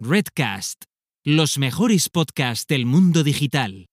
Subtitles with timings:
[0.00, 0.84] Redcast,
[1.24, 3.88] los mejores podcasts del mundo digital.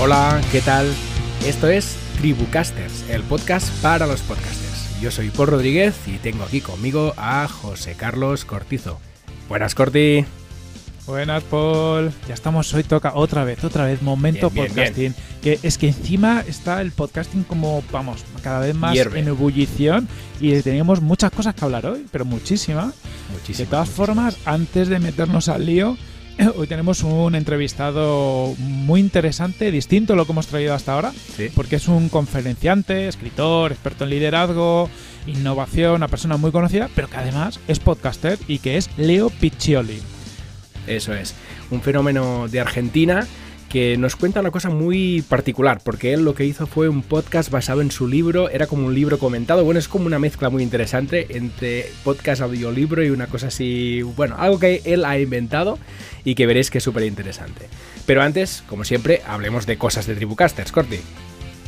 [0.00, 0.86] Hola, ¿qué tal?
[1.44, 4.63] Esto es Tribucasters, el podcast para los podcasters.
[5.04, 8.98] Yo soy Paul Rodríguez y tengo aquí conmigo a José Carlos Cortizo.
[9.50, 10.24] Buenas, Corti.
[11.04, 12.10] Buenas, Paul.
[12.26, 15.14] Ya estamos hoy, toca otra vez, otra vez, momento Bien, bien, podcasting.
[15.42, 19.20] Que es que encima está el podcasting como, vamos, cada vez más Hierve.
[19.20, 20.08] en ebullición
[20.40, 22.94] y tenemos muchas cosas que hablar hoy, pero muchísimas.
[23.30, 23.58] Muchísimas.
[23.58, 25.98] De todas formas, antes de meternos al lío,
[26.56, 31.48] hoy tenemos un entrevistado muy interesante, distinto a lo que hemos traído hasta ahora, Sí.
[31.54, 34.88] porque es un conferenciante, escritor, experto en liderazgo,
[35.26, 40.00] innovación, una persona muy conocida, pero que además es podcaster y que es Leo Piccioli.
[40.86, 41.34] Eso es.
[41.70, 43.26] Un fenómeno de Argentina
[43.74, 47.50] que nos cuenta una cosa muy particular, porque él lo que hizo fue un podcast
[47.50, 50.62] basado en su libro, era como un libro comentado, bueno, es como una mezcla muy
[50.62, 55.80] interesante entre podcast, audiolibro y una cosa así, bueno, algo que él ha inventado
[56.22, 57.66] y que veréis que es súper interesante.
[58.06, 61.00] Pero antes, como siempre, hablemos de cosas de Tribucasters, Corti.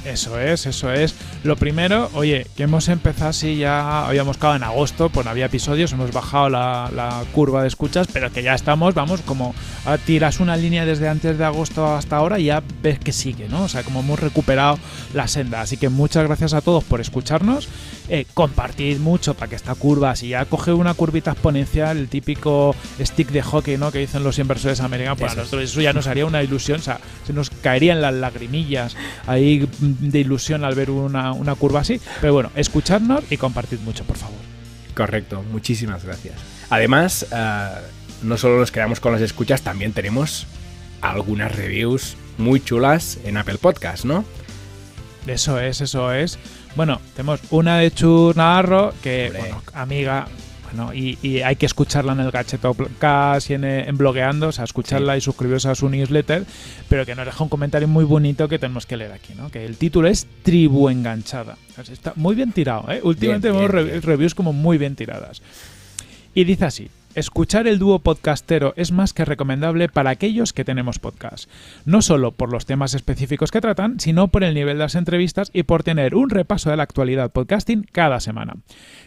[0.07, 1.15] Eso es, eso es.
[1.43, 5.47] Lo primero, oye, que hemos empezado así ya, habíamos quedado en agosto, pues no había
[5.47, 9.53] episodios, hemos bajado la, la curva de escuchas, pero que ya estamos, vamos, como
[9.85, 13.49] ah, tiras una línea desde antes de agosto hasta ahora y ya ves que sigue,
[13.49, 13.65] ¿no?
[13.65, 14.79] O sea, como hemos recuperado
[15.13, 15.61] la senda.
[15.61, 17.69] Así que muchas gracias a todos por escucharnos.
[18.09, 22.77] Eh, compartid mucho para que esta curva, si ya coge una curvita exponencial, el típico
[23.01, 23.91] stick de hockey, ¿no?
[23.91, 25.47] Que dicen los inversores americanos, para Eso es.
[25.47, 28.97] nosotros eso ya nos haría una ilusión, o sea, se nos caerían las lagrimillas
[29.27, 32.01] ahí mm, de ilusión al ver una, una curva así.
[32.21, 34.39] Pero bueno, escuchadnos y compartid mucho, por favor.
[34.95, 36.35] Correcto, muchísimas gracias.
[36.71, 37.69] Además, eh,
[38.23, 40.47] no solo nos quedamos con las escuchas, también tenemos
[41.01, 44.25] algunas reviews muy chulas en Apple Podcast, ¿no?
[45.27, 46.39] Eso es, eso es.
[46.77, 49.41] Bueno, tenemos una de Chur Navarro, que, Hombre.
[49.41, 50.29] bueno, amiga,
[50.95, 54.53] y, y hay que escucharla en el Gacheto Podcast y en, eh, en Blogueando, o
[54.53, 56.45] sea, escucharla y suscribiros a su newsletter,
[56.89, 59.51] pero que nos deja un comentario muy bonito que tenemos que leer aquí, ¿no?
[59.51, 61.57] Que el título es Tribu Enganchada.
[61.79, 63.01] O sea, está muy bien tirado, ¿eh?
[63.03, 64.03] Últimamente Bien, vemos bien, re- bien.
[64.03, 65.43] reviews como muy bien tiradas.
[66.35, 66.89] Y dice así.
[67.17, 71.49] Escuchar el dúo podcastero es más que recomendable para aquellos que tenemos podcast.
[71.87, 75.51] No solo por los temas específicos que tratan, sino por el nivel de las entrevistas
[75.55, 78.57] y por tener un repaso de la actualidad podcasting cada semana.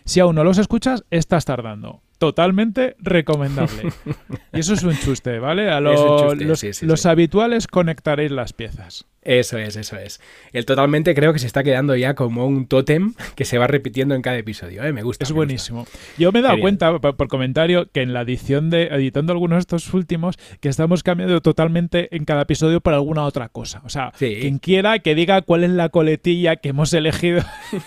[0.05, 2.01] Si aún no los escuchas, estás tardando.
[2.17, 3.93] Totalmente recomendable.
[4.53, 5.69] y eso es un chuste, ¿vale?
[5.69, 7.09] A lo- chuste, los sí, sí, los sí.
[7.09, 9.05] habituales conectaréis las piezas.
[9.29, 10.19] Eso es, eso es.
[10.53, 14.15] El totalmente creo que se está quedando ya como un tótem que se va repitiendo
[14.15, 14.91] en cada episodio, ¿eh?
[14.91, 15.23] Me gusta.
[15.23, 15.37] Es me gusta.
[15.37, 15.87] buenísimo.
[16.17, 19.57] Yo me he dado cuenta por, por comentario que en la edición de editando algunos
[19.57, 23.81] de estos últimos que estamos cambiando totalmente en cada episodio por alguna otra cosa.
[23.85, 24.37] O sea, Sí.
[24.41, 27.43] quien quiera que diga cuál es la coletilla que hemos elegido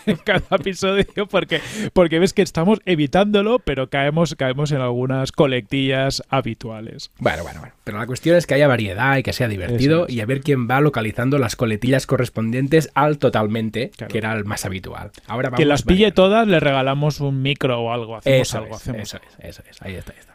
[0.06, 1.60] en cada episodio porque
[1.92, 7.10] porque ves que estamos evitándolo, pero caemos caemos en algunas coletillas habituales.
[7.18, 7.74] Bueno, bueno, bueno.
[7.84, 10.14] Pero la cuestión es que haya variedad y que sea divertido es.
[10.14, 14.10] y a ver quién va localizando las coletillas correspondientes al totalmente, Claro.
[14.12, 15.10] que era el más habitual.
[15.26, 16.14] Ahora vamos que las pille variando.
[16.14, 19.62] todas le regalamos un micro o algo, hacemos Eso algo, es, hacemos eso es, eso
[19.70, 19.82] es.
[19.82, 20.32] Ahí está, ahí está.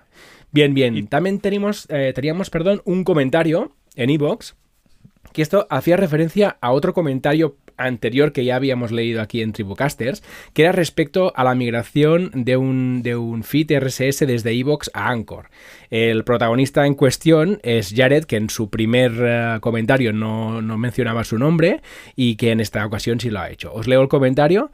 [0.51, 0.95] Bien, bien.
[0.97, 4.53] Y- También tenemos, eh, teníamos, perdón, un comentario en iVoox
[5.37, 10.23] que esto hacía referencia a otro comentario anterior que ya habíamos leído aquí en Tribucasters,
[10.53, 15.09] que era respecto a la migración de un, de un feed RSS desde iVoox a
[15.09, 15.51] Anchor.
[15.91, 21.23] El protagonista en cuestión es Jared, que en su primer eh, comentario no, no mencionaba
[21.23, 21.83] su nombre
[22.15, 23.71] y que en esta ocasión sí lo ha hecho.
[23.71, 24.71] Os leo el comentario.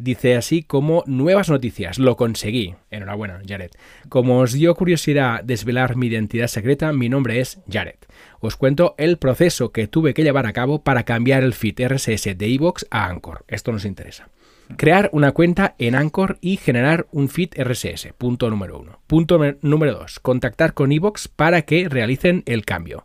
[0.00, 2.76] Dice así como nuevas noticias, lo conseguí.
[2.90, 3.72] Enhorabuena, Jared.
[4.08, 7.96] Como os dio curiosidad desvelar mi identidad secreta, mi nombre es Jared.
[8.38, 12.36] Os cuento el proceso que tuve que llevar a cabo para cambiar el feed RSS
[12.36, 13.44] de iVoox a Anchor.
[13.48, 14.28] Esto nos interesa.
[14.76, 18.12] Crear una cuenta en Anchor y generar un feed RSS.
[18.16, 19.00] Punto número uno.
[19.08, 20.20] Punto me- número dos.
[20.20, 23.04] Contactar con iVoox para que realicen el cambio.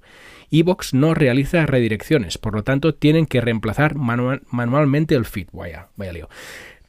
[0.52, 5.48] iVoox no realiza redirecciones, por lo tanto tienen que reemplazar manual- manualmente el feed.
[5.52, 6.30] Vaya, vaya lío.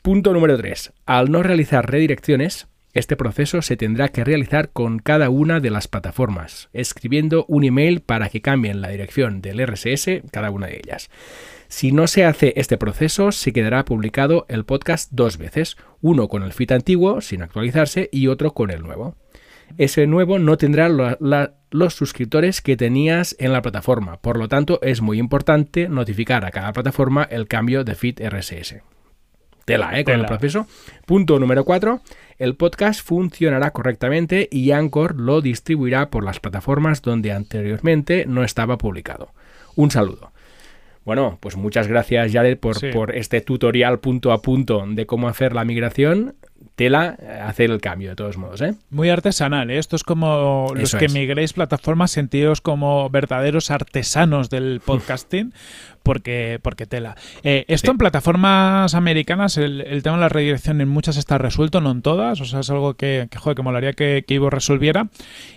[0.05, 0.93] Punto número 3.
[1.07, 5.89] Al no realizar redirecciones, este proceso se tendrá que realizar con cada una de las
[5.89, 11.09] plataformas, escribiendo un email para que cambien la dirección del RSS cada una de ellas.
[11.69, 16.43] Si no se hace este proceso, se quedará publicado el podcast dos veces, uno con
[16.43, 19.17] el feed antiguo, sin actualizarse, y otro con el nuevo.
[19.79, 20.91] Ese nuevo no tendrá
[21.71, 26.51] los suscriptores que tenías en la plataforma, por lo tanto es muy importante notificar a
[26.51, 28.83] cada plataforma el cambio de feed RSS.
[29.65, 30.05] Tela, ¿eh?
[30.05, 30.67] Con el proceso.
[31.07, 32.01] Punto número 4.
[32.39, 38.77] El podcast funcionará correctamente y Anchor lo distribuirá por las plataformas donde anteriormente no estaba
[38.79, 39.31] publicado.
[39.77, 40.33] Un saludo.
[41.05, 42.89] Bueno, pues muchas gracias, Jared, por, Sí.
[42.91, 46.35] por este tutorial punto a punto de cómo hacer la migración.
[46.77, 48.75] Tela, eh, hacer el cambio, de todos modos, ¿eh?
[48.91, 49.79] Muy artesanal, ¿eh?
[49.79, 51.13] Esto es como los Eso que es.
[51.13, 55.53] migréis plataformas sentidos como verdaderos artesanos del podcasting,
[56.05, 57.17] porque, porque tela.
[57.43, 57.91] Eh, esto Sí.
[57.91, 62.03] en plataformas americanas, el, el tema de la redirección en muchas está resuelto, no en
[62.03, 62.41] todas.
[62.41, 65.09] O sea, es algo que, que, joder, que molaría que, que Ivo resolviera.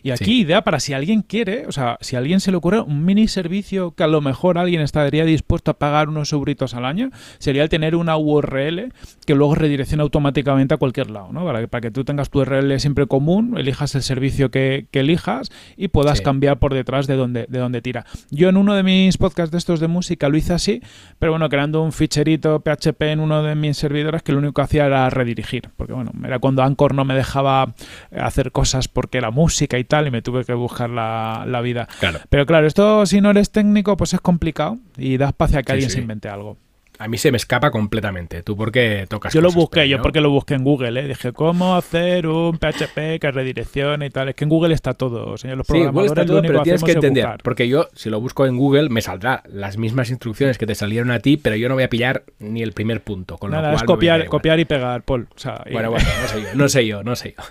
[0.04, 0.40] Y aquí, Sí.
[0.42, 3.28] idea para si alguien quiere, o sea, si a alguien se le ocurre un mini
[3.28, 7.64] servicio que a lo mejor alguien estaría dispuesto a pagar unos euritos al año, sería
[7.64, 8.94] el tener una URL
[9.26, 11.44] que luego redirecciona automáticamente a cualquier lado, ¿no?
[11.46, 15.02] Para que, para que tú tengas tu URL siempre común, elijas el servicio que, que
[15.02, 16.24] elijas y puedas Sí.
[16.24, 18.06] cambiar por detrás de donde, de donde tira.
[18.32, 20.82] Yo en uno de mis podcasts de estos de música lo hice así,
[21.20, 24.62] pero bueno, creando un ficherito PHP en uno de mis servidores que lo único que
[24.62, 27.74] hacía era redirigir, porque bueno, era cuando Anchor no me dejaba
[28.16, 31.88] hacer cosas porque era música y tal y me tuve que buscar la, la vida.
[32.00, 32.20] Claro.
[32.30, 35.68] Pero claro, esto si no eres técnico pues es complicado y da espacio a que
[35.68, 35.96] Sí, alguien sí.
[35.96, 36.58] se invente algo.
[37.00, 38.42] A mí se me escapa completamente.
[38.44, 41.08] ¿Tú por qué tocas Yo lo busqué, pero yo porque lo busqué en Google, ¿eh?
[41.08, 44.30] Dije, ¿cómo hacer un PHP que redireccione y tal?
[44.30, 45.58] Es que en Google está todo, señor.
[45.58, 47.24] Los Sí, Google programadores está lo todo, pero tienes que entender.
[47.26, 47.44] buscar.
[47.44, 51.12] Porque yo, si lo busco en Google, me saldrá las mismas instrucciones que te salieron
[51.12, 53.38] a ti, pero yo no voy a pillar ni el primer punto.
[53.38, 55.28] Con lo Nada, cual es copiar, copiar y pegar, Paul.
[55.36, 57.44] O sea, y- Bueno, bueno, no sé yo, no sé yo, no sé yo.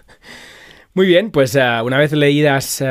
[0.97, 2.87] Muy bien, pues eh, una vez leídas eh,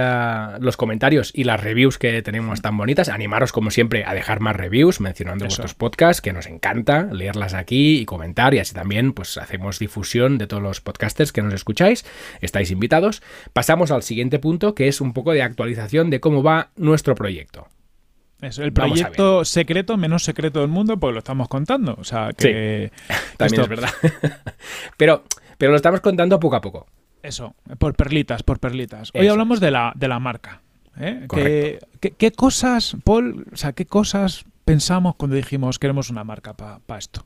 [0.59, 4.55] los comentarios y las reviews que tenemos tan bonitas, animaros como siempre a dejar más
[4.55, 5.47] reviews mencionando Eso.
[5.55, 10.37] vuestros podcasts, que nos encanta leerlas aquí y comentar y así también pues hacemos difusión
[10.37, 12.05] de todos los podcasters que nos escucháis,
[12.41, 13.23] estáis invitados.
[13.53, 17.69] Pasamos al siguiente punto que es un poco de actualización de cómo va nuestro proyecto.
[18.39, 21.95] Eso, el proyecto secreto, menos secreto del mundo, pues lo estamos contando.
[21.97, 22.91] O sea, que.
[23.37, 23.89] También esto- es verdad.
[24.97, 25.23] pero,
[25.57, 26.85] pero lo estamos contando poco a poco.
[27.25, 29.11] Eso, por perlitas, por perlitas.
[29.13, 30.61] Hoy Eso hablamos de la, de la marca.
[30.99, 31.25] ¿eh?
[31.29, 36.53] ¿Qué, qué, qué cosas, Paul, o sea, qué cosas pensamos cuando dijimos queremos una marca
[36.53, 37.25] para esto?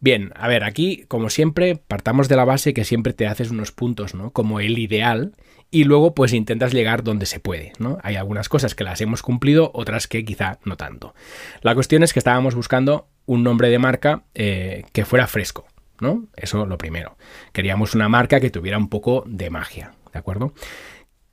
[0.00, 3.70] Bien, a ver, aquí, como siempre, partamos de la base que siempre te haces unos
[3.70, 4.30] puntos, ¿no?
[4.30, 5.34] Como el ideal,
[5.70, 7.98] y luego pues intentas llegar donde se puede, ¿no?
[8.02, 11.14] Hay algunas cosas que las hemos cumplido, otras que quizá no tanto.
[11.60, 15.66] La cuestión es que estábamos buscando un nombre de marca eh, que fuera fresco,
[16.00, 16.26] ¿no?
[16.36, 17.16] Eso lo primero.
[17.52, 20.52] Queríamos una marca que tuviera un poco de magia, ¿de acuerdo?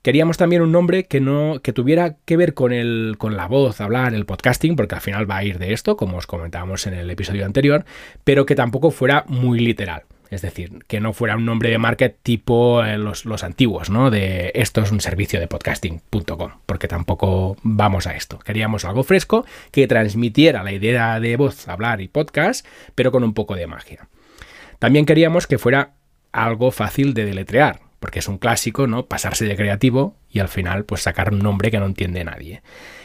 [0.02, 3.80] Queríamos también un nombre que no que tuviera que ver con el con la voz,
[3.80, 6.94] hablar, el podcasting, porque al final va a ir de esto, como os comentábamos en
[6.94, 7.84] el episodio anterior,
[8.24, 10.04] pero que tampoco fuera muy literal.
[10.30, 14.10] Es decir, que no fuera un nombre de marca tipo eh, los, los antiguos, ¿no?
[14.10, 18.38] De esto es un servicio de podcasting.com, porque tampoco vamos a esto.
[18.38, 23.32] Queríamos algo fresco que transmitiera la idea de voz, hablar y podcast, pero con un
[23.32, 24.08] poco de magia.
[24.78, 25.94] También queríamos que fuera
[26.32, 29.06] algo fácil de deletrear, porque es un clásico, ¿no?
[29.06, 32.62] Pasarse de creativo y al final, pues sacar un nombre que no entiende nadie.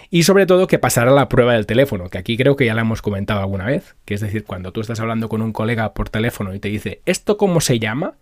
[0.10, 2.82] Y sobre todo que pasara la prueba del teléfono, que aquí creo que ya la
[2.82, 6.10] hemos comentado alguna vez, que es decir, cuando tú estás hablando con un colega por
[6.10, 8.14] teléfono y te dice, ¿esto cómo se llama?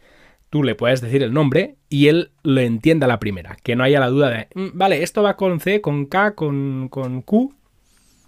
[0.49, 3.83] Tú le puedes decir el nombre y él lo entienda a la primera, que no
[3.83, 7.53] haya la duda de, "Mm, vale, esto va con C, con K, con, con Q,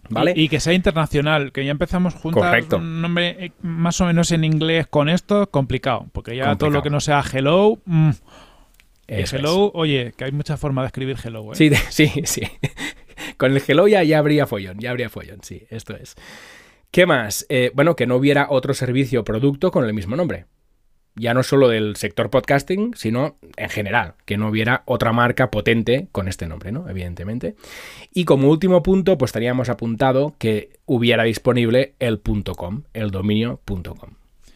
[0.10, 0.34] ¿vale?
[0.36, 2.78] Y, y que sea internacional, que ya empezamos juntas Correcto.
[2.78, 6.08] un nombre eh, más o menos en inglés con esto, complicado.
[6.12, 8.10] Porque ya todo lo que no sea hello, mm,
[9.08, 9.34] es.
[9.34, 11.54] hello, oye, que hay muchas formas de escribir hello.
[11.54, 11.56] ¿eh?
[11.56, 12.42] Sí, sí, sí.
[13.38, 16.16] Con el hello ya, ya habría follón, ya habría follón, sí, esto es.
[16.92, 17.46] ¿Qué más?
[17.50, 20.46] Eh, bueno, que no hubiera otro servicio o producto con el mismo nombre.
[21.16, 26.08] Ya no solo del sector podcasting, sino en general, que no hubiera otra marca potente
[26.12, 26.90] con este nombre, ¿no?
[26.90, 27.56] Evidentemente.
[28.14, 32.20] Y como último punto, pues teníamos apuntado que hubiera disponible el
[32.56, 34.10] .com, el dominio .com.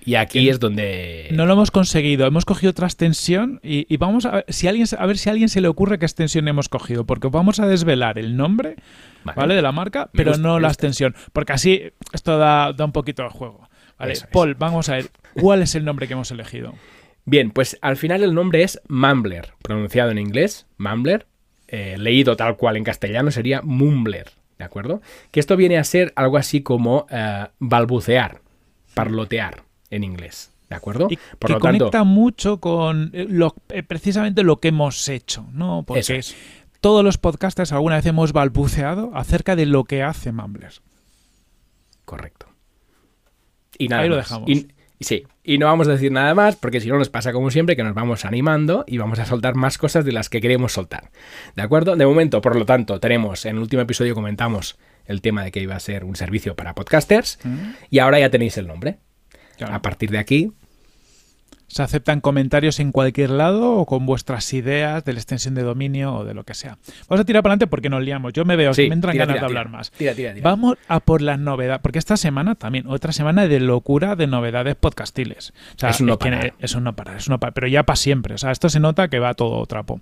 [0.07, 1.27] Y aquí es donde...
[1.31, 2.25] No lo hemos conseguido.
[2.25, 5.33] Hemos cogido otra extensión y, y vamos a ver, si alguien, a ver si a
[5.33, 7.05] alguien se le ocurre qué extensión hemos cogido.
[7.05, 8.77] Porque vamos a desvelar el nombre
[9.25, 9.35] Vale.
[9.35, 9.55] ¿vale?
[9.55, 11.13] de la marca, Me pero gusta, no la extensión.
[11.33, 13.67] Porque así esto da, da un poquito de juego.
[14.00, 14.24] Vale, es.
[14.32, 15.10] Paul, vamos a ver.
[15.39, 16.74] ¿Cuál es el nombre que hemos elegido?
[17.25, 21.27] Bien, pues al final el nombre es Mumbler, pronunciado en inglés, Mumbler,
[21.68, 25.01] eh, leído tal cual en castellano sería Mumbler, ¿de acuerdo?
[25.32, 28.39] Que esto viene a ser algo así como eh, balbucear,
[28.94, 31.08] parlotear en inglés, ¿de acuerdo?
[31.10, 33.54] Y Por que lo tanto, conecta mucho con eh, lo-
[33.88, 35.84] precisamente lo que hemos hecho, ¿no?
[35.86, 36.36] Porque Eso es.
[36.80, 40.72] todos los podcasters alguna vez hemos balbuceado acerca de lo que hace Mumbler.
[42.06, 42.47] correcto.
[43.77, 44.50] Y nada Ahí lo dejamos.
[44.50, 44.67] Y-
[45.00, 47.75] sí, y no vamos a decir nada más porque si no nos pasa como siempre
[47.75, 51.12] que nos vamos animando y vamos a soltar más cosas de las que queremos soltar.
[51.55, 51.96] ¿De acuerdo?
[51.96, 55.62] De momento, por lo tanto, tenemos, en el último episodio comentamos el tema de que
[55.62, 57.39] iba a ser un servicio para podcasters
[57.89, 58.98] y ahora ya tenéis el nombre.
[59.57, 59.74] Claro.
[59.74, 60.51] A partir de aquí,
[61.67, 66.15] Se aceptan comentarios en cualquier lado o con vuestras ideas de la extensión de dominio
[66.15, 66.77] o de lo que sea.
[67.09, 68.31] Vamos a tirar para adelante porque nos liamos.
[68.33, 69.59] Yo me veo, sí, me entran tira, ganas tira, de tira.
[69.62, 69.91] hablar más.
[69.91, 70.50] Tira, tira, tira.
[70.50, 74.75] Vamos a por las novedades, porque esta semana también, otra semana de locura de novedades
[74.75, 75.53] podcastiles.
[75.75, 76.53] O sea, Es un no parar.
[76.59, 78.33] es un no parar, es un no parar, pero ya para siempre.
[78.36, 80.00] O sea, esto se nota que va todo trapo.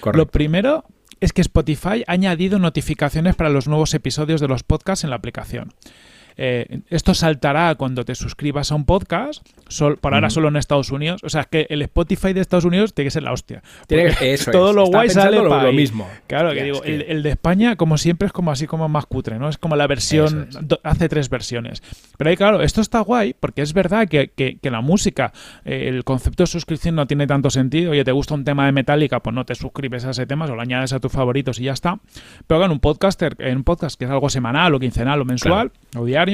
[0.00, 0.18] Correcto.
[0.18, 0.84] Lo primero
[1.20, 5.16] es que Spotify ha añadido notificaciones para los nuevos episodios de los podcasts en la
[5.16, 5.72] aplicación.
[6.38, 10.90] Eh, esto saltará cuando te suscribas a un podcast, sol- por ahora solo en Estados
[10.92, 11.20] Unidos.
[11.24, 13.62] O sea, que el Spotify de Estados Unidos tiene que ser la hostia.
[13.88, 14.74] Tiene Porque que- eso todo es.
[14.76, 16.08] lo guay sale pensando lo- mismo.
[16.28, 19.06] Claro, que digo, que- el, el de España, como siempre, es como así como más
[19.06, 19.48] cutre, ¿no?
[19.48, 20.68] Es como la versión, Eso es.
[20.68, 21.82] do- hace tres versiones.
[22.16, 25.32] Pero ahí, claro, esto está guay porque es verdad que, que- que la música,
[25.64, 27.90] eh, el concepto de suscripción no tiene tanto sentido.
[27.90, 30.54] Oye, te gusta un tema de Metallica, pues no te suscribes a ese tema, o
[30.54, 31.98] lo añades a tus favoritos y ya está.
[32.46, 35.72] Pero en un podcaster, en un podcast que es algo semanal o quincenal o mensual
[35.96, 36.27] o diario,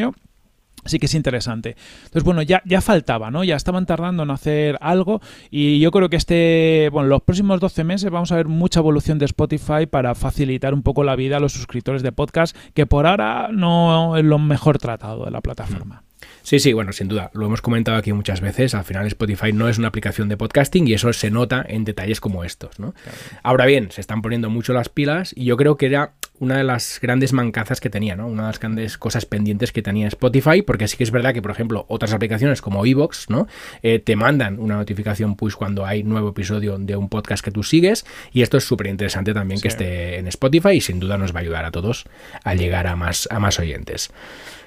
[0.84, 1.76] sí que es interesante.
[2.04, 3.44] Entonces, bueno, ya, ya faltaba, ¿no?
[3.44, 5.20] Ya estaban tardando en hacer algo
[5.50, 9.18] y yo creo que este, bueno, los próximos 12 meses vamos a ver mucha evolución
[9.18, 13.06] de Spotify para facilitar un poco la vida a los suscriptores de podcast, que por
[13.06, 16.02] ahora no es lo mejor tratado de la plataforma.
[16.42, 17.30] Sí, sí, bueno, sin duda.
[17.32, 18.74] Lo hemos comentado aquí muchas veces.
[18.74, 22.20] Al final Spotify no es una aplicación de podcasting y eso se nota en detalles
[22.20, 22.94] como estos, ¿no?
[23.42, 26.64] Ahora bien, se están poniendo mucho las pilas y yo creo que era una de
[26.64, 28.26] las grandes mancazas que tenía, ¿no?
[28.26, 31.40] Una de las grandes cosas pendientes que tenía Spotify, porque sí que es verdad que,
[31.40, 33.46] por ejemplo, otras aplicaciones como Evox, ¿no?
[33.82, 37.62] Eh, te mandan una notificación push cuando hay nuevo episodio de un podcast que tú
[37.62, 41.34] sigues y esto es súper interesante también que esté en Spotify y sin duda nos
[41.34, 42.04] va a ayudar a todos
[42.42, 44.10] a llegar a más, a más oyentes.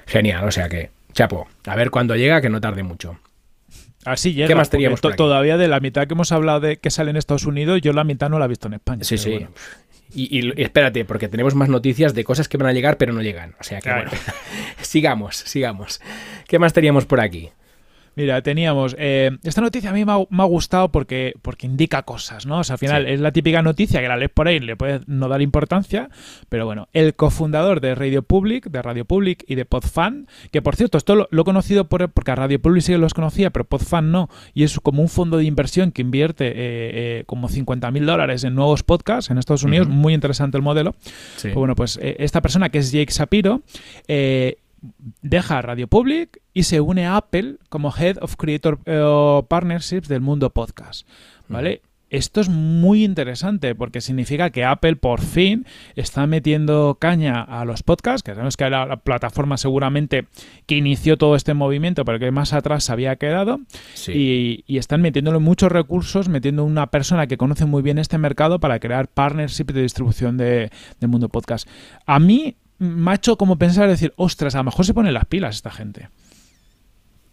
[0.05, 3.19] Genial, o sea que, chapo, a ver cuándo llega, que no tarde mucho.
[4.05, 4.47] Así llega.
[4.47, 5.01] ¿Qué más teníamos?
[5.01, 8.05] Todavía de la mitad que hemos hablado de que sale en Estados Unidos, yo la
[8.05, 9.03] mitad no la he visto en España.
[9.03, 9.31] Sí, sí.
[9.31, 9.49] bueno.
[10.13, 13.55] Y, espérate, porque tenemos más noticias de cosas que van a llegar, pero no llegan.
[13.59, 14.09] O sea que Claro.
[14.09, 14.23] bueno,
[14.81, 16.01] sigamos, sigamos.
[16.47, 17.49] ¿Qué más teníamos por aquí?
[18.17, 18.95] Mira, teníamos.
[18.99, 22.59] eh, esta noticia a mí me ha, me ha gustado porque, porque indica cosas, ¿no?
[22.59, 23.11] O sea, al final Sí.
[23.13, 26.09] es la típica noticia que la lees por ahí, le puedes no dar importancia,
[26.49, 30.75] pero bueno, el cofundador de Radio Public, de Radio Public y de Podfan, que por
[30.75, 33.51] cierto, esto lo, lo he conocido por, porque a Radio Public sí que los conocía,
[33.51, 37.47] pero Podfan no, y es como un fondo de inversión que invierte eh, eh, como
[37.49, 40.95] 50 mil dólares en nuevos podcasts en Estados Unidos, muy interesante el modelo.
[41.35, 41.49] Sí.
[41.49, 43.61] Pues bueno, pues eh, esta persona que es Jake Sapiro
[44.07, 44.57] eh,
[45.21, 50.21] deja Radio Public y se une a Apple como Head of Creator eh, Partnerships del
[50.21, 51.07] mundo podcast.
[51.47, 51.81] ¿Vale?
[52.09, 55.65] Esto es muy interesante porque significa que Apple por fin
[55.95, 60.27] está metiendo caña a los podcasts, que sabemos que era la plataforma seguramente
[60.67, 63.59] que inició todo este movimiento, pero que más atrás se había quedado.
[63.93, 64.13] Sí.
[64.13, 68.59] Y, y están metiéndole muchos recursos, metiendo una persona que conoce muy bien este mercado
[68.61, 71.67] para crear partnerships de distribución de, del mundo podcast.
[72.05, 72.55] A mí
[73.13, 76.09] hecho como pensar, decir, ostras, a lo mejor se ponen las pilas esta gente.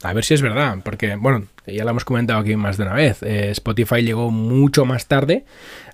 [0.02, 2.92] A ver si es verdad, porque, bueno, ya lo hemos comentado aquí más de una
[2.92, 3.22] vez.
[3.22, 5.46] eh, Spotify llegó mucho más tarde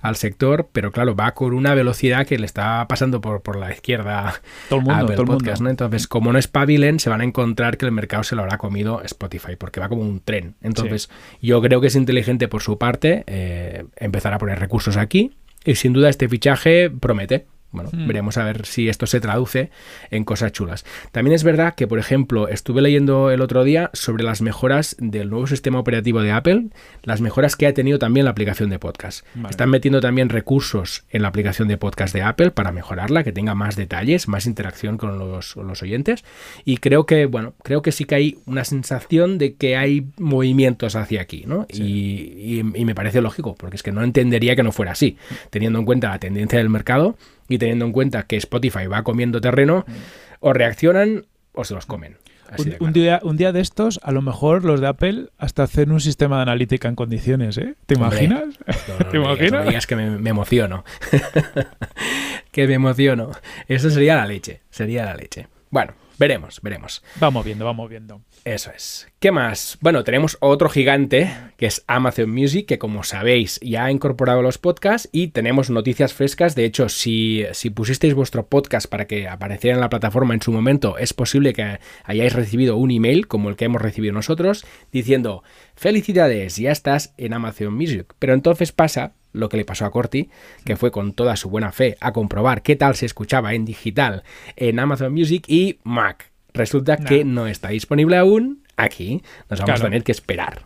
[0.03, 3.73] al sector, pero claro, va con una velocidad que le está pasando por, por la
[3.73, 4.35] izquierda
[4.69, 5.45] Todo el a mundo, Apple todo el mundo.
[5.45, 5.71] Podcast, ¿no?
[5.71, 9.01] Entonces, como no espabilen, se van a encontrar que el mercado se lo habrá comido
[9.03, 10.57] Spotify, porque va como un tren.
[10.61, 11.09] Entonces,
[11.41, 15.77] yo creo que es inteligente por su parte eh, empezar a poner recursos aquí, y
[15.77, 17.47] sin duda este fichaje promete.
[17.73, 18.07] Bueno, Hmm.
[18.07, 19.71] veremos a ver si esto se traduce
[20.11, 20.85] en cosas chulas.
[21.13, 25.31] También es verdad que, por ejemplo, estuve leyendo el otro día sobre las mejoras del
[25.31, 26.67] nuevo sistema operativo de Apple,
[27.03, 29.25] las mejoras que ha tenido también la aplicación de podcast.
[29.35, 29.51] Vale.
[29.51, 33.55] Están metiendo también recursos en la aplicación de podcast de Apple para mejorarla, que tenga
[33.55, 36.25] más detalles, más interacción con los, con los oyentes.
[36.65, 40.97] Y creo que, bueno, creo que sí que hay una sensación de que hay movimientos
[40.97, 41.67] hacia aquí, ¿no?
[41.69, 45.17] Y, y- y me parece lógico, porque es que no entendería que no fuera así,
[45.51, 47.17] teniendo en cuenta la tendencia del mercado
[47.51, 49.85] y teniendo en cuenta que Spotify va comiendo terreno,
[50.39, 52.17] o reaccionan o se los comen.
[52.81, 56.01] Un, día, un día de estos, a lo mejor los de Apple hasta hacen un
[56.01, 57.77] sistema de analítica en condiciones, ¿eh?
[57.87, 58.59] ¿Te imaginas?
[58.89, 59.61] No, no, ¿Te no me digas, imaginas?
[59.65, 60.85] me digas que me, me emociono.
[62.53, 63.31] que me emociono.
[63.69, 64.63] Eso sería la leche.
[64.71, 65.47] Sería la leche.
[65.71, 67.05] Bueno, veremos, veremos.
[67.21, 68.21] Vamos viendo, vamos viendo.
[68.45, 69.07] Eso es.
[69.19, 69.77] ¿Qué más?
[69.83, 74.57] Bueno, tenemos otro gigante que es Amazon Music, que como sabéis ya ha incorporado los
[74.57, 76.55] podcasts y tenemos noticias frescas.
[76.55, 80.53] De hecho, si, si pusisteis vuestro podcast para que apareciera en la plataforma en su
[80.53, 85.43] momento, es posible que hayáis recibido un email como el que hemos recibido nosotros diciendo
[85.75, 88.15] felicidades, ya estás en Amazon Music.
[88.19, 90.31] Pero entonces pasa lo que le pasó a Corti,
[90.65, 94.23] que fue con toda su buena fe a comprobar qué tal se escuchaba en digital
[94.57, 96.30] en Amazon Music y Mac.
[96.55, 99.23] Resulta que no está disponible aún aquí.
[99.49, 99.81] Nos vamos Claro.
[99.83, 100.63] a tener que esperar.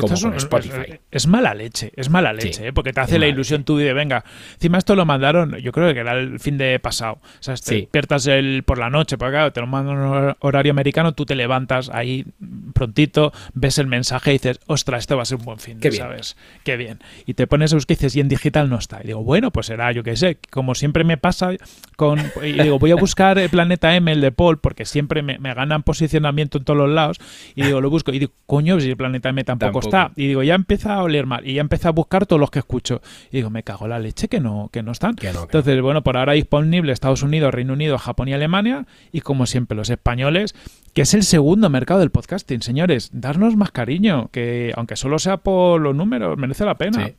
[0.00, 2.72] Como Esto es, con es- es mala leche, es mala Sí, leche, ¿eh?
[2.72, 4.24] porque te hace la ilusión tú de venga.
[4.54, 7.14] Encima esto lo mandaron, yo creo que era el fin de pasado.
[7.14, 7.74] O sea, te Sí.
[7.82, 11.26] despiertas el, por la noche, porque claro, te lo mandan en hor- horario americano, tú
[11.26, 12.24] te levantas ahí
[12.72, 15.88] prontito, ves el mensaje y dices, ostras, este va a ser un buen fin Qué
[15.90, 16.02] de, bien.
[16.02, 16.36] ¿sabes?
[16.64, 16.98] Qué bien.
[17.26, 19.00] Y te pones a buscar y dices, y en digital no está.
[19.02, 21.50] Y digo, bueno, pues será, yo qué sé, como siempre me pasa
[21.96, 22.18] con...
[22.42, 25.52] Y digo, voy a buscar el Planeta M, el de Paul, porque siempre me, me
[25.54, 27.18] ganan posicionamiento en todos los lados.
[27.54, 28.12] Y digo, lo busco.
[28.12, 29.73] Y digo, coño, si el Planeta M tampoco, Tampoco.
[30.16, 31.46] Y digo, ya empieza a oler mal.
[31.46, 33.02] Y ya empecé a buscar todos los que escucho.
[33.30, 35.14] Y digo, me cago la leche que no, que no están.
[35.14, 35.42] Que no, que no.
[35.44, 38.86] Entonces, bueno, por ahora disponible Estados Unidos, Reino Unido, Japón y Alemania.
[39.12, 40.54] Y como siempre, los españoles,
[40.92, 42.62] que es el segundo mercado del podcasting.
[42.62, 47.06] Señores, darnos más cariño, que aunque solo sea por los números, merece la pena.
[47.06, 47.14] Sí.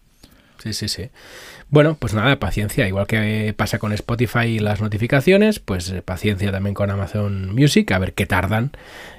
[0.57, 1.09] Sí, sí, sí.
[1.69, 2.87] Bueno, pues nada, paciencia.
[2.87, 7.91] Igual que pasa con Spotify y las notificaciones, pues eh, paciencia también con Amazon Music,
[7.91, 8.71] a ver qué tardan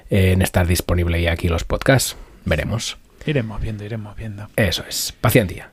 [0.09, 2.15] en estar disponible ya aquí los podcasts.
[2.45, 2.97] Veremos.
[3.27, 4.47] Iremos viendo, iremos viendo.
[4.55, 5.71] Eso es, paciencia.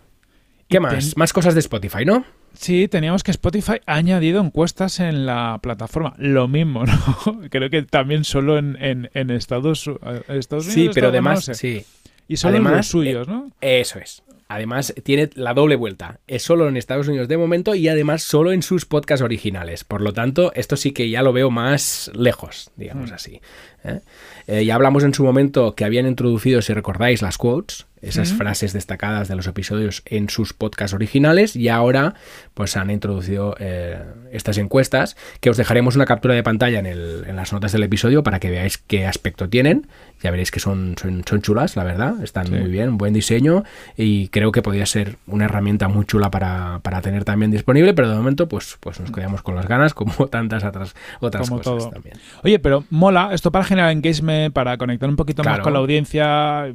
[0.69, 0.93] ¿Qué Y más?
[0.99, 2.25] ten- Más cosas de Spotify, ¿no?
[2.57, 6.15] Sí, teníamos que Spotify ha añadido encuestas en la plataforma.
[6.19, 6.85] Lo mismo,
[7.27, 7.41] ¿no?
[7.51, 10.75] Creo que también solo en, en, en Estados, eh, Estados Unidos.
[10.75, 11.55] Sí, pero además, no sé.
[11.55, 11.85] sí,
[12.29, 13.51] Y solo en además, los suyos, ¿no?
[13.61, 14.23] eso es.
[14.55, 16.21] Además, tiene la doble vuelta.
[16.27, 19.85] Es solo en Estados Unidos de momento y además solo en sus podcasts originales.
[19.85, 23.15] Por lo tanto, esto sí que ya lo veo más lejos, digamos Mm.
[23.15, 23.41] así.
[23.85, 24.01] ¿eh?
[24.47, 28.37] Eh, ya hablamos en su momento que habían introducido, si recordáis, las quotes, esas Mm.
[28.37, 32.15] frases destacadas de los episodios en sus podcasts originales y ahora
[32.53, 33.99] pues han introducido eh,
[34.31, 37.83] estas encuestas que os dejaremos una captura de pantalla en, el- en las notas del
[37.83, 39.87] episodio para que veáis qué aspecto tienen.
[40.25, 42.23] Ya veréis que son, son, son chulas, la verdad.
[42.25, 42.53] Están Sí.
[42.55, 43.63] muy bien, buen diseño
[43.97, 48.09] y creo que podría ser una herramienta muy chula para, para tener también disponible, pero
[48.11, 51.79] de momento pues, pues nos quedamos con las ganas como tantas otras, otras Como cosas
[51.85, 51.91] todo.
[51.91, 52.17] también.
[52.43, 56.73] Oye, pero mola, esto para generar engagement, para conectar un poquito más con la audiencia,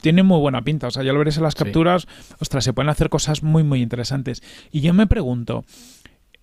[0.00, 0.86] tiene muy buena pinta.
[0.86, 1.64] O sea, ya lo veréis en las Sí.
[1.64, 2.08] capturas.
[2.40, 4.42] Ostras, se pueden hacer cosas muy, muy interesantes.
[4.72, 5.64] Y yo me pregunto,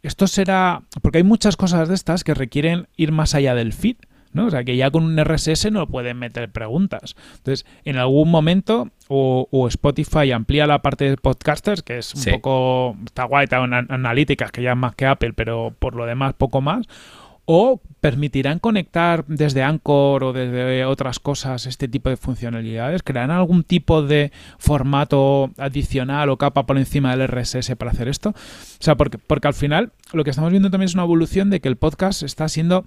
[0.04, 0.84] ¿esto será...?
[1.02, 3.96] Porque hay muchas cosas de estas que requieren ir más allá del feed.
[4.34, 4.48] ¿No?
[4.48, 7.16] O sea, que ya con un RSS no pueden meter preguntas.
[7.38, 12.22] Entonces, en algún momento, o, o Spotify amplía la parte de podcasters, que es un
[12.22, 12.32] Sí.
[12.32, 12.96] poco.
[13.06, 16.06] Está guay, está en an- analíticas, que ya es más que Apple, pero por lo
[16.06, 16.88] demás, poco más.
[17.46, 23.04] O permitirán conectar desde Anchor o desde otras cosas este tipo de funcionalidades.
[23.04, 28.30] ¿Crearán algún tipo de formato adicional o capa por encima del RSS para hacer esto?
[28.30, 28.34] O
[28.80, 31.68] sea, porque, porque al final lo que estamos viendo también es una evolución de que
[31.68, 32.86] el podcast está siendo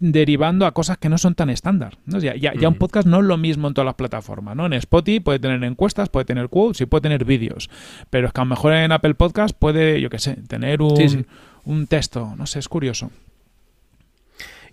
[0.00, 1.98] derivando a cosas que no son tan estándar.
[2.06, 2.18] ¿no?
[2.18, 4.56] Ya, ya- ya un podcast no es lo mismo en todas las plataformas.
[4.56, 4.66] ¿no?
[4.66, 7.70] En Spotify puede tener encuestas, puede tener quotes y puede tener vídeos.
[8.10, 10.96] Pero es que a lo mejor en Apple Podcast puede, yo qué sé, tener un,
[10.96, 11.24] Sí, sí.
[11.64, 12.34] un texto.
[12.36, 13.10] No sé, es curioso.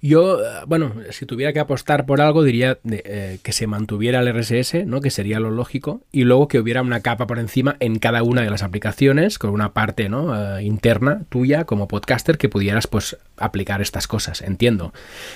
[0.04, 4.20] Yo, eh, bueno, si tuviera que apostar por algo, diría de, eh, que se mantuviera
[4.20, 5.00] el RSS, ¿no?
[5.00, 6.02] Que sería lo lógico.
[6.12, 9.52] Y luego que hubiera una capa por encima en cada una de las aplicaciones, con
[9.52, 10.58] una parte ¿no?
[10.58, 14.42] Eh, interna tuya como podcaster que pudieras pues aplicar estas cosas.
[14.42, 14.92] Entiendo.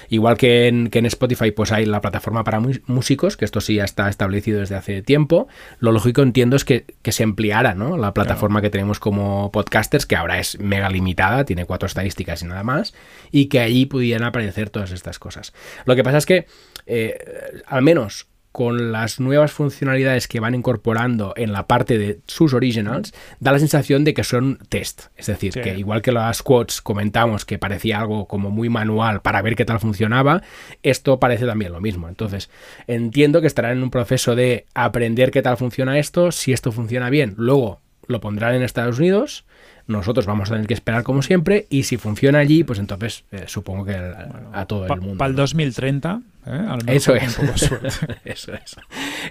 [0.09, 3.75] Igual que en, que en Spotify, pues hay la plataforma para músicos, que esto sí
[3.75, 5.47] ya está establecido desde hace tiempo.
[5.79, 7.97] Lo lógico entiendo es que, que se ampliara, ¿no?
[7.97, 12.45] La plataforma que tenemos como podcasters, que ahora es mega limitada, tiene cuatro estadísticas y
[12.47, 12.95] nada más,
[13.31, 15.53] y que allí pudieran aparecer todas estas cosas.
[15.85, 16.47] Lo que pasa es que,
[16.85, 17.17] eh,
[17.65, 23.13] al menos con las nuevas funcionalidades que van incorporando en la parte de sus originals,
[23.41, 25.07] da la sensación de que son test.
[25.17, 25.59] Es decir, Sí.
[25.59, 29.65] que igual que las quotes comentamos que parecía algo como muy manual para ver qué
[29.65, 30.41] tal funcionaba,
[30.83, 32.07] esto parece también lo mismo.
[32.07, 32.49] Entonces,
[32.87, 37.09] entiendo que estarán en un proceso de aprender qué tal funciona esto, si esto funciona
[37.09, 39.43] bien, luego lo pondrán en Estados Unidos,
[39.87, 43.43] nosotros vamos a tener que esperar como siempre, y si funciona allí, pues entonces eh,
[43.47, 45.17] supongo que a, a todo el mundo.
[45.17, 46.49] Para el 2030, ¿eh?
[46.49, 47.37] a lo mejor Eso es.
[47.37, 47.55] un poco.
[48.25, 48.75] Eso es.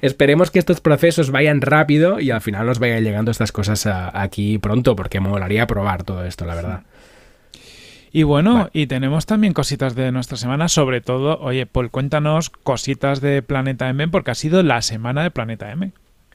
[0.03, 4.21] Esperemos que estos procesos vayan rápido y al final nos vayan llegando estas cosas a-
[4.21, 6.83] aquí pronto, porque me molaría probar todo esto, la verdad.
[8.13, 8.71] Y bueno, Vale.
[8.73, 13.89] y tenemos también cositas de nuestra semana, sobre todo, oye, Paul, cuéntanos cositas de Planeta
[13.89, 15.91] M, porque ha sido la semana de Planeta M.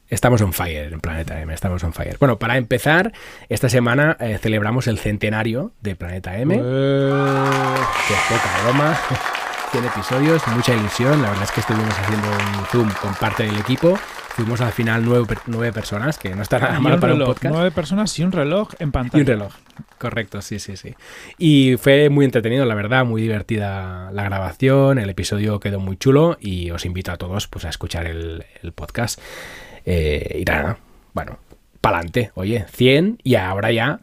[0.09, 2.17] Estamos on fire en Planeta M, estamos on fire.
[2.19, 3.11] Bueno, para empezar,
[3.47, 6.55] esta semana eh, celebramos el centenario de Planeta M.
[6.55, 6.59] Eh,
[8.07, 8.97] que poca broma.
[9.71, 11.21] 100 episodios, mucha ilusión.
[11.21, 13.99] La verdad es que estuvimos haciendo un zoom con parte del equipo.
[14.29, 17.53] Fuimos al final nueve, per- nueve personas, que no está nada mal para un podcast.
[17.53, 19.19] nueve personas y un reloj en pantalla.
[19.19, 19.53] Y un reloj.
[19.99, 20.95] Correcto, sí, sí, sí.
[21.37, 26.37] Y fue muy entretenido, la verdad, muy divertida la grabación, el episodio quedó muy chulo
[26.41, 29.19] y os invito a todos pues, a escuchar el, el podcast.
[29.91, 30.77] Eh, y nada,
[31.13, 31.39] bueno,
[31.81, 34.01] pa'lante, oye, 100 y ahora ya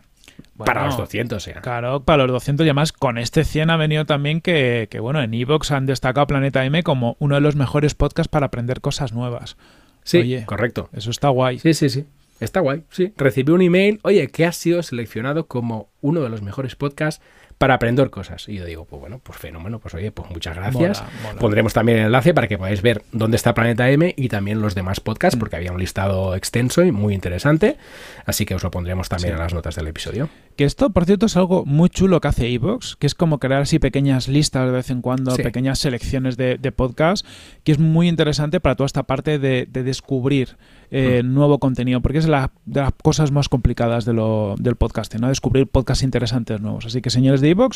[0.56, 1.60] para los 200, ya.
[1.60, 5.22] Claro, para los 200 y además con este 100 ha venido también que, que, bueno,
[5.22, 9.12] en Evox han destacado Planeta M como uno de los mejores podcasts para aprender cosas
[9.12, 9.56] nuevas.
[10.02, 10.88] Sí, correcto.
[10.92, 11.60] Eso está guay.
[11.60, 12.04] Sí, sí, sí.
[12.40, 13.12] Está guay, sí.
[13.16, 17.22] Recibí un email, oye, que has sido seleccionado como uno de los mejores podcasts
[17.58, 18.48] para aprender cosas.
[18.48, 21.02] Y yo digo, pues bueno, pues fenómeno, pues oye, pues muchas gracias.
[21.38, 24.74] Pondremos también el enlace para que podáis ver dónde está Planeta M y también los
[24.74, 25.40] demás podcasts, mm.
[25.40, 27.76] porque había un listado extenso y muy interesante.
[28.24, 30.28] Así que os lo pondremos también en las notas del episodio.
[30.56, 33.62] Que esto, por cierto, es algo muy chulo que hace Evox, que es como crear
[33.62, 37.28] así pequeñas listas de vez en cuando, pequeñas selecciones de, de podcasts,
[37.64, 40.56] que es muy interesante para toda esta parte de, descubrir
[40.90, 41.34] eh, mm.
[41.34, 45.28] nuevo contenido, porque es la, de las cosas más complicadas de lo, del podcasting, ¿no?
[45.28, 46.86] Descubrir podcasts interesantes nuevos.
[46.86, 47.68] Así que, señores de de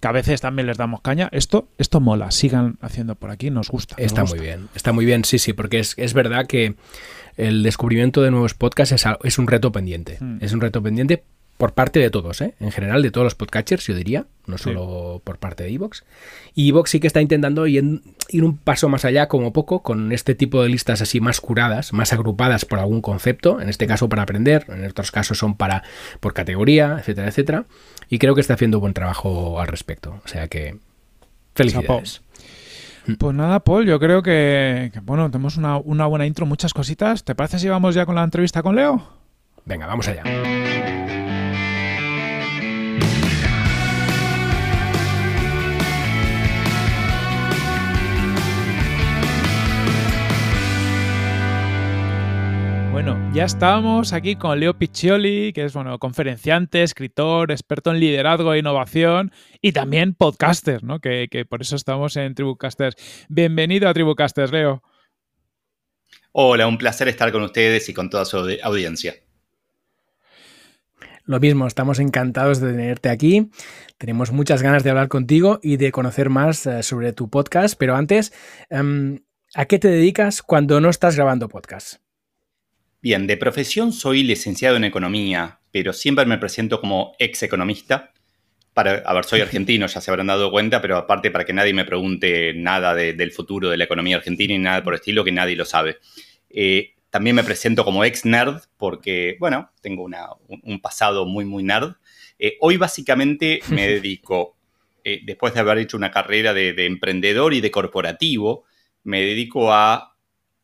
[0.00, 1.28] que a veces también les damos caña.
[1.32, 3.96] Esto, esto mola, sigan haciendo por aquí, nos gusta.
[3.98, 6.76] está muy bien, está muy bien, sí, sí, porque es, es verdad que
[7.36, 10.18] el descubrimiento de nuevos podcasts es, es un reto pendiente.
[10.20, 10.38] Hmm.
[10.40, 11.24] Es un reto pendiente
[11.56, 12.54] por parte de todos, ¿eh?
[12.60, 16.04] en general de todos los podcatchers, yo diría, no solo por parte de Evox.
[16.54, 20.34] Y Evox sí que está intentando ir, un paso más allá, como poco, con este
[20.34, 24.22] tipo de listas así más curadas, más agrupadas por algún concepto, en este caso para
[24.22, 25.82] aprender, en otros casos son para
[26.20, 27.64] por categoría, etcétera, etcétera.
[28.10, 30.20] Y creo que está haciendo buen trabajo al respecto.
[30.24, 30.76] O sea que
[31.54, 32.22] felicidades.
[33.18, 37.24] Pues nada, Paul, yo creo que, bueno, tenemos una, una buena intro, muchas cositas.
[37.24, 39.00] ¿Te parece si vamos ya con la entrevista con Leo?
[39.64, 41.05] Venga, vamos allá.
[52.96, 58.54] Bueno, ya estamos aquí con Leo Piccioli, que es bueno, conferenciante, escritor, experto en liderazgo
[58.54, 60.98] e innovación y también podcaster, ¿no?
[60.98, 62.96] Que, por eso estamos en Tribucasters.
[63.28, 64.82] Bienvenido a Tribucasters, Leo.
[66.32, 69.14] Hola, un placer estar con ustedes y con toda su audiencia.
[71.26, 73.50] Lo mismo, estamos encantados de tenerte aquí.
[73.98, 77.94] Tenemos muchas ganas de hablar contigo y de conocer más eh, sobre tu podcast, pero
[77.94, 78.32] antes,
[78.70, 79.18] em,
[79.54, 82.05] ¿a qué te dedicas cuando no estás grabando podcast?
[83.06, 88.12] Bien, de profesión soy licenciado en economía, pero siempre me presento como ex economista.
[88.74, 91.72] Para, a ver, soy argentino, ya se habrán dado cuenta, pero aparte para que nadie
[91.72, 95.30] me pregunte nada del futuro de la economía argentina y nada por el estilo, que
[95.30, 95.98] nadie lo sabe.
[96.50, 101.92] Eh, también me presento como ex nerd porque, bueno, tengo un, pasado muy, muy nerd.
[102.40, 104.56] Eh, hoy básicamente me dedico,
[105.04, 108.64] eh, después de haber hecho una carrera de emprendedor y de corporativo,
[109.04, 110.15] me dedico a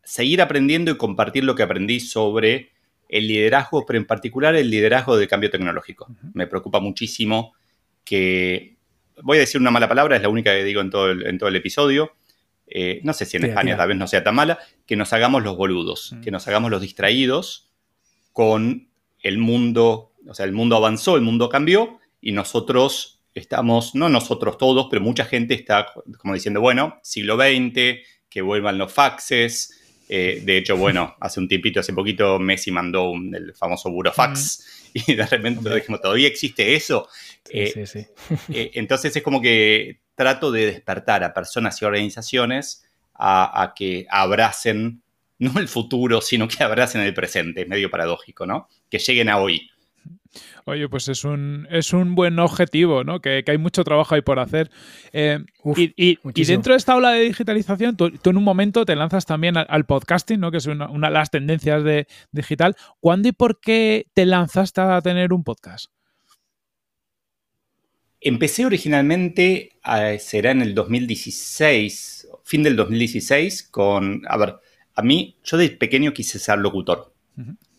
[0.03, 2.71] seguir aprendiendo y compartir lo que aprendí sobre
[3.09, 6.09] el liderazgo, pero en particular el liderazgo del cambio tecnológico.
[6.33, 7.55] Me preocupa muchísimo
[8.05, 8.77] que,
[9.23, 11.39] voy a decir una mala palabra, es la única que digo en todo el, en
[11.39, 12.13] todo el episodio,
[12.67, 15.43] eh, no sé si en España tal vez no sea tan mala, que nos hagamos
[15.43, 17.71] los boludos, que nos hagamos los distraídos
[18.33, 18.89] con
[19.21, 24.57] el mundo, o sea, el mundo avanzó, el mundo cambió y nosotros estamos, no nosotros
[24.57, 25.87] todos, pero mucha gente está
[26.19, 29.82] como diciendo, bueno, siglo XX, que vuelvan los faxes,
[30.15, 35.15] eh, de hecho, bueno, hace un tiempito, hace poquito, Messi mandó el famoso burofax y
[35.15, 37.09] de repente dijimos, ¿todavía existe eso?
[37.45, 38.07] Sí, eh, sí,
[38.53, 45.01] eh, entonces es como que trato de despertar a personas y organizaciones a, que abracen
[45.39, 48.69] no el futuro, sino que abracen el presente, es medio paradójico, ¿no?
[48.91, 49.71] Que lleguen a hoy.
[50.65, 53.21] Oye, pues es un, es un buen objetivo, ¿no?
[53.21, 54.71] Que, hay mucho trabajo ahí por hacer.
[55.13, 55.41] Eh,
[55.97, 59.85] y, dentro de esta ola de digitalización, tú, en un momento te lanzas también al,
[59.85, 60.51] podcasting, ¿no?
[60.51, 62.77] Que es una, de las tendencias de digital.
[63.01, 65.87] ¿Cuándo y por qué te lanzaste a tener un podcast?
[68.21, 69.71] Empecé originalmente,
[70.21, 74.55] será en el 2016, fin del 2016, con, a ver,
[74.95, 77.13] a mí, yo de pequeño quise ser locutor.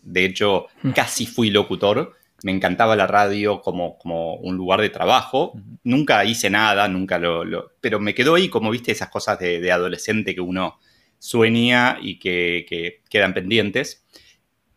[0.01, 0.91] De hecho, mm.
[0.91, 5.53] casi fui locutor me encantaba la radio como, como un lugar de trabajo.
[5.83, 10.35] Nunca hice nada, nunca lo, Pero me quedó ahí, como viste, esas cosas de, adolescente
[10.35, 10.77] que uno
[11.17, 14.05] sueña y que, quedan pendientes.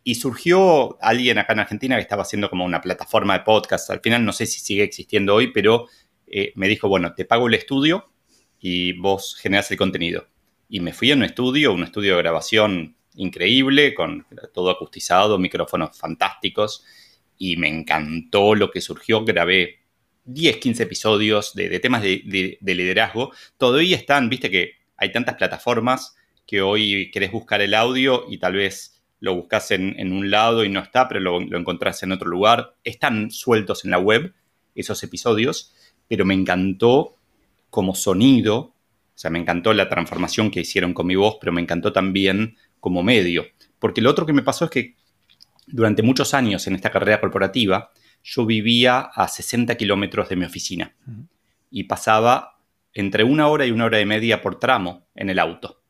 [0.05, 3.89] Y surgió alguien acá en Argentina que estaba haciendo como una plataforma de podcast.
[3.89, 5.87] Al final no sé si sigue existiendo hoy, pero
[6.25, 8.09] eh, me dijo, bueno, te pago el estudio
[8.61, 10.25] y vos generas el contenido.
[10.69, 15.97] Y me fui a un estudio, un estudio de grabación increíble, con todo acustizado, micrófonos
[15.97, 16.85] fantásticos
[17.37, 19.23] y me encantó lo que surgió.
[19.23, 19.79] Grabé
[20.25, 23.31] 10, 15 episodios de, temas de, liderazgo.
[23.57, 28.53] Todavía están, viste que hay tantas plataformas que hoy querés buscar el audio y tal
[28.53, 32.29] vez lo buscas en, un lado y no está, pero lo, lo, encontrás en otro
[32.29, 32.75] lugar.
[32.83, 34.33] Están sueltos en la web
[34.75, 35.73] esos episodios,
[36.07, 37.15] pero me encantó
[37.69, 38.73] como sonido, o
[39.15, 43.01] sea, me encantó la transformación que hicieron con mi voz, pero me encantó también como
[43.01, 43.45] medio.
[43.79, 44.95] Porque lo otro que me pasó es que
[45.67, 47.91] durante muchos años en esta carrera corporativa,
[48.23, 50.95] yo vivía a 60 kilómetros de mi oficina
[51.69, 52.59] y pasaba
[52.93, 55.81] entre una hora y una hora y media por tramo en el auto.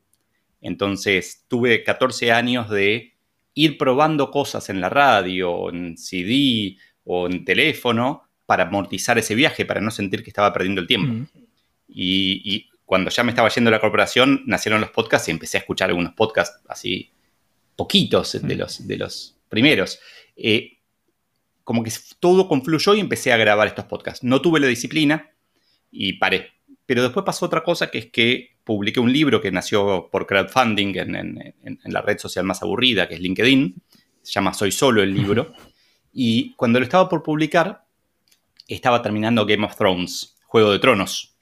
[0.62, 3.14] Entonces tuve 14 años de
[3.54, 9.66] ir probando cosas en la radio, en CD o en teléfono para amortizar ese viaje,
[9.66, 11.14] para no sentir que estaba perdiendo el tiempo.
[11.14, 11.28] Mm.
[11.88, 15.60] Y, cuando ya me estaba yendo a la corporación, nacieron los podcasts y empecé a
[15.60, 17.12] escuchar algunos podcasts así,
[17.76, 20.00] poquitos de, los, de los primeros.
[20.36, 20.78] Eh,
[21.64, 24.24] como que todo confluyó y empecé a grabar estos podcasts.
[24.24, 25.32] No tuve la disciplina
[25.92, 26.52] y paré.
[26.86, 30.96] Pero después pasó otra cosa, que es que publiqué un libro que nació por crowdfunding
[30.98, 33.76] en, en- en- en la red social más aburrida, que es LinkedIn.
[34.22, 35.54] Se llama Soy Solo el libro.
[36.14, 37.86] Y cuando lo estaba por publicar,
[38.68, 41.36] estaba terminando Game of Thrones, Juego de Tronos.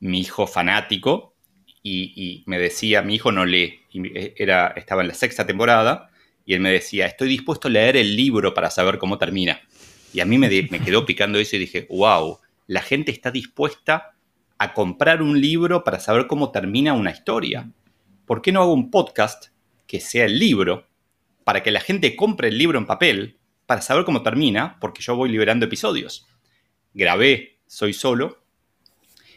[0.00, 1.34] Mi hijo fanático,
[1.82, 4.02] y, y me decía, mi hijo no lee, y
[4.42, 6.10] era, estaba en la sexta temporada,
[6.46, 9.60] y él me decía, estoy dispuesto a leer el libro para saber cómo termina.
[10.12, 14.14] Y a mí me, quedó picando eso y dije, wow, la gente está dispuesta
[14.58, 17.70] a comprar un libro para saber cómo termina una historia.
[18.26, 19.46] ¿Por qué no hago un podcast
[19.86, 20.86] que sea el libro
[21.44, 24.78] para que la gente compre el libro en papel para saber cómo termina?
[24.80, 26.26] Porque yo voy liberando episodios.
[26.92, 28.44] Grabé Soy Solo.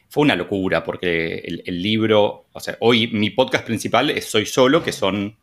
[0.09, 4.45] Fue una locura porque el, el libro, o sea, hoy mi podcast principal es Soy
[4.45, 5.37] Solo, que son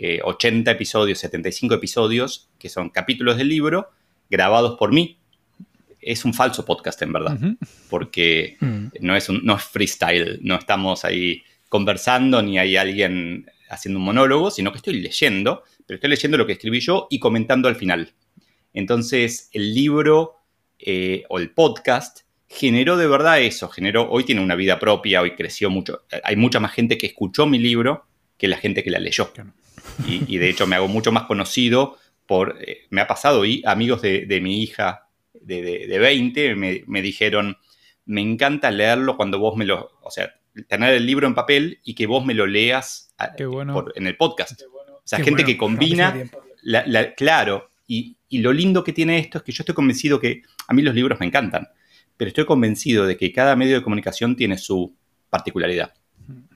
[0.00, 3.90] eh, 80 episodios, 75 episodios, que son capítulos del libro
[4.30, 5.18] grabados por mí.
[6.00, 7.36] Es un falso podcast, en verdad,
[7.90, 8.86] porque Mm.
[9.00, 14.04] no es, un, no es freestyle, no estamos ahí conversando ni hay alguien haciendo un
[14.06, 17.74] monólogo, sino que estoy leyendo, pero estoy leyendo lo que escribí yo y comentando al
[17.76, 18.14] final.
[18.72, 20.36] Entonces, el libro
[20.78, 25.32] eh, o el podcast generó de verdad eso, generó, hoy tiene una vida propia, hoy
[25.34, 28.06] creció mucho, hay mucha más gente que escuchó mi libro
[28.38, 29.32] que la gente que la leyó.
[29.32, 29.52] Claro.
[30.06, 33.62] Y, y de hecho me hago mucho más conocido por, eh, me ha pasado, y
[33.66, 37.56] amigos de, de mi hija de, de- de 20 me, me dijeron,
[38.04, 40.34] me encanta leerlo cuando vos me lo, o sea,
[40.68, 43.14] tener el libro en papel y que vos me lo leas
[43.46, 43.72] bueno.
[43.74, 44.60] por- en el podcast.
[44.62, 46.10] O sea, Qué gente bueno, que combina
[46.62, 50.20] la- la- claro, y, y lo lindo que tiene esto es que yo estoy convencido
[50.20, 51.68] que a mí los libros me encantan,
[52.16, 54.94] pero estoy convencido de que cada medio de comunicación tiene su
[55.30, 55.94] particularidad.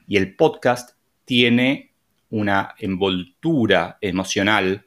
[0.06, 1.91] Y el podcast tiene
[2.32, 4.86] una envoltura emocional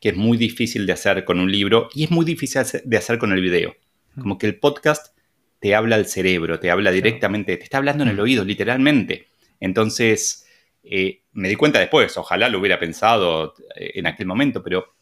[0.00, 3.18] que es muy difícil de hacer con un libro y es muy difícil de hacer
[3.18, 3.76] con el video.
[4.18, 5.14] Como que el podcast
[5.60, 9.28] te habla al cerebro, te habla directamente, te está hablando en el oído, literalmente.
[9.60, 10.46] Entonces,
[10.82, 14.94] eh, me di cuenta después, ojalá lo hubiera pensado eh, en aquel momento, pero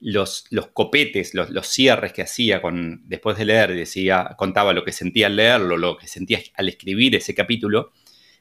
[0.00, 4.82] los, los copetes, los, los cierres que hacía con, después de leer, decía, contaba lo
[4.82, 7.92] que sentía al leerlo, lo que sentía al escribir ese capítulo,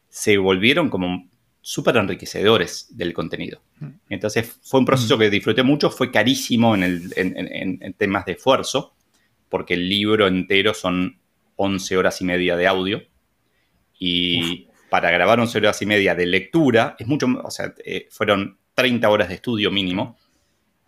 [0.07, 1.29] se volvieron como
[1.71, 3.61] súper enriquecedores del contenido.
[4.09, 8.25] Entonces fue un proceso que disfruté mucho, fue carísimo en, el- en- en- en temas
[8.25, 8.95] de esfuerzo,
[9.49, 11.19] porque el libro entero son
[11.57, 13.03] 11 horas y media de audio,
[13.99, 18.57] y para grabar 11 horas y media de lectura, es mucho, o sea, eh, fueron
[18.73, 20.17] 30 horas de estudio mínimo,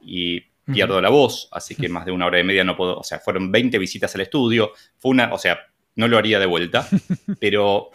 [0.02, 0.41] y
[0.74, 3.20] pierdo la voz, así que más de una hora y media no puedo, o sea,
[3.20, 5.60] fueron 20 visitas al estudio, fue una, o sea,
[5.95, 6.88] no lo haría de vuelta,
[7.39, 7.91] pero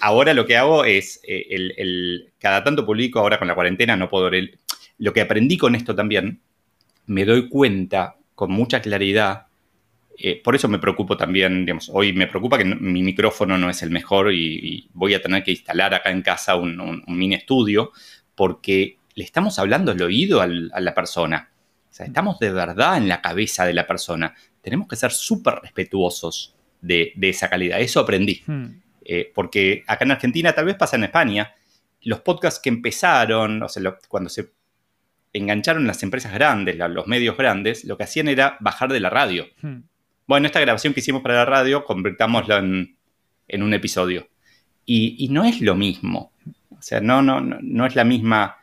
[0.00, 3.96] ahora lo que hago es, eh, el, el- cada tanto publico, ahora con la cuarentena
[3.96, 4.58] no puedo el-
[4.98, 6.40] lo que aprendí con esto también,
[7.06, 9.46] me doy cuenta con mucha claridad,
[10.18, 13.70] eh, por eso me preocupo también, digamos, hoy me preocupa que no- mi micrófono no
[13.70, 17.02] es el mejor y, y voy a tener que instalar acá en casa un, un-
[17.06, 17.92] un mini estudio,
[18.34, 21.50] porque le estamos hablando al oído al- a la persona.
[21.90, 24.34] O sea, estamos de verdad en la cabeza de la persona.
[24.62, 27.80] Tenemos que ser súper respetuosos de, de esa calidad.
[27.80, 28.42] Eso aprendí.
[28.46, 28.66] Hmm.
[29.04, 31.54] Eh, porque acá en Argentina, tal vez pasa en España,
[32.02, 34.50] los podcasts que empezaron, o sea, lo- cuando se
[35.32, 39.08] engancharon las empresas grandes, la- los medios grandes, lo que hacían era bajar de la
[39.10, 39.46] radio.
[39.62, 39.78] Hmm.
[40.26, 42.96] Bueno, esta grabación que hicimos para la radio, convirtámosla en,
[43.48, 44.28] en un episodio.
[44.84, 46.32] Y, y no es lo mismo.
[46.70, 48.58] O sea, no, no, no, no es la misma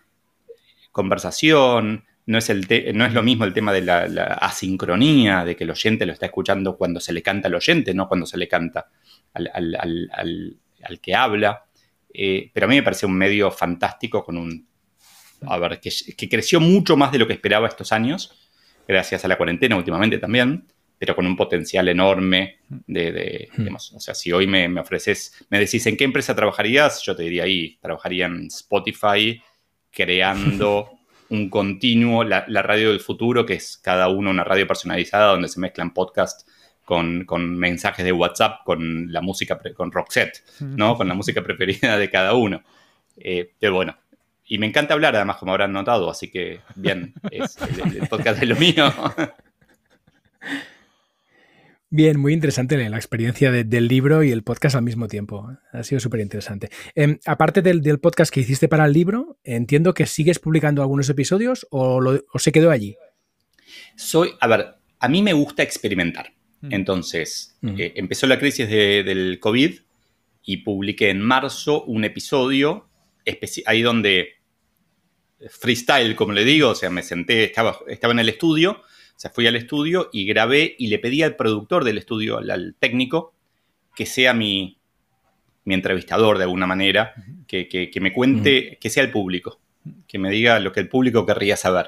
[0.92, 5.56] conversación, no es, el no es lo mismo el tema de la, la asincronía, de
[5.56, 8.38] que el oyente lo está escuchando cuando se le canta al oyente, no cuando se
[8.38, 8.88] le canta
[9.34, 11.66] al, al- al- al- al que habla.
[12.14, 14.68] Eh, pero a mí me parece un medio fantástico con un...
[15.48, 18.36] A ver, que, que creció mucho más de lo que esperaba estos años,
[18.88, 20.66] gracias a la cuarentena últimamente también,
[20.98, 25.46] pero con un potencial enorme de, de, digamos, o sea, si hoy me, me ofreces,
[25.50, 29.42] me decís en qué empresa trabajarías, yo te diría ahí, trabajaría en Spotify,
[29.92, 30.90] creando
[31.30, 35.48] un continuo, la, la radio del futuro, que es cada uno una radio personalizada donde
[35.48, 36.46] se mezclan podcasts
[36.86, 40.96] con, con mensajes de WhatsApp, con la música, con Roxette, ¿no?
[40.96, 42.64] Con la música preferida de cada uno.
[43.16, 43.96] Eh, pero bueno,
[44.46, 48.42] y me encanta hablar, además, como habrán notado, así que bien, es, el, el podcast
[48.42, 48.92] es lo mío.
[51.92, 55.50] Bien, muy interesante la experiencia del libro y el podcast al mismo tiempo.
[55.74, 56.70] Ha sido súper interesante.
[56.94, 61.66] Em, aparte del, podcast que hiciste para el libro, entiendo que sigues publicando algunos episodios
[61.72, 62.96] o, se quedó allí.
[63.96, 66.32] Soy, a ver, a mí me gusta experimentar.
[66.62, 66.74] Mm.
[66.74, 67.80] Entonces, mm.
[67.80, 69.80] Eh, empezó la crisis del COVID
[70.44, 72.88] y publiqué en marzo un episodio
[73.66, 74.30] ahí donde
[75.50, 78.84] freestyle, como le digo, o sea, me senté, estaba, estaba en el estudio
[79.20, 83.34] sea, fui al estudio y grabé y le pedí al productor del estudio, al, técnico,
[83.94, 84.80] que sea mi,
[85.66, 87.14] mi, entrevistador de alguna manera,
[87.46, 89.60] que, me cuente, que sea el público,
[90.08, 91.88] que me diga lo que el público querría saber.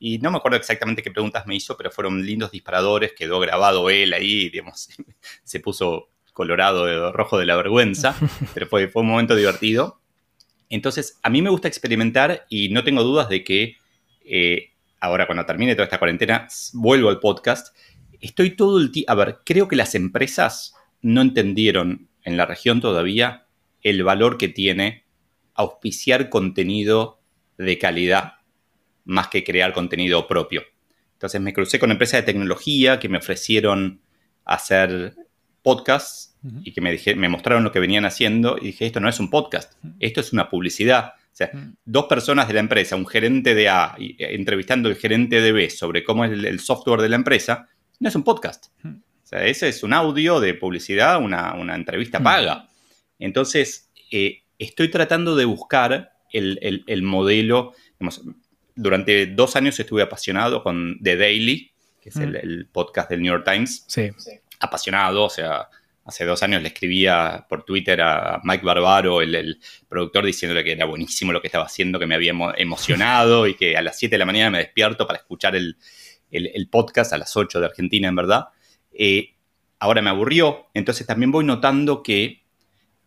[0.00, 3.88] Y no me acuerdo exactamente qué preguntas me hizo, pero fueron lindos disparadores, quedó grabado
[3.88, 4.88] él ahí, digamos,
[5.44, 8.16] se puso colorado, rojo de la vergüenza,
[8.52, 10.00] pero fue, fue un momento divertido.
[10.68, 13.76] Entonces, a mí me gusta experimentar y no tengo dudas de que
[14.24, 14.73] eh,
[15.04, 17.76] ahora cuando termine toda esta cuarentena, vuelvo al podcast.
[18.20, 22.80] Estoy todo el tiempo, a ver, creo que las empresas no entendieron en la región
[22.80, 23.46] todavía
[23.82, 25.04] el valor que tiene
[25.54, 27.20] auspiciar contenido
[27.58, 28.34] de calidad
[29.04, 30.62] más que crear contenido propio.
[31.12, 34.00] Entonces me crucé con empresas de tecnología que me ofrecieron
[34.46, 35.14] hacer
[35.62, 39.08] podcasts y que me, dije, me mostraron lo que venían haciendo y dije, esto no
[39.08, 41.78] es un podcast, esto es una publicidad o sea, mm.
[41.84, 45.50] dos personas de la empresa, un gerente de A y, eh, entrevistando al gerente de
[45.50, 47.68] B sobre cómo es el, software de la empresa,
[47.98, 48.66] no es un podcast.
[48.82, 48.98] Mm.
[48.98, 52.22] O sea, ese es un audio de publicidad, una, entrevista mm.
[52.22, 52.68] paga.
[53.18, 57.72] Entonces, eh, estoy tratando de buscar el, modelo.
[58.76, 63.44] durante dos años estuve apasionado con The Daily, que es el, podcast del New York
[63.44, 63.84] Times.
[63.88, 64.08] Sí.
[64.60, 65.68] Apasionado, o sea,
[66.04, 70.84] Hace dos años le escribía por Twitter a Mike Barbaro, el, productor, diciéndole que era
[70.84, 74.18] buenísimo lo que estaba haciendo, que me había emocionado y que a las 7 de
[74.18, 75.76] la mañana me despierto para escuchar el,
[76.70, 78.48] podcast a las 8 de Argentina, en verdad.
[78.92, 79.34] Eh,
[79.78, 82.42] ahora me aburrió, entonces también voy notando que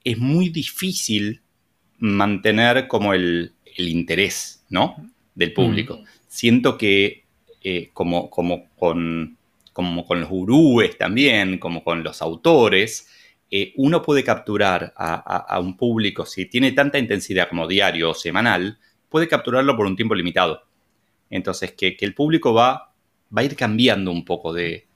[0.04, 1.44] es muy difícil
[2.00, 4.96] mantener como el, interés, ¿no?
[5.36, 5.98] Del público.
[5.98, 6.06] Mm.
[6.28, 7.26] Siento que
[7.62, 9.37] eh, como, como con
[9.78, 13.10] como con los gurúes también, como con los autores,
[13.52, 18.80] eh, uno puede capturar a, un público, si tiene tanta intensidad como diario o semanal,
[19.08, 20.64] puede capturarlo por un tiempo limitado.
[21.30, 22.92] Entonces, que, el público va,
[23.32, 24.88] va, a ir cambiando un poco de,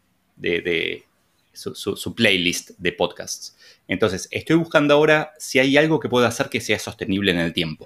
[1.53, 3.55] su, playlist de podcasts.
[3.87, 7.53] Entonces, estoy buscando ahora si hay algo que pueda hacer que sea sostenible en el
[7.53, 7.85] tiempo.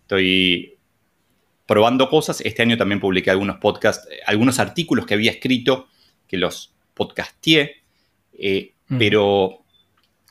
[0.00, 0.78] Estoy
[1.66, 2.40] probando cosas.
[2.40, 5.89] Este año también publiqué algunos podcasts, algunos artículos que había escrito
[6.30, 7.78] que los podcasteé,
[8.38, 9.64] eh, pero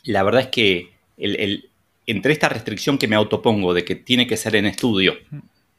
[0.03, 0.93] la verdad es que
[2.05, 5.17] entre esta restricción que me autopongo de que tiene que ser en estudio,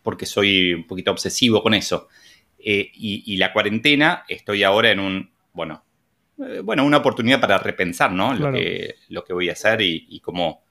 [0.02, 2.08] porque soy un poquito obsesivo con eso,
[2.58, 5.82] eh, y, la cuarentena, estoy ahora en un, bueno,
[6.38, 8.34] eh, bueno, una oportunidad para repensar, ¿no?
[8.34, 10.62] Lo, que, lo que voy a hacer y, y cómo,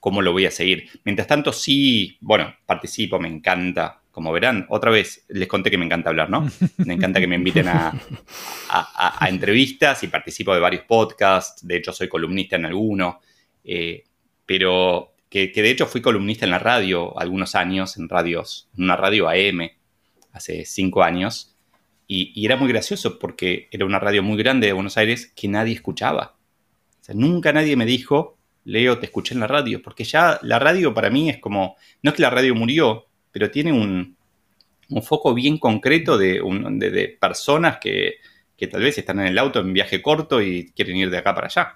[0.00, 0.88] cómo lo voy a seguir.
[1.04, 5.84] Mientras tanto, sí, bueno, participo, me encanta como verán, otra vez les conté que me
[5.84, 6.50] encanta hablar, ¿no?
[6.78, 7.92] Me encanta que me inviten a,
[9.28, 11.66] entrevistas y participo de varios podcasts.
[11.66, 13.20] De hecho, soy columnista en alguno.
[13.62, 14.04] Eh,
[14.44, 19.28] pero que, de hecho fui columnista en la radio algunos años, en radios, una radio
[19.28, 19.70] AM,
[20.32, 21.56] hace cinco años.
[22.08, 25.74] Y, era muy gracioso porque era una radio muy grande de Buenos Aires que nadie
[25.74, 26.36] escuchaba.
[27.00, 29.82] O sea, nunca nadie me dijo, Leo, te escuché en la radio.
[29.82, 33.50] Porque ya la radio para mí es como, no es que la radio murió, pero
[33.50, 34.16] tiene un,
[35.02, 38.16] foco bien concreto de, de, personas que,
[38.70, 41.46] tal vez están en el auto en viaje corto y quieren ir de acá para
[41.46, 41.74] allá.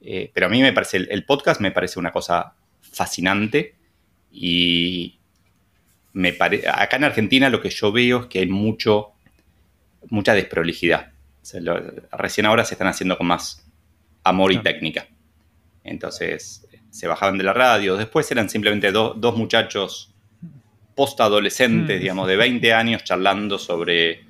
[0.00, 3.76] Eh, pero a mí me parece, el, podcast me parece una cosa fascinante
[4.32, 5.18] y
[6.12, 9.12] me acá en Argentina lo que yo veo es que hay mucho,
[10.10, 11.12] mucha desprolijidad.
[12.12, 13.64] recién ahora se están haciendo con más
[14.24, 15.06] amor y técnica.
[15.84, 20.14] Entonces se bajaban de la radio, después eran simplemente dos muchachos
[20.94, 22.00] post-adolescentes, mm.
[22.00, 24.24] digamos, de 20 años charlando sobre,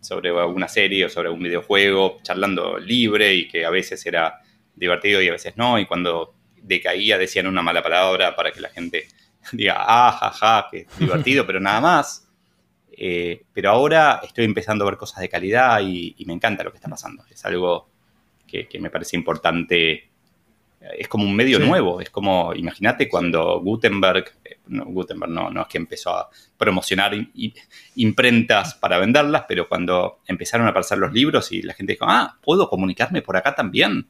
[0.00, 4.40] sobre alguna serie o sobre un videojuego, charlando libre y que a veces era
[4.74, 8.68] divertido y a veces no, y cuando decaía decían una mala palabra para que la
[8.68, 9.08] gente
[9.52, 12.22] diga, ah, ja, ja, que divertido, pero nada más.
[12.98, 16.78] Eh, pero ahora estoy empezando a ver cosas de calidad y, me encanta lo que
[16.78, 17.24] está pasando.
[17.30, 17.90] Es algo
[18.46, 20.10] que, me parece importante.
[20.96, 22.00] Es como un medio nuevo.
[22.00, 24.32] Es como, imagínate cuando Gutenberg
[24.68, 27.12] no, Gutenberg no, no es que empezó a promocionar
[27.96, 32.38] imprentas para venderlas, pero cuando empezaron a aparecer los libros y la gente dijo, ah,
[32.42, 34.06] puedo comunicarme por acá también.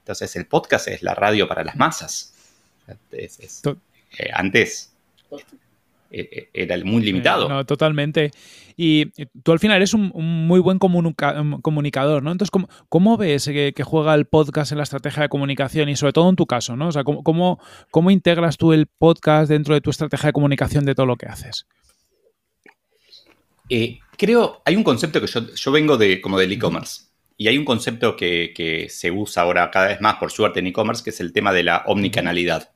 [0.00, 2.34] Entonces el podcast es la radio para las masas.
[3.12, 4.92] Eh, antes
[6.10, 7.48] era muy limitado.
[7.48, 8.30] No, totalmente.
[8.76, 9.10] Y
[9.42, 12.32] tú al final eres un, muy buen comunicador, ¿no?
[12.32, 12.50] Entonces,
[12.88, 16.36] ¿cómo, ves que, juega el podcast en la estrategia de comunicación y sobre todo en
[16.36, 16.88] tu caso, ¿no?
[16.88, 17.58] O sea, ¿cómo,
[17.90, 21.26] cómo, integras tú el podcast dentro de tu estrategia de comunicación de todo lo que
[21.26, 21.66] haces?
[23.68, 27.10] Eh, creo, hay un concepto que yo, vengo de como del e-commerce.
[27.36, 30.66] Y hay un concepto que, que, se usa ahora cada vez más, por suerte, en
[30.66, 32.72] e-commerce, que es el tema de la omnicanalidad.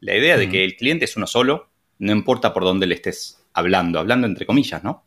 [0.00, 1.71] La idea de que el cliente es uno solo,
[2.02, 5.06] no importa por dónde le estés hablando, hablando entre comillas, ¿no?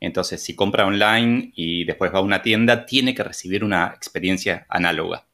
[0.00, 4.66] Entonces, si compra online y después va a una tienda, tiene que recibir una experiencia
[4.68, 5.26] análoga.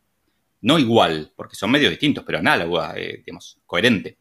[0.60, 4.16] No igual, porque son medios distintos, pero análoga, eh, digamos, coherente.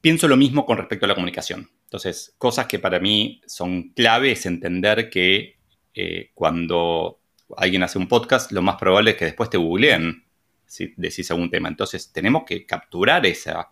[0.00, 1.70] Pienso lo mismo con respecto a la comunicación.
[1.84, 5.58] Entonces, cosas que para mí son clave es entender que
[5.94, 7.20] eh, cuando
[7.56, 10.24] alguien hace un podcast, lo más probable es que después te googleen
[10.66, 11.68] si decís algún tema.
[11.68, 13.70] Entonces, tenemos que capturar esa,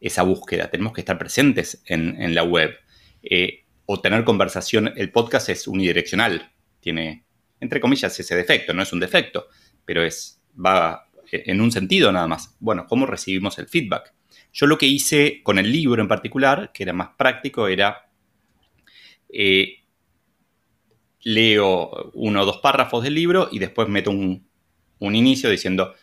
[0.00, 2.74] esa búsqueda, tenemos que estar presentes en, la web.
[3.22, 7.24] Eh, o tener conversación, el podcast es unidireccional, tiene,
[7.60, 9.48] entre comillas, ese defecto, no es un defecto,
[9.84, 12.56] pero es, va en un sentido nada más.
[12.60, 14.14] Bueno, ¿cómo recibimos el feedback?
[14.52, 18.10] Yo lo que hice con el libro en particular, que era más práctico, era
[19.28, 19.80] eh,
[21.22, 24.48] leo uno o dos párrafos del libro y después meto un,
[24.98, 25.94] un inicio diciendo,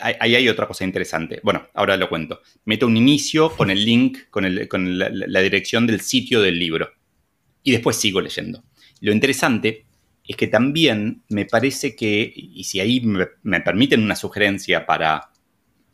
[0.00, 1.40] ahí hay otra cosa interesante.
[1.42, 2.40] Bueno, ahora lo cuento.
[2.64, 6.90] Meto un inicio con el link, con, la, dirección del sitio del libro.
[7.62, 8.64] Y después sigo leyendo.
[9.00, 9.86] Lo interesante
[10.26, 15.30] es que también me parece que, y si ahí me, permiten una sugerencia para,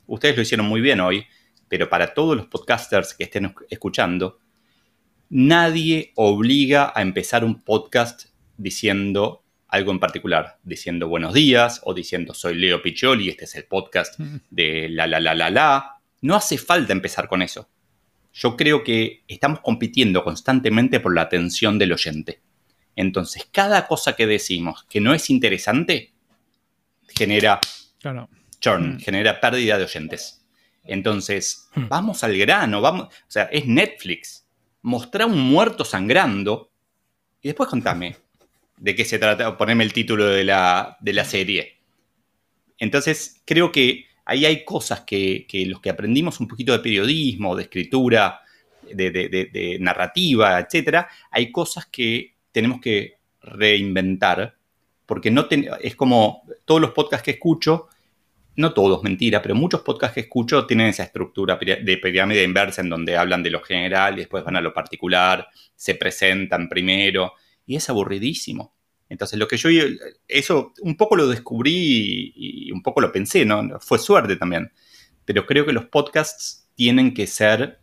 [0.07, 1.27] ustedes lo hicieron muy bien hoy,
[1.69, 4.39] pero para todos los podcasters que estén escuchando,
[5.29, 8.27] nadie obliga a empezar un podcast
[8.57, 9.42] diciendo
[9.73, 14.21] algo en particular, diciendo buenos días o diciendo soy Leo Piccioli, este es el podcast
[14.21, 14.37] mm.
[14.51, 15.97] de la la la la la.
[16.21, 17.71] No hace falta empezar con eso.
[18.35, 22.43] Yo creo que estamos compitiendo constantemente por la atención del oyente.
[22.97, 26.13] Entonces, cada cosa que decimos que no es interesante
[27.09, 27.59] genera
[28.61, 29.01] churn, mm.
[29.01, 30.47] genera pérdida de oyentes.
[30.85, 31.89] Entonces, mm.
[31.89, 34.47] vamos al grano, vamos, o sea, es Netflix.
[34.83, 36.71] Mostrar un muerto sangrando
[37.41, 38.17] y después contame,
[38.83, 41.77] de qué se trata, ponerme el título de la, serie.
[42.79, 47.63] Entonces, creo que ahí hay cosas que, los que aprendimos un poquito de periodismo, de
[47.63, 48.41] escritura,
[48.93, 54.57] de, narrativa, etcétera, hay cosas que tenemos que reinventar,
[55.07, 55.47] porque no
[55.81, 57.87] es como todos los podcasts que escucho,
[58.57, 62.89] no todos, mentira, pero muchos podcasts que escucho tienen esa estructura de pirámide inversa en
[62.89, 67.35] donde hablan de lo general y después van a lo particular, se presentan primero
[67.77, 68.75] es aburridísimo.
[69.13, 69.69] Entonces, lo que yo,
[70.27, 73.79] eso un poco lo descubrí y, un poco lo pensé, ¿no?
[73.79, 74.73] Fue suerte también.
[75.27, 77.79] Pero creo que los podcasts tienen que ser,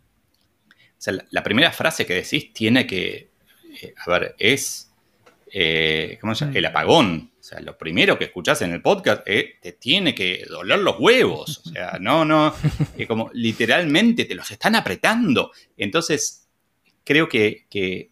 [0.68, 3.30] o sea, la, primera frase que decís tiene que,
[3.80, 4.92] eh, a ver, es,
[5.52, 6.58] eh, ¿cómo se llama?
[6.58, 7.30] El apagón.
[7.38, 10.98] O sea, lo primero que escuchás en el podcast eh, te tiene que doler los
[10.98, 11.62] huevos.
[11.64, 12.52] O sea, no, no,
[13.06, 15.52] como literalmente te los están apretando.
[15.76, 16.48] Entonces,
[17.04, 18.10] creo que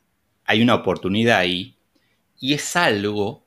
[0.49, 1.77] hay una oportunidad ahí
[2.41, 3.47] y es algo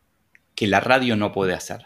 [0.55, 1.81] que la radio no puede hacer.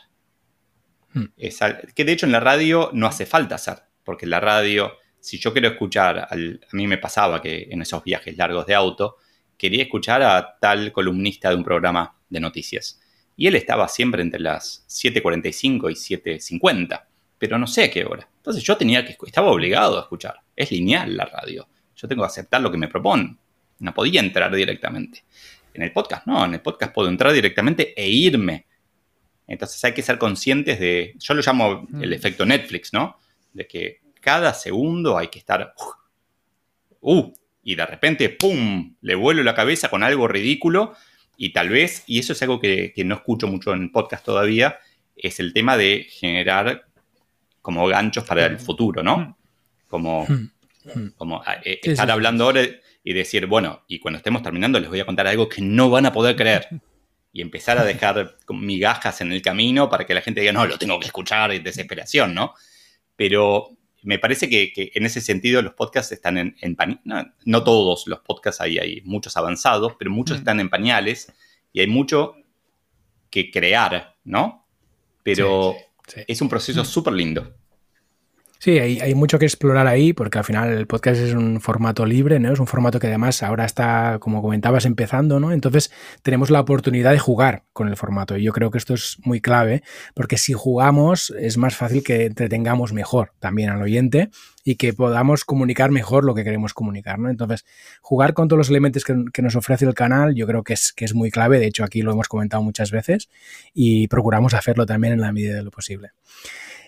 [1.13, 1.28] Hmm.
[1.38, 5.53] que de hecho en la radio no hace falta hacer, porque la radio, si yo
[5.53, 6.36] quiero escuchar, a
[6.74, 9.16] mí me pasaba que en esos viajes largos de auto,
[9.57, 12.99] quería escuchar a tal columnista de un programa de noticias.
[13.38, 17.05] Y él estaba siempre entre las 7.45 y 7.50,
[17.38, 18.28] pero no sé a qué hora.
[18.36, 20.41] Entonces yo tenía que, estaba obligado a escuchar.
[20.53, 21.70] Es lineal la radio.
[21.95, 23.39] Yo tengo que aceptar lo que me proponen.
[23.80, 25.23] No podía entrar directamente.
[25.73, 28.65] En el podcast no, en el podcast puedo entrar directamente e irme.
[29.47, 32.13] Entonces hay que ser conscientes de, yo lo llamo el mm.
[32.13, 33.19] efecto Netflix, ¿no?
[33.53, 35.73] De que cada segundo hay que estar,
[37.01, 40.95] uh, y de repente, ¡pum!, le vuelo la cabeza con algo ridículo
[41.38, 44.80] y tal vez, y eso es algo que, no escucho mucho en podcast todavía,
[45.15, 46.86] es el tema de generar
[47.61, 48.59] como ganchos para el mm.
[48.59, 49.17] futuro, ¿no?
[49.17, 49.36] Mm.
[49.88, 50.28] Como,
[51.17, 52.61] como eh, estar hablando ahora
[53.07, 56.07] y decir, bueno, y cuando estemos terminando les voy a contar algo que no van
[56.07, 56.67] a poder creer.
[57.37, 60.77] Y empezar a dejar migajas en el camino para que la gente diga, no, lo
[60.77, 62.53] tengo que escuchar, y desesperación, ¿no?
[63.17, 63.71] Pero
[64.03, 68.19] me parece que, en ese sentido los podcasts están en, en no, no, todos los
[68.21, 70.39] podcasts, hay, hay muchos avanzados, pero muchos mm.
[70.39, 71.29] están en pañales
[71.73, 72.35] y hay mucho
[73.29, 74.65] que crear, ¿no?
[75.21, 75.75] Pero
[76.27, 76.85] es un proceso mm.
[76.85, 77.53] súper lindo.
[78.59, 82.39] Sí, hay, mucho que explorar ahí porque al final el podcast es un formato libre,
[82.39, 82.53] ¿no?
[82.53, 85.51] Es un formato que además ahora está, como comentabas, empezando, ¿no?
[85.51, 85.91] Entonces
[86.23, 89.41] tenemos la oportunidad de jugar con el formato y yo creo que esto es muy
[89.41, 89.83] clave
[90.13, 94.29] porque si jugamos es más fácil que entretengamos mejor también al oyente
[94.63, 97.29] y que podamos comunicar mejor lo que queremos comunicar, ¿no?
[97.29, 97.65] Entonces,
[98.01, 101.05] jugar con todos los elementos que, nos ofrece el canal yo creo que es, que
[101.05, 103.29] es muy clave, de hecho aquí lo hemos comentado muchas veces
[103.73, 106.11] y procuramos hacerlo también en la medida de lo posible.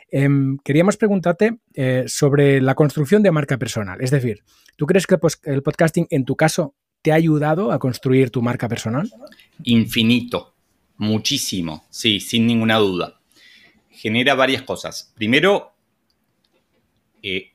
[0.09, 3.99] Em, queríamos preguntarte eh, sobre la construcción de marca personal.
[4.01, 4.43] Es decir,
[4.75, 8.69] ¿tú crees que el podcasting en tu caso te ha ayudado a construir tu marca
[8.69, 9.09] personal?
[9.63, 10.55] Infinito,
[10.97, 13.19] muchísimo, sí, sin ninguna duda.
[13.89, 15.11] Genera varias cosas.
[15.15, 15.73] Primero,
[17.21, 17.51] eh,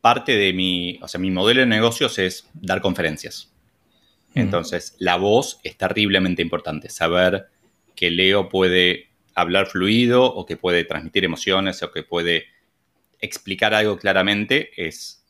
[0.00, 3.52] parte de mi, o sea, mi modelo de negocios es dar conferencias.
[4.34, 6.88] Entonces, la voz es terriblemente importante.
[6.88, 7.48] Saber
[7.96, 12.46] que Leo puede hablar fluido o que puede transmitir emociones o que puede
[13.20, 15.24] explicar algo claramente es,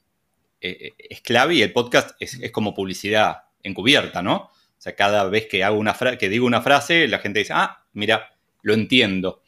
[0.61, 4.37] eh, es clave y el podcast es, como publicidad encubierta, ¿no?
[4.37, 7.85] O sea, cada vez que, hago una que digo una frase, la gente dice, ah,
[7.93, 9.43] mira, lo entiendo.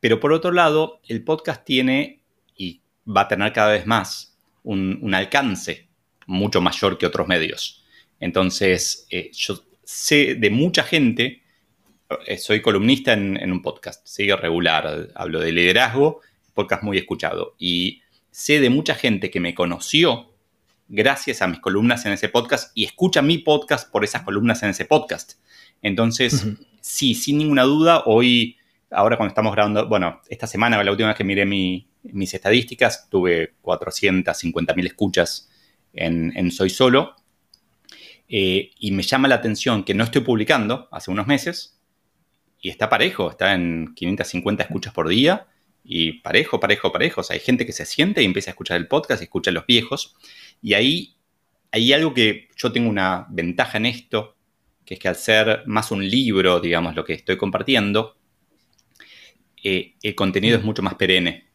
[0.00, 2.22] Pero por otro lado, el podcast tiene,
[2.54, 5.88] y va a tener cada vez más, un, alcance
[6.26, 7.84] mucho mayor que otros medios.
[8.18, 11.39] Entonces, eh, yo sé de mucha gente
[12.38, 16.20] soy columnista en, un podcast, sigue regular, hablo de liderazgo,
[16.54, 17.54] podcast muy escuchado.
[17.58, 20.34] Y sé de mucha gente que me conoció
[20.88, 24.70] gracias a mis columnas en ese podcast y escucha mi podcast por esas columnas en
[24.70, 25.34] ese podcast.
[25.82, 26.46] Entonces,
[26.80, 28.56] sí, sin ninguna duda, hoy,
[28.90, 33.54] ahora cuando estamos grabando, bueno, esta semana, la última vez que miré mis estadísticas, tuve
[33.62, 35.48] 450 mil escuchas
[35.92, 37.14] en, Soy Solo.
[38.28, 41.79] Eh, y me llama la atención que no estoy publicando hace unos meses,
[42.60, 45.46] y está parejo, está en 550 escuchas por día
[45.82, 47.22] y parejo, parejo, parejo.
[47.22, 49.50] O sea, hay gente que se siente y empieza a escuchar el podcast y escucha
[49.50, 50.14] a los viejos.
[50.62, 51.16] Y ahí
[51.72, 54.36] hay algo que yo tengo una ventaja en esto,
[54.84, 58.16] que es que al ser más un libro, digamos, lo que estoy compartiendo,
[59.62, 61.48] eh, el contenido es mucho más perenne.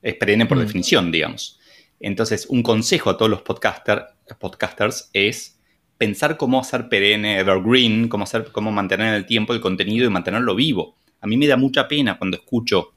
[0.00, 0.60] Es perenne por mm.
[0.60, 1.58] definición, digamos.
[2.00, 5.60] Entonces, un consejo a todos los podcasters es
[6.02, 10.10] pensar cómo hacer perenne, evergreen, cómo, hacer, cómo mantener en el tiempo el contenido y
[10.10, 10.96] mantenerlo vivo.
[11.20, 12.92] A mí me da mucha pena cuando escucho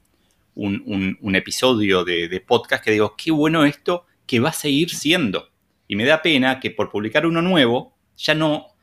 [0.56, 5.50] un, episodio de, podcast que digo, qué bueno esto que va a seguir siendo.
[5.86, 8.74] Y me da pena que por publicar uno nuevo ya no,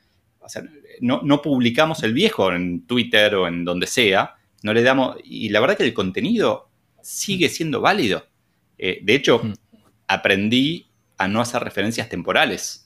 [1.01, 4.35] no, publicamos el viejo en Twitter o en donde sea.
[4.61, 5.17] No le damos.
[5.25, 6.69] Y la verdad que el contenido
[7.01, 8.25] sigue siendo válido.
[8.77, 9.53] Eh, de hecho, mm.
[10.07, 12.82] aprendí a no hacer referencias temporales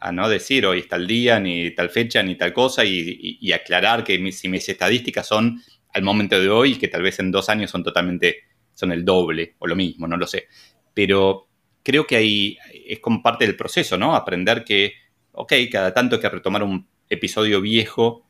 [0.00, 4.02] a no decir hoy está el día, ni tal fecha, ni tal cosa, y, aclarar
[4.02, 7.70] que si mis estadísticas son al momento de hoy, que tal vez en dos años
[7.70, 10.48] son totalmente, son el doble o lo mismo, no lo sé.
[10.94, 11.48] Pero
[11.82, 14.16] creo que ahí es como parte del proceso, ¿no?
[14.16, 14.94] Aprender que,
[15.32, 18.24] ok, cada tanto hay que retomar un episodio viejo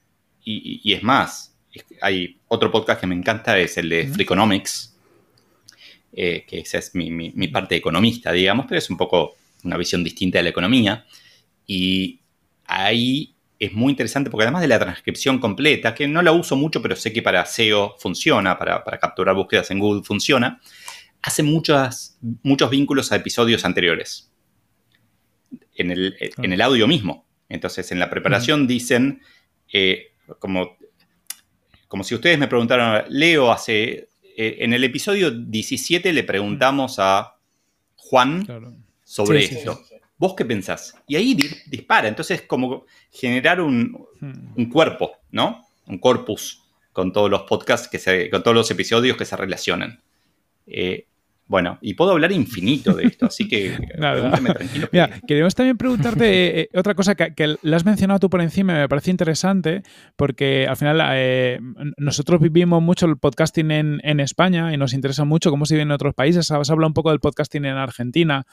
[0.45, 1.57] y, es más.
[2.01, 4.97] Hay otro podcast que me encanta, es el de Freakonomics,
[6.13, 10.03] eh, que esa es mi, mi parte economista, digamos, pero es un poco una visión
[10.03, 11.07] distinta de la economía.
[11.73, 12.23] Y
[12.65, 16.83] ahí es muy interesante porque además de la transcripción completa, que no la uso mucho,
[16.83, 20.61] pero sé que para SEO funciona, para, capturar búsquedas en Google funciona,
[21.23, 22.17] hace muchos
[22.71, 24.33] vínculos a episodios anteriores.
[25.77, 27.25] En el, audio mismo.
[27.49, 29.23] Entonces, en la preparación dicen,
[29.73, 30.77] eh, como,
[31.87, 37.37] como si ustedes me preguntaran, Leo, hace, eh, en el episodio 17 le preguntamos a
[37.95, 38.45] Juan
[39.05, 39.81] sobre esto.
[40.21, 40.95] ¿Vos qué pensás?
[41.07, 41.35] Y ahí
[41.67, 42.07] dispara.
[42.07, 44.53] Entonces, como generar un, hmm.
[44.55, 45.67] un, cuerpo, ¿no?
[45.87, 46.63] Un corpus
[46.93, 50.03] con todos los podcasts que se, con todos los episodios que se relacionan.
[50.67, 51.07] Eh,
[51.51, 54.89] bueno, y puedo hablar infinito de esto, así que tranquilo.
[54.93, 56.21] Mira, queremos también preguntarte
[56.61, 59.83] eh, eh, otra cosa que, que, la has mencionado tú por encima me parece interesante,
[60.15, 61.59] porque al final eh,
[61.97, 65.91] nosotros vivimos mucho el podcasting en, España y nos interesa mucho cómo se vive en
[65.91, 66.53] otros países.
[66.53, 68.47] Has hablado un poco del podcasting en Argentina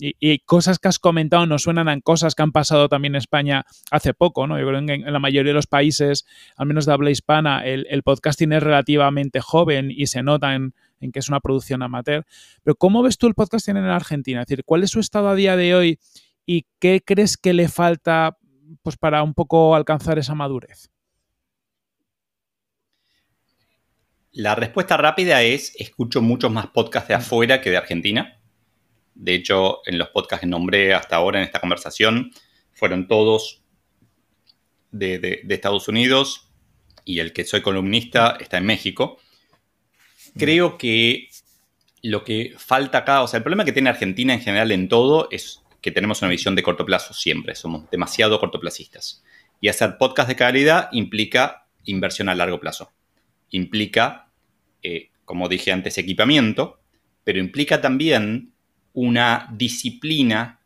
[0.00, 3.66] y, cosas que has comentado nos suenan a cosas que han pasado también en España
[3.92, 4.58] hace poco, ¿no?
[4.58, 7.86] Yo creo que en, la mayoría de los países, al menos de habla hispana, el,
[7.88, 12.24] el podcasting es relativamente joven y se nota en en que es una producción amateur.
[12.62, 14.42] Pero ¿cómo ves tú el podcasting en Argentina?
[14.42, 15.98] Es decir, ¿cuál es su estado a día de hoy
[16.44, 18.38] y qué crees que le falta
[18.82, 20.90] pues, para un poco alcanzar esa madurez?
[24.32, 27.20] La respuesta rápida es, escucho muchos más podcasts de mm.
[27.20, 28.40] afuera que de Argentina.
[29.14, 32.32] De hecho, en los podcasts que nombré hasta ahora en esta conversación,
[32.72, 33.62] fueron todos
[34.90, 36.46] de Estados Unidos
[37.04, 39.18] y el que soy columnista está en México
[40.36, 41.28] creo que
[42.02, 45.28] lo que falta acá, o sea, el problema que tiene Argentina en general en todo
[45.30, 49.22] es que tenemos una visión de corto plazo siempre, somos demasiado cortoplacistas.
[49.60, 52.92] Y hacer podcast de calidad implica inversión a largo plazo.
[53.50, 54.28] Implica,
[54.82, 56.80] eh, como dije antes, equipamiento,
[57.24, 58.52] pero implica también
[58.92, 60.60] una disciplina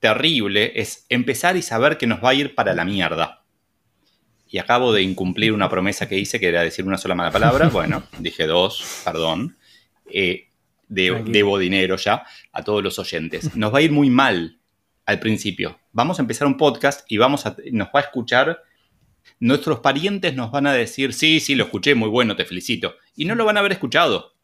[0.00, 3.41] terrible, es empezar y saber que nos va a ir para la mierda.
[4.52, 7.68] Y acabo de incumplir una promesa que hice, que era decir una sola mala palabra.
[7.72, 9.56] Bueno, dije dos, perdón.
[10.04, 10.50] Eh,
[10.88, 12.22] debo dinero ya
[12.52, 13.56] a todos los oyentes.
[13.56, 14.58] Nos va a ir muy mal
[15.06, 15.80] al principio.
[15.92, 18.62] Vamos a empezar un podcast y vamos a, nos va a escuchar.
[19.40, 22.96] Nuestros parientes nos van a decir, sí, sí, lo escuché, muy bueno, te felicito.
[23.16, 24.34] Y no lo van a haber escuchado.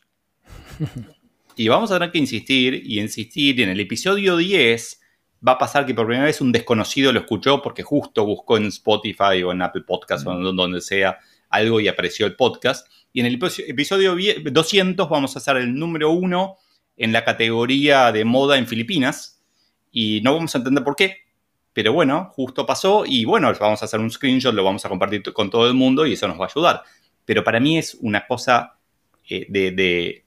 [1.54, 3.58] Y vamos a tener que insistir y insistir.
[3.58, 5.00] Y en el episodio 10
[5.46, 8.66] va a pasar que por primera vez un desconocido lo escuchó porque justo buscó en
[8.66, 11.18] Spotify o en Apple Podcast o en donde sea
[11.48, 12.86] algo y apareció el podcast.
[13.12, 16.56] Y en el episodio 200 vamos a hacer el número uno
[16.96, 19.42] en la categoría de moda en Filipinas.
[19.90, 21.28] Y no vamos a entender por qué.
[21.72, 25.22] Pero bueno, justo pasó y bueno, vamos a hacer un screenshot, lo vamos a compartir
[25.32, 26.82] con todo el mundo y eso nos va a ayudar.
[27.24, 28.78] Pero para mí es una cosa
[29.28, 30.24] eh, de,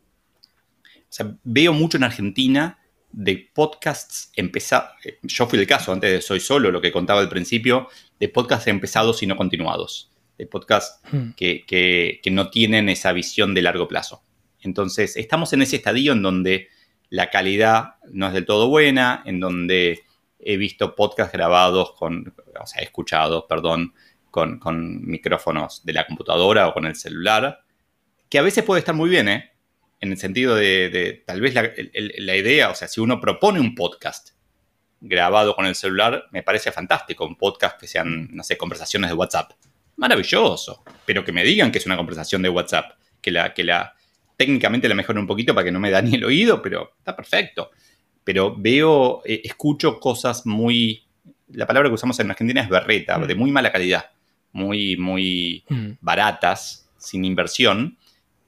[0.95, 2.79] O sea, veo mucho en Argentina
[3.11, 4.91] de podcasts empezados.
[5.21, 7.87] Yo fui el caso antes de Soy Solo, lo que contaba al principio,
[8.19, 11.31] de podcasts empezados y no continuados de podcast hmm.
[11.35, 14.23] que, no tienen esa visión de largo plazo.
[14.59, 16.69] Entonces, estamos en ese estadio en donde
[17.09, 19.99] la calidad no es del todo buena, en donde
[20.39, 23.93] he visto podcasts grabados con, o sea, he escuchado, perdón,
[24.31, 27.63] con, micrófonos de la computadora o con el celular,
[28.27, 29.50] que a veces puede estar muy bien, ¿eh?
[30.01, 33.75] En el sentido de, tal vez la, la, idea, o sea, si uno propone un
[33.75, 34.31] podcast
[34.99, 39.15] grabado con el celular, me parece fantástico, un podcast que sean, no sé, conversaciones de
[39.15, 39.53] WhatsApp
[40.01, 40.83] maravilloso.
[41.05, 43.95] Pero que me digan que es una conversación de WhatsApp, que la, que la
[44.35, 47.15] técnicamente la mejore un poquito para que no me da ni el oído, pero está
[47.15, 47.69] perfecto.
[48.23, 51.05] Pero veo, eh, escucho cosas muy,
[51.49, 53.27] la palabra que usamos en Argentina es berreta, mm.
[53.27, 54.11] de muy mala calidad,
[54.51, 55.91] muy, muy mm.
[56.01, 57.97] baratas, sin inversión,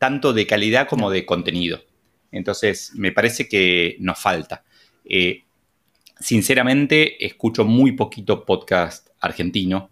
[0.03, 1.81] tanto de calidad como de contenido.
[2.29, 4.65] Entonces, me parece que nos falta.
[5.05, 5.43] Eh,
[6.19, 9.89] sinceramente, escucho muy poquito podcast argentino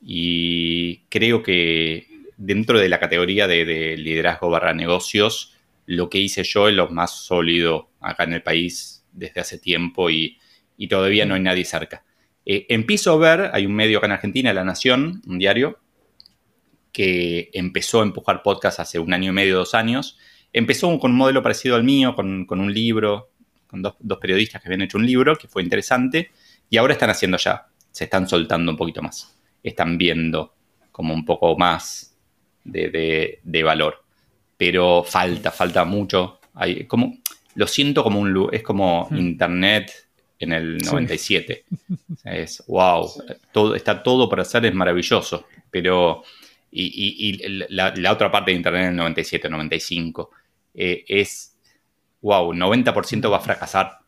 [0.00, 6.68] y creo que dentro de la categoría de, liderazgo barra negocios, lo que hice yo
[6.68, 10.38] es lo más sólido acá en el país desde hace tiempo y,
[10.88, 12.04] todavía no hay nadie cerca.
[12.46, 15.80] Eh, empiezo a ver, hay un medio acá en Argentina, La Nación, un diario,
[16.92, 20.18] que empezó a empujar podcast hace un año y medio, dos años.
[20.52, 23.30] Empezó con un modelo parecido al mío, con, un libro,
[23.66, 26.30] con dos, dos, periodistas que habían hecho un libro, que fue interesante,
[26.68, 29.32] y ahora están haciendo ya, se están soltando un poquito más
[29.62, 30.54] están viendo
[30.90, 32.14] como un poco más
[32.64, 34.04] de, valor.
[34.56, 36.40] Pero falta, falta mucho.
[36.54, 37.18] Hay, como,
[37.54, 38.48] lo siento como un...
[38.52, 39.16] Es como hmm.
[39.16, 39.92] Internet
[40.38, 41.64] en el 97.
[42.24, 43.10] Es, wow,
[43.52, 45.46] todo, está todo por hacer, es maravilloso.
[45.70, 46.22] Pero...
[46.74, 50.30] Y, la, otra parte de Internet en el 97, 95
[50.74, 51.56] eh, es,
[52.22, 53.98] wow, 90% va a fracasar.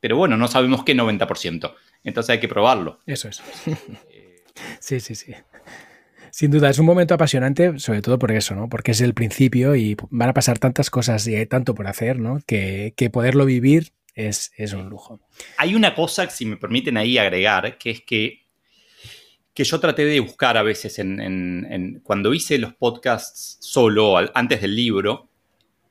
[0.00, 1.74] Pero bueno, no sabemos qué 90%.
[2.02, 2.98] Entonces hay que probarlo.
[3.06, 3.42] Eso es.
[4.80, 5.32] Sí, sí, sí.
[6.30, 8.68] Sin duda, es un momento apasionante, sobre todo por eso, ¿no?
[8.68, 12.18] Porque es el principio y van a pasar tantas cosas y hay tanto por hacer,
[12.18, 12.40] ¿no?
[12.46, 15.20] Que, poderlo vivir es, un lujo.
[15.58, 18.41] Hay una cosa, si me permiten ahí agregar, que es que,
[19.54, 24.74] que yo traté de buscar a veces en, cuando hice los podcasts solo, antes del
[24.74, 25.28] libro,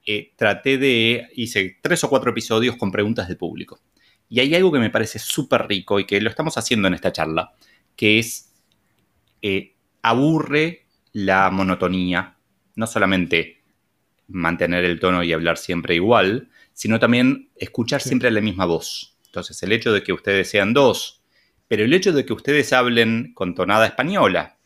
[0.05, 3.79] eh, traté de, hice tres o cuatro episodios con preguntas del público.
[4.29, 7.11] Y hay algo que me parece súper rico y que lo estamos haciendo en esta
[7.11, 7.53] charla,
[7.95, 8.53] que es
[9.41, 12.37] eh, aburre la monotonía,
[12.75, 13.61] no solamente
[14.27, 19.17] mantener el tono y hablar siempre igual, sino también escuchar siempre la misma voz.
[19.25, 21.20] Entonces, el hecho de que ustedes sean dos,
[21.71, 24.57] pero el hecho de que ustedes hablen con tonada española,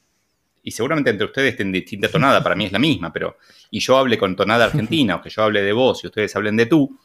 [0.63, 3.37] y seguramente entre ustedes estén distinta tonada, para mí es la misma, pero
[3.69, 6.57] y yo hable con tonada argentina, o que yo hable de vos y ustedes hablen
[6.57, 6.99] de tú,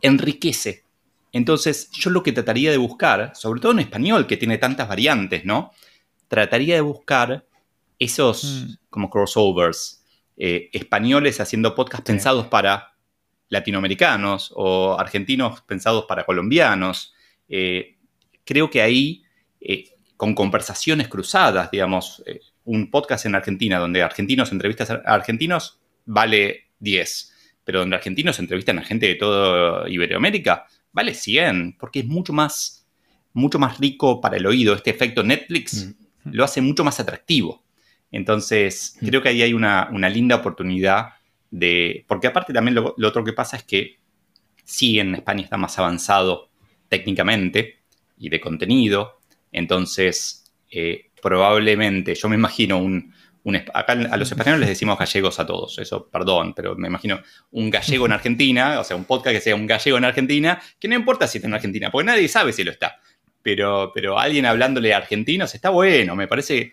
[0.00, 0.82] enriquece.
[1.30, 5.44] Entonces, yo lo que trataría de buscar, sobre todo en español, que tiene tantas variantes,
[5.44, 5.70] ¿no?
[6.26, 7.46] trataría de buscar
[8.00, 8.72] esos mm.
[8.90, 10.04] como crossovers
[10.36, 12.96] eh, españoles haciendo podcasts pensados para
[13.48, 17.14] latinoamericanos o argentinos pensados para colombianos.
[17.48, 17.99] Eh,
[18.50, 19.22] creo que ahí,
[19.60, 19.84] eh,
[20.16, 22.22] con conversaciones cruzadas, digamos,
[22.64, 27.32] un podcast en Argentina donde argentinos entrevistas a argentinos vale 10,
[27.64, 32.86] pero donde argentinos entrevistan a gente de toda Iberoamérica vale 100, porque es mucho más,
[33.32, 34.74] mucho más rico para el oído.
[34.74, 37.64] Este efecto Netflix mm lo hace mucho más atractivo.
[38.10, 41.10] Entonces, creo que ahí hay una, linda oportunidad
[41.50, 42.04] de...
[42.08, 43.98] Porque aparte también lo, otro que pasa es que
[44.64, 46.50] sí en España está más avanzado
[46.88, 47.79] técnicamente
[48.20, 49.18] y de contenido,
[49.50, 53.12] entonces eh, probablemente, yo me imagino un,
[53.74, 57.70] acá a los españoles les decimos gallegos a todos, eso, perdón, pero me imagino un
[57.70, 60.94] gallego en Argentina, o sea, un podcast que sea un gallego en Argentina, que no
[60.94, 63.00] importa si está en Argentina, porque nadie sabe si lo está.
[63.42, 66.72] Pero, pero alguien hablándole a argentinos está bueno, me parece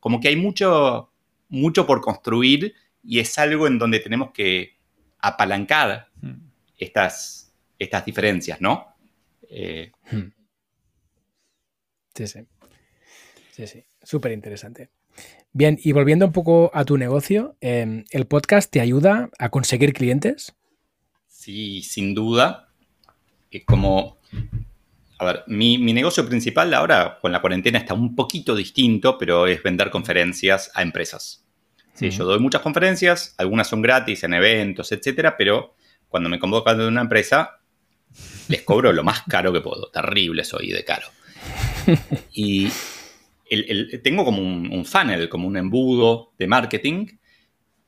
[0.00, 1.12] como que hay mucho,
[1.48, 2.74] mucho por construir
[3.04, 4.76] y es algo en donde tenemos que
[5.20, 6.34] apalancar hmm.
[6.76, 8.96] estas, estas diferencias, ¿no?
[9.48, 10.37] Eh, hmm.
[12.26, 12.46] Sí, sí.
[13.52, 13.84] Sí, sí.
[14.02, 14.90] Súper interesante.
[15.52, 19.92] Bien, y volviendo un poco a tu negocio, em, ¿el podcast te ayuda a conseguir
[19.92, 20.54] clientes?
[21.26, 22.68] Sí, sin duda.
[23.50, 24.18] Es como,
[25.18, 29.62] a ver, mi, negocio principal ahora con la cuarentena está un poquito distinto, pero es
[29.62, 31.44] vender conferencias a empresas.
[31.94, 35.74] Sí, yo doy muchas conferencias, algunas son gratis en eventos, etcétera, pero
[36.08, 37.58] cuando me convocan de una empresa,
[38.46, 39.90] les cobro lo más caro que puedo.
[39.90, 41.08] Terrible soy de caro.
[42.32, 42.68] Y
[44.02, 47.06] tengo como un, funnel, como un embudo de marketing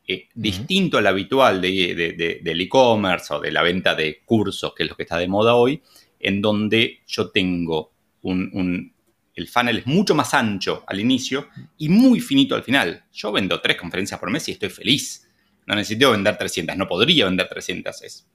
[0.06, 4.88] eh, distinto al habitual de, del e-commerce o de la venta de cursos, que es
[4.88, 5.82] lo que está de moda hoy,
[6.18, 7.92] en donde yo tengo
[8.22, 8.92] un,
[9.34, 11.48] el funnel es mucho más ancho al inicio
[11.78, 13.04] y muy finito al final.
[13.12, 15.28] Yo vendo tres conferencias por mes y estoy feliz.
[15.66, 18.02] No necesito vender 300, no podría vender 300.
[18.02, 18.26] Es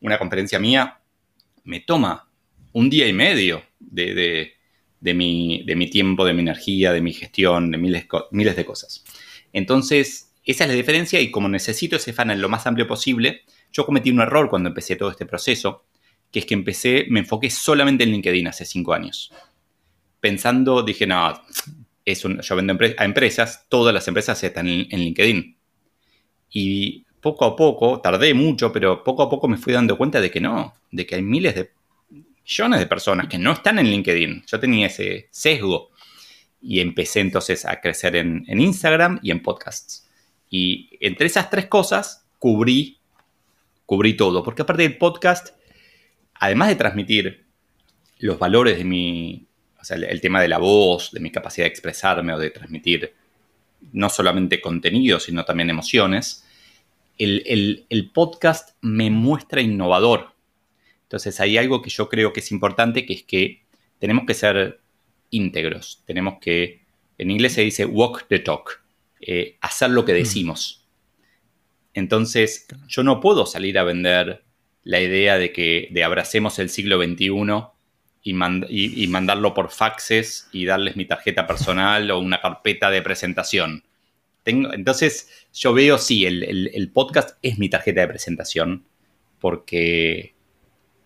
[0.00, 1.00] una conferencia mía
[1.64, 2.28] me toma
[2.72, 4.53] un día y medio de, de
[5.12, 9.04] mi, de mi tiempo, de mi energía, de mi gestión, de miles, miles de cosas.
[9.52, 13.42] Entonces, esa es la diferencia y como necesito ese funnel lo más amplio posible,
[13.72, 15.84] yo cometí un error cuando empecé todo este proceso,
[16.30, 19.32] que es que empecé, me enfoqué solamente en LinkedIn hace cinco años.
[20.20, 21.42] Pensando, dije, no,
[22.04, 25.56] es yo vendo a empresas, todas las empresas están en, en LinkedIn.
[26.50, 30.30] Y poco a poco, tardé mucho, pero poco a poco me fui dando cuenta de
[30.30, 31.70] que no, de que hay miles de
[32.44, 34.44] millones de personas que no están en LinkedIn.
[34.46, 35.90] Yo tenía ese sesgo
[36.60, 40.08] y empecé entonces a crecer en, Instagram y en podcasts.
[40.50, 42.98] Y entre esas tres cosas cubrí,
[43.86, 45.56] cubrí todo, porque aparte del podcast,
[46.34, 47.44] además de transmitir
[48.18, 49.46] los valores de mi,
[49.80, 53.14] o sea, el, tema de la voz, de mi capacidad de expresarme o de transmitir
[53.92, 56.46] no solamente contenido, sino también emociones,
[57.18, 60.33] el, el podcast me muestra innovador
[61.14, 63.62] entonces hay algo que yo creo que es importante, que es que
[64.00, 64.80] tenemos que ser
[65.30, 66.82] íntegros, tenemos que,
[67.18, 68.82] en inglés se dice walk the talk,
[69.20, 70.16] eh, hacer lo que mm.
[70.16, 70.88] decimos.
[71.92, 74.42] Entonces yo no puedo salir a vender
[74.82, 77.30] la idea de que de abracemos el siglo XXI
[78.24, 83.84] y, mandarlo por faxes y darles mi tarjeta personal o una carpeta de presentación.
[84.42, 88.84] Tengo, entonces yo veo, sí, el podcast es mi tarjeta de presentación
[89.38, 90.33] porque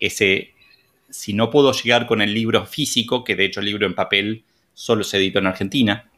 [0.00, 0.54] ese,
[1.10, 4.44] si no puedo llegar con el libro físico, que de hecho el libro en papel
[4.74, 6.10] solo se editó en Argentina,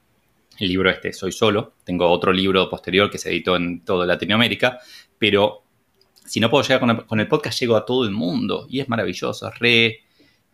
[0.59, 4.78] el libro este soy solo, tengo otro libro posterior que se editó en toda Latinoamérica,
[5.18, 5.64] pero
[6.24, 9.49] si no puedo llegar con el, podcast, llego a todo el mundo y es maravilloso,
[9.49, 10.01] es re,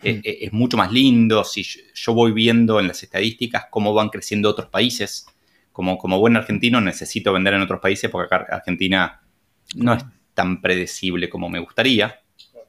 [0.03, 0.21] mm.
[0.23, 1.65] es, mucho más lindo, si
[1.95, 5.27] yo, voy viendo en las estadísticas cómo van creciendo otros países,
[5.73, 9.21] como, como buen argentino necesito vender en otros países porque acá Argentina
[9.75, 12.21] no es tan predecible como me gustaría,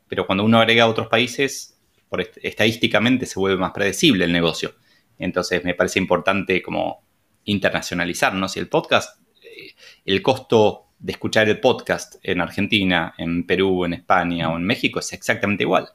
[0.08, 1.80] pero cuando uno agrega a otros países,
[2.10, 4.76] por estadísticamente se vuelve más predecible el negocio.
[5.20, 7.04] Entonces me parece importante como
[7.44, 9.74] internacionalizarnos y el podcast, eh,
[10.06, 15.00] el costo de escuchar el podcast en Argentina, en Perú, en España o en México
[15.00, 15.90] es exactamente igual.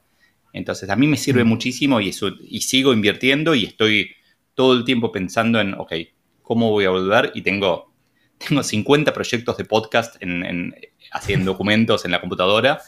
[0.51, 1.47] Entonces a mí me sirve mm.
[1.47, 2.13] muchísimo y,
[2.47, 4.11] y sigo invirtiendo y estoy
[4.53, 5.93] todo el tiempo pensando en, ok,
[6.41, 7.31] ¿cómo voy a volver?
[7.33, 7.93] Y tengo,
[8.37, 10.75] tengo 50 proyectos de podcast en,
[11.11, 12.79] haciendo documentos en la computadora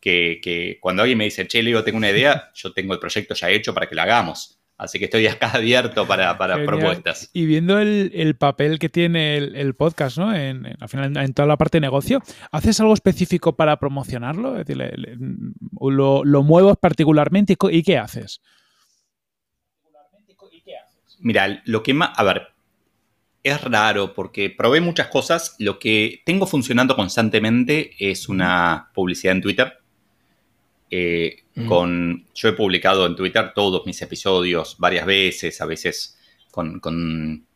[0.00, 3.50] que, cuando alguien me dice, che, Leo, tengo una idea, yo tengo el proyecto ya
[3.50, 4.60] hecho para que lo hagamos.
[4.76, 7.28] Así que estoy acá abierto para, propuestas.
[7.34, 10.34] Y viendo el, papel que tiene el, podcast, ¿no?
[10.34, 14.58] En, al final, en toda la parte de negocio, ¿haces algo específico para promocionarlo?
[14.58, 14.82] Es decir,
[15.78, 18.40] lo, lo muevas particularmente y, qué haces?
[21.18, 22.18] Mira, lo que más.
[22.18, 22.48] A ver,
[23.42, 25.56] es raro porque probé muchas cosas.
[25.58, 29.79] Lo que tengo funcionando constantemente es una publicidad en Twitter
[30.90, 36.18] eh, con, yo he publicado en Twitter todos mis episodios varias veces, a veces
[36.50, 37.46] con,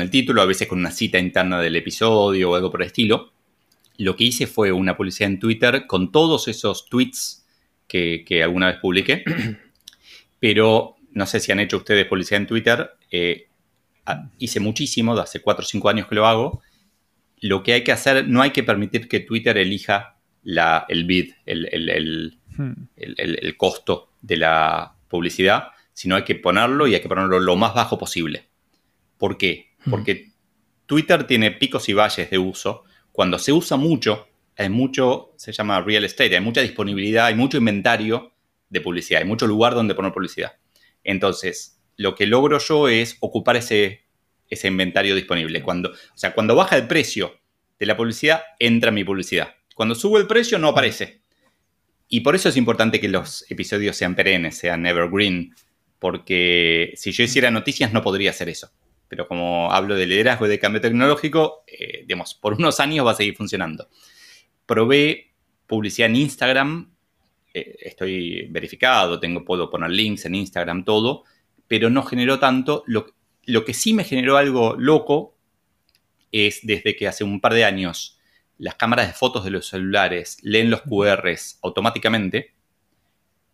[0.00, 3.32] el título, a veces con una cita interna del episodio o algo por el estilo.
[3.98, 7.46] Lo que hice fue una publicidad en Twitter con todos esos tweets
[7.86, 9.24] que, alguna vez publiqué.
[10.40, 12.90] Pero no sé si han hecho ustedes publicidad en Twitter.
[13.10, 13.48] Eh,
[14.38, 16.62] hice muchísimo, de hace 4 o 5 años que lo hago.
[17.40, 21.32] lo que hay que hacer, no hay que permitir que Twitter elija la, el bid,
[21.44, 22.72] el, hmm.
[22.96, 27.56] el, el, costo de la publicidad, sino hay que ponerlo y hay que ponerlo lo
[27.56, 28.48] más bajo posible.
[29.18, 29.74] ¿Por qué?
[29.84, 29.90] Hmm.
[29.90, 30.32] Porque
[30.86, 32.84] Twitter tiene picos y valles de uso.
[33.12, 37.58] Cuando se usa mucho, hay mucho, se llama real estate, hay mucha disponibilidad, hay mucho
[37.58, 38.32] inventario
[38.68, 40.52] de publicidad, hay mucho lugar donde poner publicidad.
[41.04, 44.04] Entonces, lo que logro yo es ocupar ese,
[44.48, 45.62] ese inventario disponible.
[45.62, 47.38] Cuando, o sea, cuando baja el precio
[47.78, 49.54] de la publicidad, entra mi publicidad.
[49.74, 51.22] Cuando sube el precio, no aparece.
[52.08, 55.54] Y por eso es importante que los episodios sean perennes, sean evergreen,
[55.98, 58.70] porque si yo hiciera noticias no podría hacer eso.
[59.08, 63.12] Pero como hablo de liderazgo y de cambio tecnológico, eh, digamos, por unos años va
[63.12, 63.88] a seguir funcionando.
[64.66, 65.32] Probé
[65.66, 66.92] publicidad en Instagram,
[67.54, 71.24] eh, estoy verificado, tengo, puedo poner links en Instagram, todo,
[71.66, 72.84] pero no generó tanto.
[72.86, 73.06] Lo,
[73.44, 75.36] lo que sí me generó algo loco
[76.32, 78.15] es desde que hace un par de años
[78.58, 82.52] las cámaras de fotos de los celulares leen los QRs automáticamente.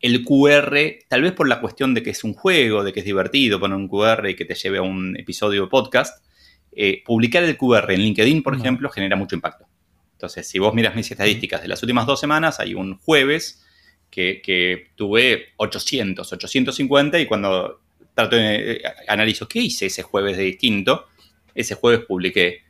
[0.01, 0.77] El QR,
[1.09, 3.77] tal vez por la cuestión de que es un juego, de que es divertido poner
[3.77, 6.25] un QR y que te lleve a un episodio de podcast,
[6.73, 9.67] eh, publicar el QR en LinkedIn, por ejemplo, genera mucho impacto.
[10.15, 13.65] Entonces, si vos miras mis estadísticas de las últimas dos semanas, hay un jueves
[14.09, 17.81] que, tuve 800, 850 y cuando
[18.15, 21.07] trato de eh, analizo qué hice ese jueves de distinto,
[21.55, 22.63] ese jueves publiqué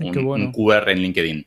[0.00, 1.46] un, QR en LinkedIn.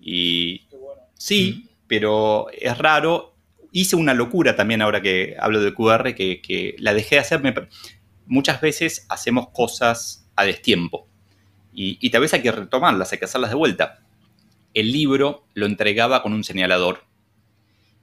[0.00, 0.66] Y
[1.14, 1.68] sí, mm.
[1.86, 3.34] pero es raro.
[3.72, 7.68] Hice una locura también ahora que hablo del QR, que, la dejé de hacer.
[8.26, 11.06] muchas veces hacemos cosas a destiempo.
[11.72, 14.00] Y, y tal vez hay que retomarlas, hay que hacerlas de vuelta
[14.74, 17.04] el libro lo entregaba con un señalador.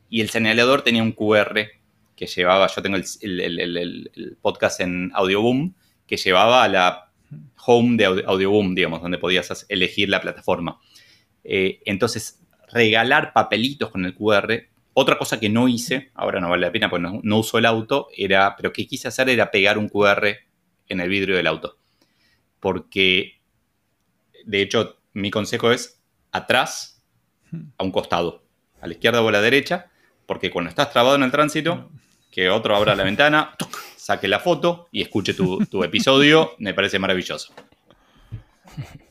[0.10, 1.68] Y el señalador tenía un QR
[2.16, 5.74] que llevaba, yo tengo el, podcast en Audioboom,
[6.08, 7.12] que llevaba a la
[7.66, 10.80] home de Audioboom, digamos, donde podías elegir la plataforma.
[11.46, 12.42] Eh, entonces,
[12.72, 16.90] regalar papelitos con el QR, otra cosa que no hice, ahora no vale la pena
[16.90, 20.28] porque no, no uso el auto, era, pero que quise hacer era pegar un QR
[20.90, 21.78] en el vidrio del auto.
[22.60, 23.40] Porque,
[24.44, 27.04] de hecho, mi consejo es atrás
[27.78, 28.44] a un costado,
[28.82, 29.92] a la izquierda o a la derecha,
[30.26, 31.92] porque cuando estás trabado en el tránsito,
[32.32, 33.56] que otro abra la ventana,
[33.96, 37.54] saque la foto y escuche tu, episodio, me parece maravilloso.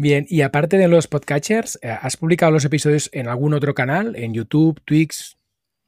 [0.00, 4.16] Bien, y aparte de los podcatchers, eh, ¿has publicado los episodios en algún otro canal?
[4.16, 5.36] ¿En YouTube, Twix,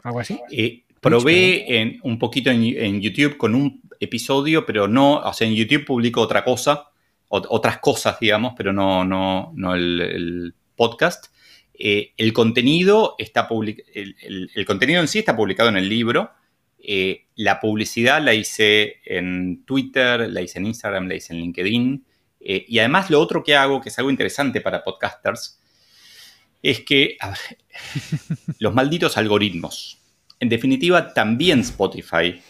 [0.02, 0.38] algo así?
[0.50, 5.54] Eh, probé en, un poquito en, YouTube con un episodio, pero no, o sea, en
[5.54, 6.88] YouTube publico otra cosa
[7.28, 11.28] otras cosas, digamos, pero no, no, no el, podcast.
[11.72, 13.48] Eh, el, contenido está
[13.94, 16.32] el, el, contenido en sí está publicado en el libro.
[16.78, 22.04] Eh, la publicidad la hice en Twitter, la hice en Instagram, la hice en LinkedIn.
[22.44, 25.60] Eh, y además lo otro que hago, que es algo interesante para podcasters,
[26.62, 27.16] es que
[28.58, 29.98] los malditos algoritmos.
[30.40, 32.40] En definitiva, también Spotify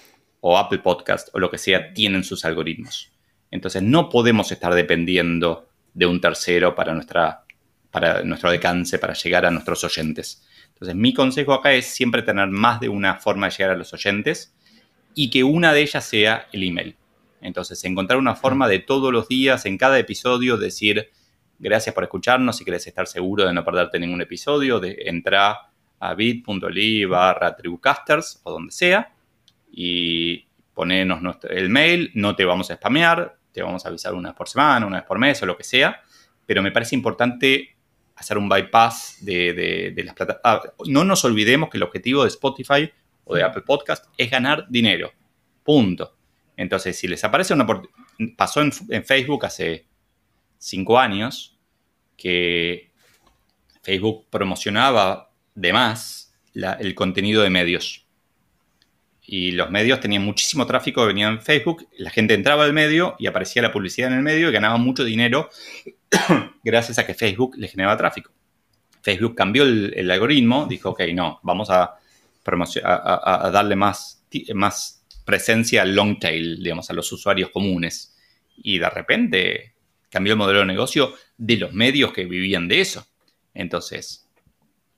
[0.40, 3.12] o Apple Podcast o lo que sea tienen sus algoritmos.
[3.50, 7.44] Entonces no podemos estar dependiendo de un tercero para, nuestra,
[7.90, 10.42] para nuestro alcance, para llegar a nuestros oyentes.
[10.68, 13.92] Entonces mi consejo acá es siempre tener más de una forma de llegar a los
[13.92, 14.54] oyentes
[15.14, 16.96] y que una de ellas sea el email.
[17.42, 21.10] Entonces encontrar una forma de todos los días, en cada episodio, decir
[21.58, 25.56] gracias por escucharnos, si querés estar seguro de no perderte ningún episodio, de entrar
[26.00, 29.12] a bit.ly barra tribucasters o donde sea
[29.70, 34.36] y ponernos el mail, no te vamos a spamear, te vamos a avisar una vez
[34.36, 36.02] por semana, una vez por mes o lo que sea,
[36.46, 37.76] pero me parece importante
[38.16, 40.42] hacer un bypass de, las plataformas.
[40.44, 42.90] Ah, no nos olvidemos que el objetivo de Spotify
[43.24, 45.12] o de Apple Podcast es ganar dinero.
[45.62, 46.16] Punto.
[46.62, 47.66] Entonces, si les aparece una
[48.36, 48.72] pasó en,
[49.04, 49.86] Facebook hace
[50.58, 51.58] cinco años
[52.16, 52.92] que
[53.82, 58.06] Facebook promocionaba de más el contenido de medios
[59.22, 63.26] y los medios tenían muchísimo tráfico, venían en Facebook, la gente entraba al medio y
[63.26, 65.50] aparecía la publicidad en el medio y ganaban mucho dinero
[66.64, 68.30] gracias a que Facebook le generaba tráfico.
[69.02, 71.96] Facebook cambió el, algoritmo, dijo, ok, no, vamos a,
[72.84, 78.16] a, a, darle más, más presencia al long tail, digamos, a los usuarios comunes.
[78.56, 79.74] Y de repente
[80.10, 83.06] cambió el modelo de negocio de los medios que vivían de eso.
[83.54, 84.28] Entonces,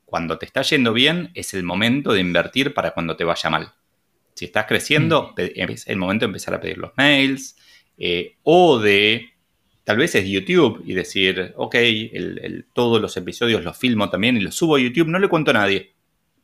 [0.04, 3.72] cuando te está yendo bien, es el momento de invertir para cuando te vaya mal.
[4.34, 5.70] Si estás creciendo, mm.
[5.70, 7.56] es el momento de empezar a pedir los mails
[7.96, 9.30] eh, o de,
[9.84, 11.76] tal vez es YouTube y decir, ok,
[12.72, 15.54] todos los episodios los filmo también y los subo a YouTube, no le cuento a
[15.54, 15.94] nadie,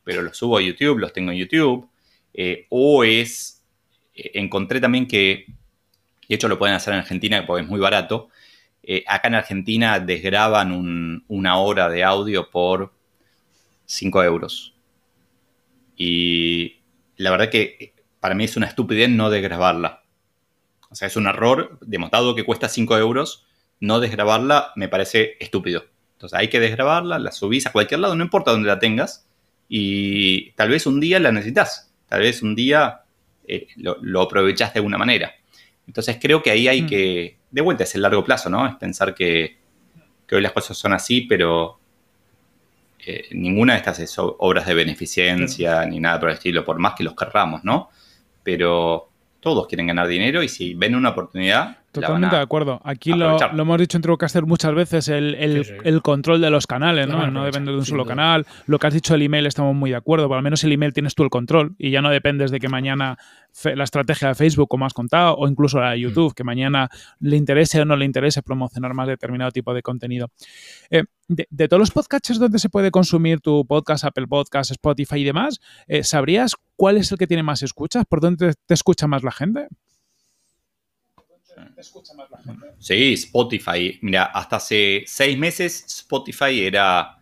[0.03, 1.89] pero los subo a YouTube, los tengo en YouTube.
[2.33, 3.60] Eh, o es,
[4.33, 5.45] encontré también que,
[6.27, 8.29] de hecho lo pueden hacer en Argentina porque es muy barato,
[8.83, 12.93] eh, acá en Argentina desgraban una hora de audio por
[13.85, 14.73] 5 euros.
[15.95, 16.77] Y
[17.17, 20.03] la verdad que para mí es una estupidez no desgrabarla.
[20.89, 23.45] O sea, es un error, demostrado que cuesta 5 euros,
[23.79, 25.85] no desgrabarla me parece estúpido.
[26.13, 29.25] Entonces hay que desgrabarla, la subís a cualquier lado, no importa dónde la tengas,
[29.67, 33.01] y tal vez un día la necesitas, tal vez un día
[33.47, 35.33] eh, lo, lo aprovechás de alguna manera.
[35.87, 36.87] Entonces creo que ahí hay mm.
[36.87, 38.65] que, de vuelta, es el largo plazo, ¿no?
[38.67, 39.57] Es pensar que,
[40.31, 41.77] hoy las cosas son así, pero
[43.05, 46.93] eh, ninguna de estas es obras de beneficencia ni nada por el estilo, por más
[46.95, 47.89] que los querramos, ¿no?
[48.41, 49.10] Pero
[49.41, 52.79] todos quieren ganar dinero y si ven una oportunidad, Totalmente de acuerdo.
[52.85, 57.29] Aquí lo, hemos dicho en Trucaster muchas veces, el, control de los canales, ¿no?
[57.29, 58.45] No, depende de un solo canal.
[58.65, 60.93] Lo que has dicho del email estamos muy de acuerdo, pero al menos el email
[60.93, 63.17] tienes tú el control y ya no dependes de que mañana
[63.75, 66.01] la estrategia de Facebook, como has contado, o incluso la de mm.
[66.01, 66.89] YouTube, que mañana
[67.19, 70.31] le interese o no le interese promocionar más determinado tipo de contenido.
[70.89, 75.23] Eh, de, todos los podcasts donde se puede consumir tu podcast, Apple Podcast, Spotify y
[75.23, 78.05] demás, eh, ¿sabrías cuál es el que tiene más escuchas?
[78.09, 79.67] ¿Por dónde te escucha más la gente?
[81.77, 82.73] escucha más la gente.
[82.79, 83.99] Sí, Spotify.
[84.01, 87.19] Mira, hasta hace seis meses Spotify era,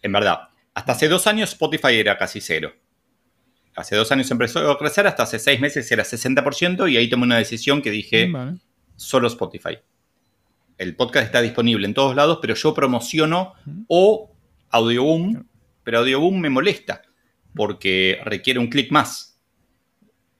[0.00, 2.72] en verdad, hasta hace dos años Spotify era casi cero.
[3.76, 7.24] Hace dos años empezó a crecer, hasta hace seis meses era 60% y ahí tomé
[7.24, 8.58] una decisión que dije, mm,
[8.96, 9.76] solo Spotify.
[10.78, 13.52] El podcast está disponible en todos lados, pero yo promociono
[13.86, 14.34] o
[14.70, 15.44] Audioboom,
[15.84, 17.02] pero Audioboom me molesta
[17.54, 19.38] porque requiere un clic más.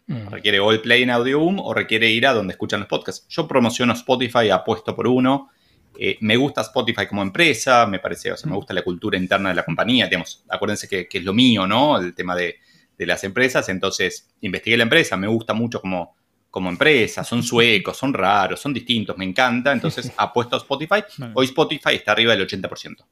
[0.06, 0.28] Mm.
[0.28, 3.26] Requiere o el play en Audioboom o requiere ir a donde escuchan los podcasts.
[3.28, 5.50] Yo promociono Spotify, apuesto por uno.
[5.98, 8.56] Eh, me gusta Spotify como empresa, me parece, o sea, me mm.
[8.56, 10.06] gusta la cultura interna de la compañía.
[10.06, 11.98] Digamos, acuérdense que, es lo mío, ¿no?
[11.98, 12.56] El tema de,
[12.98, 13.68] las empresas.
[13.68, 16.16] Entonces, investigué la empresa, me gusta mucho como,
[16.50, 19.72] como empresa, son suecos, son raros, son distintos, me encanta.
[19.72, 21.02] Entonces, apuesto a Spotify.
[21.34, 23.04] Hoy Spotify está arriba del 80%.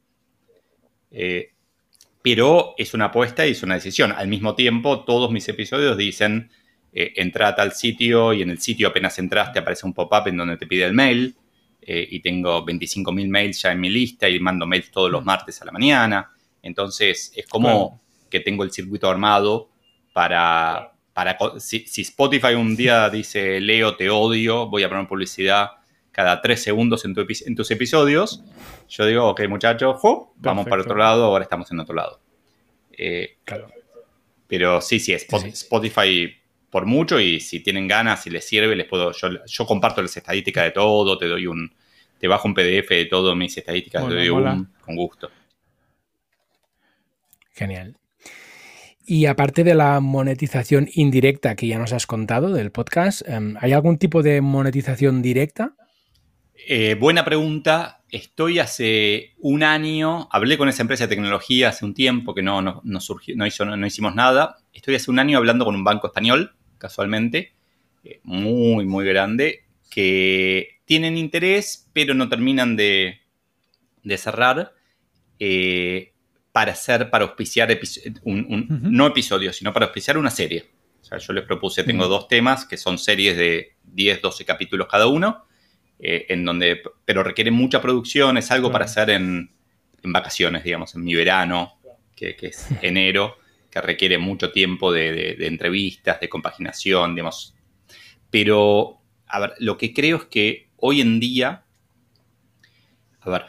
[1.11, 1.53] Eh,
[2.27, 4.11] pero es una apuesta y es una decisión.
[4.11, 6.51] Al mismo tiempo, todos mis episodios dicen
[6.93, 10.27] eh, entra a tal sitio y en el sitio apenas entras te aparece un pop-up
[10.27, 11.37] en donde te pide el mail
[11.81, 15.25] eh, y tengo 25.000 mails ya en mi lista y mando mails todos los mm.
[15.25, 16.33] martes a la mañana.
[16.63, 19.71] Entonces es como que tengo el circuito armado
[20.13, 20.95] para...
[21.13, 25.76] para si, Spotify un día dice Leo, te odio, voy a poner publicidad
[26.17, 28.43] cada tres segundos en, tus episodios,
[28.89, 30.01] yo digo, ok muchachos,
[30.37, 32.21] vamos para otro lado, ahora estamos en otro lado.
[32.97, 33.69] Eh, claro.
[34.47, 36.35] Pero sí, sí, Spotify
[36.71, 40.65] por mucho y si tienen ganas, si les sirve, les puedo, yo, comparto las estadísticas
[40.65, 41.71] de todo, te doy un,
[42.19, 45.29] te bajo un PDF de todo mis estadísticas, te doy un, con gusto.
[47.53, 47.95] Genial.
[49.05, 53.75] Y aparte de la monetización indirecta que ya nos has contado del podcast, em, ¿hay
[53.75, 55.75] algún tipo de monetización directa?
[56.69, 58.03] Eh, buena pregunta.
[58.11, 62.61] Estoy hace un año, hablé con esa empresa de tecnología hace un tiempo que no,
[62.61, 64.57] no, surgió, no, hizo, no, hicimos nada.
[64.73, 67.53] Estoy hace un año hablando con un banco español casualmente,
[68.03, 73.21] eh, muy, muy grande, que tienen interés, pero no terminan de,
[74.17, 74.73] cerrar
[75.39, 76.15] eh,
[76.51, 77.79] para hacer, para auspiciar,
[78.25, 80.65] un, no episodios, sino para auspiciar una serie.
[81.01, 84.89] O sea, yo les propuse, tengo dos temas que son series de 10, 12 capítulos
[84.91, 85.47] cada uno,
[85.99, 89.51] eh, en donde, pero requieren mucha producción, es algo para hacer en,
[90.03, 91.81] vacaciones, digamos, en mi verano,
[92.15, 93.37] que, que es enero
[93.77, 97.55] que requiere mucho tiempo de, entrevistas, de compaginación, digamos.
[98.31, 101.67] Pero, a ver, lo que creo es que hoy en día,
[103.21, 103.43] a ver,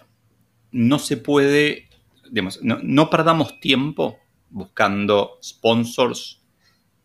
[0.72, 1.88] no se puede,
[2.30, 4.20] digamos, no, perdamos tiempo
[4.50, 6.44] buscando sponsors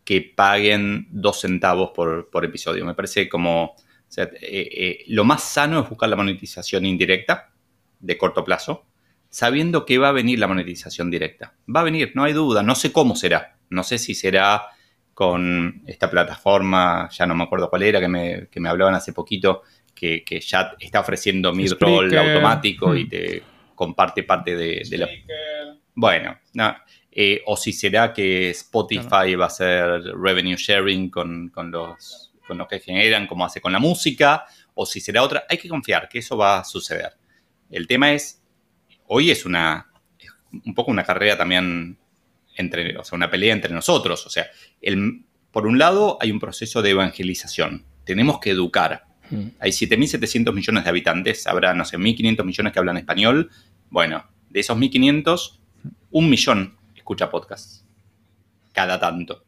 [0.05, 2.84] que paguen dos centavos por, episodio.
[2.84, 3.76] Me parece como,
[4.17, 7.53] eh, eh, lo más sano es buscar la monetización indirecta
[8.01, 8.87] de corto plazo
[9.33, 11.55] sabiendo que va a venir la monetización directa.
[11.75, 13.57] Va a venir, no hay duda, no sé cómo será.
[13.71, 14.67] No sé si será
[15.15, 19.15] con esta plataforma, ya no me acuerdo cuál era, que me, que me hablaban hace
[19.15, 19.63] poquito,
[19.95, 23.09] que, ya está ofreciendo Midroll automático y hmm.
[23.09, 23.43] te
[23.75, 25.09] comparte parte de, la...
[25.95, 26.77] Bueno, no,
[27.11, 32.68] eh, o si será que Spotify va a hacer revenue sharing con, los, con los
[32.68, 35.45] que generan, como hace con la música, o si será otra.
[35.49, 37.12] Hay que confiar que eso va a suceder.
[37.70, 38.43] El tema es
[39.07, 39.90] hoy es una,
[40.64, 41.99] un poco una carrera también
[42.57, 44.26] entre, o sea, una pelea entre nosotros.
[44.26, 44.47] O sea,
[44.80, 47.84] el, por un lado hay un proceso de evangelización.
[48.05, 49.07] Tenemos que educar.
[49.30, 49.49] Mm.
[49.61, 53.51] Hay 7.700 millones de habitantes, habrá, no sé, 1.500 millones que hablan español.
[53.90, 55.59] Bueno, de esos 1.500,
[56.11, 57.84] un millón escucha podcasts.
[58.72, 59.45] Cada tanto.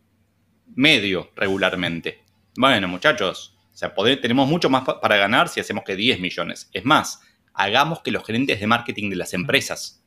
[0.75, 2.24] Medio regularmente.
[2.57, 6.71] Bueno, muchachos, O sea, tenemos mucho más para ganar si hacemos que 10 millones.
[6.73, 7.21] Es más,
[7.53, 10.05] hagamos que los gerentes de marketing de las empresas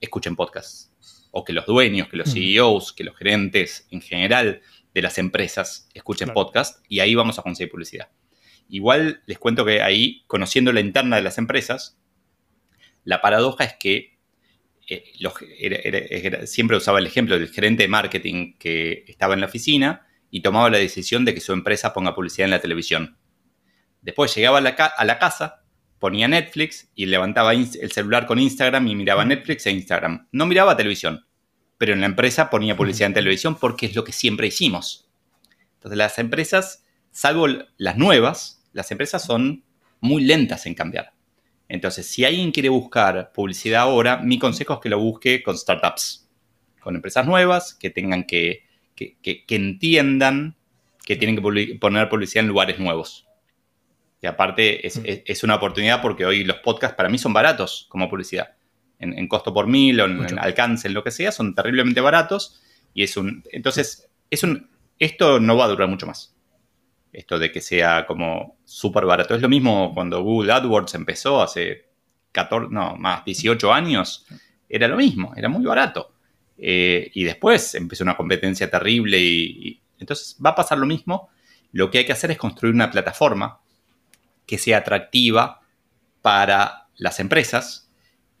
[0.00, 0.92] escuchen podcasts.
[1.32, 4.60] O que los dueños, que los CEOs, que los gerentes en general
[4.94, 8.10] de las empresas escuchen podcasts y ahí vamos a conseguir publicidad.
[8.68, 11.98] Igual les cuento que ahí, conociendo la interna de las empresas,
[13.04, 14.18] la paradoja es que
[14.88, 20.40] eh, siempre usaba el ejemplo del gerente de marketing que estaba en la oficina y
[20.40, 23.18] tomaba la decisión de que su empresa ponga publicidad en la televisión.
[24.00, 25.62] Después llegaba a la, a la casa,
[25.98, 30.28] ponía Netflix y levantaba el celular con Instagram y miraba Netflix e Instagram.
[30.32, 31.26] No miraba televisión,
[31.76, 35.10] pero en la empresa ponía publicidad en televisión porque es lo que siempre hicimos.
[35.74, 39.64] Entonces las empresas, salvo las nuevas, las empresas son
[40.00, 41.12] muy lentas en cambiar.
[41.68, 46.28] Entonces, si alguien quiere buscar publicidad ahora, mi consejo es que lo busque con startups,
[46.80, 48.64] con empresas nuevas que tengan que,
[49.22, 50.56] que, entiendan
[51.04, 53.26] que tienen que poner publicidad en lugares nuevos.
[54.20, 55.00] Y aparte mm.
[55.24, 58.54] es, una oportunidad porque hoy los podcasts para mí son baratos como publicidad.
[58.98, 62.62] En, costo por mil o en, alcance, en lo que sea, son terriblemente baratos.
[62.94, 63.42] Y es un.
[63.50, 64.70] Entonces, es un.
[64.96, 66.32] Esto no va a durar mucho más
[67.12, 69.34] esto de que sea como súper barato.
[69.34, 71.90] Es lo mismo cuando Google AdWords empezó hace
[72.32, 74.26] 14, no, más 18 años,
[74.68, 76.14] era lo mismo, era muy barato.
[76.58, 81.30] Eh, y después empezó una competencia terrible y, entonces va a pasar lo mismo.
[81.72, 83.60] Lo que hay que hacer es construir una plataforma
[84.46, 85.60] que sea atractiva
[86.20, 87.90] para las empresas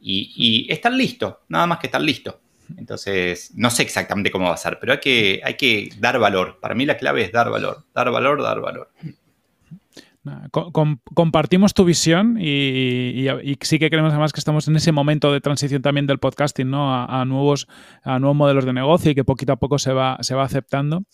[0.00, 2.40] y, y estar listo, nada más que estar listo.
[2.76, 6.58] Entonces, no sé exactamente cómo va a ser, pero hay que, hay que dar valor.
[6.60, 8.90] Para mí la clave es dar valor, dar valor, dar valor.
[11.14, 13.26] Compartimos tu visión y,
[13.62, 16.94] sí que creemos además que estamos en ese momento de transición también del podcasting ¿no?
[16.94, 17.66] a, nuevos,
[18.04, 21.04] a nuevos modelos de negocio y que poquito a poco se va, se va aceptando.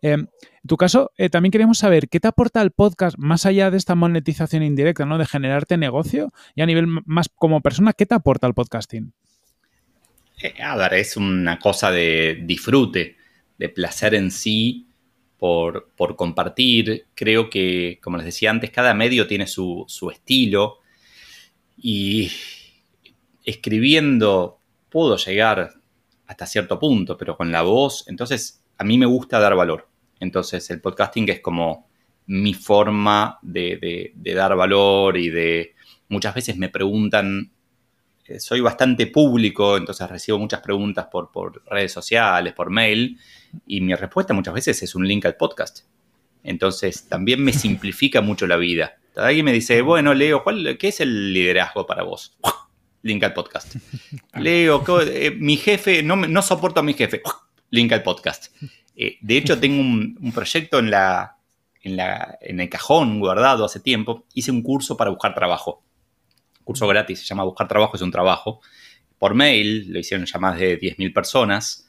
[0.00, 3.70] Em, en tu caso, eh, también queríamos saber qué te aporta el podcast más allá
[3.70, 5.18] de esta monetización indirecta, ¿no?
[5.18, 9.12] de generarte negocio y a nivel más como persona, ¿qué te aporta el podcasting?
[10.42, 13.16] Eh, a ver, es una cosa de disfrute,
[13.58, 14.88] de placer en sí
[15.38, 17.06] por, compartir.
[17.14, 20.78] Creo que, como les decía antes, cada medio tiene su, estilo
[21.76, 22.30] y
[23.44, 24.58] escribiendo
[24.88, 25.74] puedo llegar
[26.26, 29.88] hasta cierto punto, pero con la voz, entonces a mí me gusta dar valor.
[30.20, 31.88] Entonces el podcasting es como
[32.26, 35.74] mi forma de, de dar valor y de...
[36.08, 37.53] Muchas veces me preguntan
[38.38, 43.18] soy bastante público, entonces recibo muchas preguntas por, redes sociales, por mail,
[43.66, 45.84] y mi respuesta muchas veces es un link al podcast.
[46.42, 48.96] Entonces también me simplifica mucho la vida.
[49.16, 52.36] Alguien me dice, bueno, Leo, ¿cuál, ¿qué es el liderazgo para vos?
[53.02, 53.76] Link al podcast.
[54.40, 57.22] Leo, eh, mi jefe, no, no soporto a mi jefe.
[57.70, 58.54] Link al podcast.
[58.96, 61.36] Eh, de hecho, tengo un, proyecto en, la,
[61.82, 64.24] en, la, en el cajón guardado hace tiempo.
[64.32, 65.84] Hice un curso para buscar trabajo
[66.64, 68.60] curso gratis, se llama Buscar Trabajo es un trabajo.
[69.18, 71.88] Por mail, lo hicieron ya más de 10.000 personas.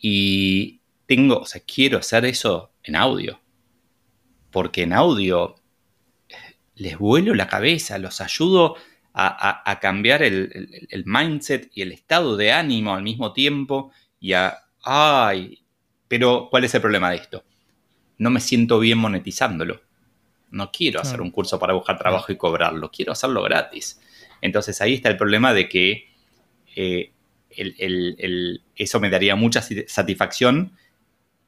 [0.00, 3.40] Y tengo, o sea, quiero hacer eso en audio.
[4.50, 5.56] Porque en audio
[6.28, 6.34] eh,
[6.76, 8.76] les vuelo la cabeza, los ayudo
[9.16, 13.92] a, cambiar el, el, mindset y el estado de ánimo al mismo tiempo.
[14.18, 15.64] Y a, ay,
[16.08, 17.44] pero ¿cuál es el problema de esto?
[18.18, 19.82] No me siento bien monetizándolo.
[20.54, 24.00] No quiero hacer un curso para buscar trabajo y cobrarlo, quiero hacerlo gratis.
[24.40, 26.08] Entonces ahí está el problema de que
[26.76, 27.12] eh,
[28.76, 30.72] eso me daría mucha satisfacción,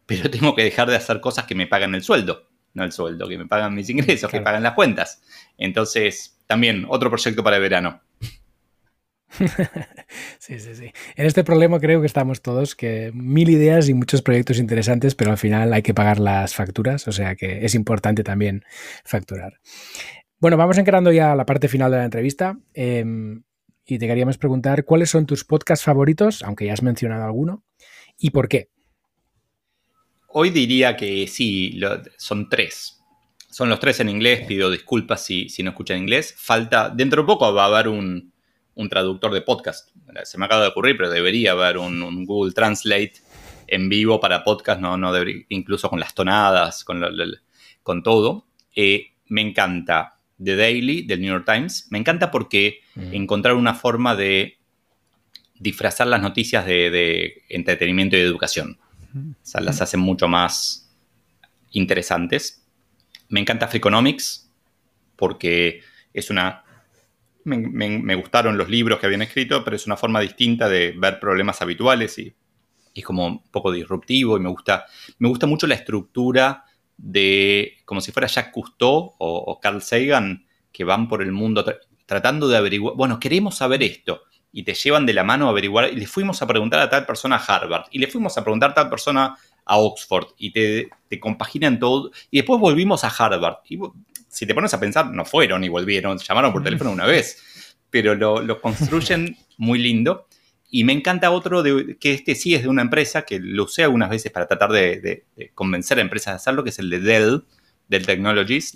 [0.06, 3.28] pero tengo que dejar de hacer cosas que me pagan el sueldo, no el sueldo,
[3.28, 5.22] que me pagan mis ingresos, que pagan las cuentas.
[5.56, 8.02] Entonces, también otro proyecto para el verano.
[10.38, 10.92] sí, sí, sí.
[11.16, 15.30] En este problema creo que estamos todos, que mil ideas y muchos proyectos interesantes, pero
[15.30, 18.64] al final hay que pagar las facturas, o sea que es importante también
[19.04, 19.60] facturar.
[20.38, 23.42] Bueno, vamos encarando ya la parte final de la entrevista em,
[23.86, 27.64] y te queríamos preguntar cuáles son tus podcasts favoritos, aunque ya has mencionado alguno,
[28.18, 28.68] y por qué.
[30.28, 31.80] Hoy diría que sí,
[32.18, 33.00] son tres.
[33.50, 36.34] Son los tres en inglés, pido disculpas si, si no escuchan inglés.
[36.36, 38.34] Falta, dentro de poco va a haber un,
[38.76, 39.90] un traductor de podcast.
[40.24, 43.14] Se me acaba de ocurrir, pero debería haber un, Google Translate
[43.66, 45.12] en vivo para podcast, no, no
[45.48, 47.02] incluso con las tonadas, con,
[47.82, 48.46] con todo.
[48.74, 51.88] Eh, me encanta The Daily del New York Times.
[51.90, 54.58] Me encanta porque encontrar una forma de
[55.58, 58.78] disfrazar las noticias de, entretenimiento y educación.
[59.14, 60.94] O sea, las hacen mucho más
[61.72, 62.62] interesantes.
[63.30, 64.50] Me encanta Freakonomics
[65.16, 65.80] porque
[66.12, 66.65] es una
[67.46, 71.62] me, gustaron los libros que habían escrito, pero es una forma distinta de ver problemas
[71.62, 72.34] habituales y,
[72.94, 74.86] es como un poco disruptivo y me gusta,
[75.18, 76.64] me gusta mucho la estructura
[76.96, 81.64] de, como si fuera Jacques Cousteau o, Carl Sagan, que van por el mundo
[82.06, 85.92] tratando de averiguar, bueno, queremos saber esto, y te llevan de la mano a averiguar,
[85.92, 88.70] y le fuimos a preguntar a tal persona a Harvard, y le fuimos a preguntar
[88.70, 89.36] a tal persona
[89.66, 93.56] a Oxford, y te, te compaginan todo, y después volvimos a Harvard.
[94.28, 98.14] Si te pones a pensar, no fueron y volvieron, llamaron por teléfono una vez, pero
[98.14, 100.26] lo, construyen muy lindo.
[100.68, 103.84] Y me encanta otro de, que este sí es de una empresa que lo usé
[103.84, 105.24] algunas veces para tratar de,
[105.54, 107.44] convencer a empresas de hacerlo, que es el de Dell,
[107.88, 108.74] Dell Technologies,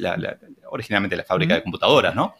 [0.70, 2.34] originalmente la fábrica de computadoras, ¿no?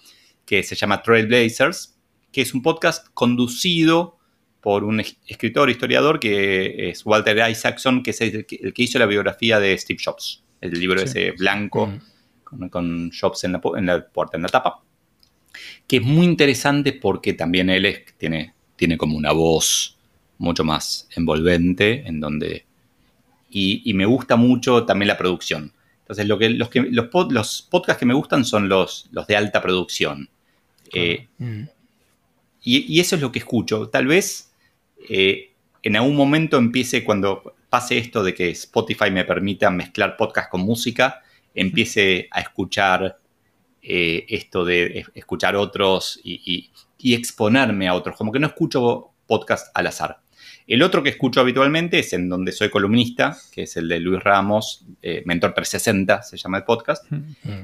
[0.47, 1.99] Que se llama Trailblazers,
[2.33, 4.19] que es un podcast conducido
[4.61, 9.59] por un escritor, historiador, que es Walter Isaacson, que es el que, hizo la biografía
[9.59, 11.93] de Steve Jobs, el libro ese blanco
[12.71, 14.83] con, Jobs en la, en la puerta, en la tapa,
[15.87, 19.99] que es muy interesante porque también él tiene tiene como una voz
[20.39, 22.65] mucho más envolvente, en donde...
[23.51, 25.75] Y, me gusta mucho también la producción.
[26.01, 29.61] Entonces, lo que, los, que, los, podcasts que me gustan son los, los de alta
[29.61, 30.31] producción.
[30.95, 31.65] Eh, mm.
[32.63, 33.91] y, eso es lo que escucho.
[33.91, 34.51] Tal vez
[35.11, 35.51] eh,
[35.83, 40.63] en algún momento empiece, cuando pase esto de que Spotify me permita mezclar podcast con
[40.63, 41.23] música,
[41.55, 43.19] empiece a escuchar
[43.83, 49.69] eh, esto de escuchar otros y, y exponerme a otros, como que no escucho podcast
[49.75, 50.21] al azar.
[50.71, 54.23] El otro que escucho habitualmente es en donde soy columnista, que es el de Luis
[54.23, 57.05] Ramos, eh, Mentor 360 se llama el podcast,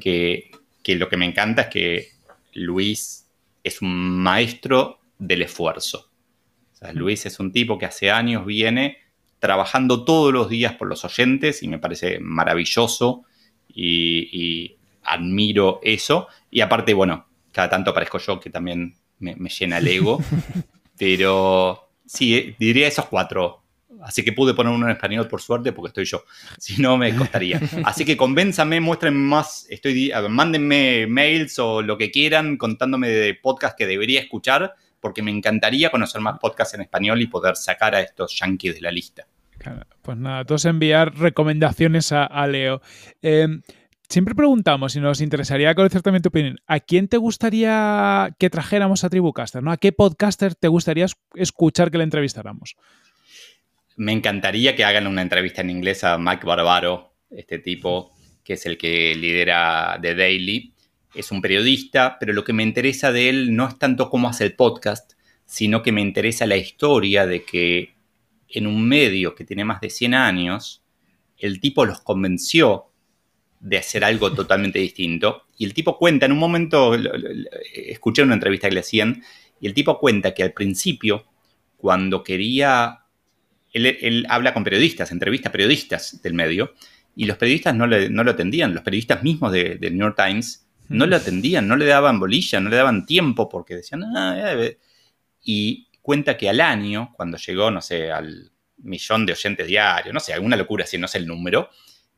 [0.01, 0.51] que,
[0.89, 2.09] lo que me encanta es que
[2.55, 3.29] Luis
[3.63, 6.11] es un maestro del esfuerzo.
[6.95, 8.99] Luis es un tipo que hace años viene
[9.39, 13.25] trabajando todos los días por los oyentes y me parece maravilloso
[13.77, 16.27] y, y admiro eso.
[16.51, 20.21] Y aparte, bueno, cada tanto aparezco yo que también me, llena el ego.
[20.99, 23.63] pero sí, eh, diría esos cuatro.
[24.03, 26.25] Así que pude poner uno en español por suerte porque estoy yo.
[26.59, 27.61] Si no, me costaría.
[27.85, 29.67] Así que convénzame, muéstrenme más.
[29.71, 35.31] Estoy, mándenme mails o lo que quieran contándome de podcast que debería escuchar porque me
[35.31, 39.27] encantaría conocer más podcasts en español y poder sacar a estos yankees de la lista.
[40.03, 42.81] Pues nada, todos enviar recomendaciones a, Leo.
[43.23, 43.49] Eh,
[44.09, 46.59] siempre preguntamos y nos interesaría conocer también tu opinión.
[46.67, 49.63] ¿A quién te gustaría que trajéramos a Tribucaster?
[49.67, 52.77] ¿A qué podcaster te gustaría escuchar que le entrevistáramos?
[53.97, 58.13] Me encantaría que hagan una entrevista en inglés a Mike Barbaro, este tipo
[58.47, 60.73] que es el que lidera The Daily.
[61.15, 64.45] Es un periodista, pero lo que me interesa de él no es tanto cómo hace
[64.45, 65.15] el podcast,
[65.45, 67.96] sino que me interesa la historia de que
[68.49, 70.83] en un medio que tiene más de 100 años,
[71.39, 72.87] el tipo los convenció
[73.61, 75.47] de hacer algo totalmente distinto.
[75.57, 76.97] Y el tipo cuenta, en un momento,
[77.75, 79.23] escuché una entrevista que le hacían,
[79.61, 81.27] y el tipo cuenta que al principio,
[81.77, 83.01] cuando quería,
[83.73, 86.75] él, habla con periodistas, entrevista periodistas del medio,
[87.15, 91.17] y los periodistas no, lo atendían, los periodistas mismos del New York Times no lo
[91.17, 94.55] atendían, no le daban bolilla, no le daban tiempo, porque decían, ah,
[95.43, 100.21] y cuenta que al año, cuando llegó, no sé, al millón de oyentes diarios, no
[100.21, 101.69] sé, alguna locura, si no sé el número,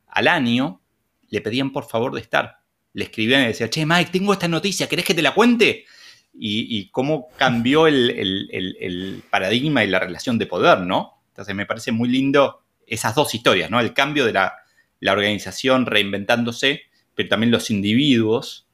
[0.09, 0.79] al año
[1.27, 2.59] le pedían por favor de estar.
[2.93, 5.85] Le escribían y decían, che, Mike, tengo esta noticia, ¿querés que te la cuente?
[6.31, 11.23] Y, cómo cambió el, paradigma y la relación de poder, ¿no?
[11.29, 13.79] Entonces me parece muy lindo esas dos historias, ¿no?
[13.79, 14.53] El cambio de la,
[15.01, 16.83] organización reinventándose,
[17.15, 18.67] pero también los individuos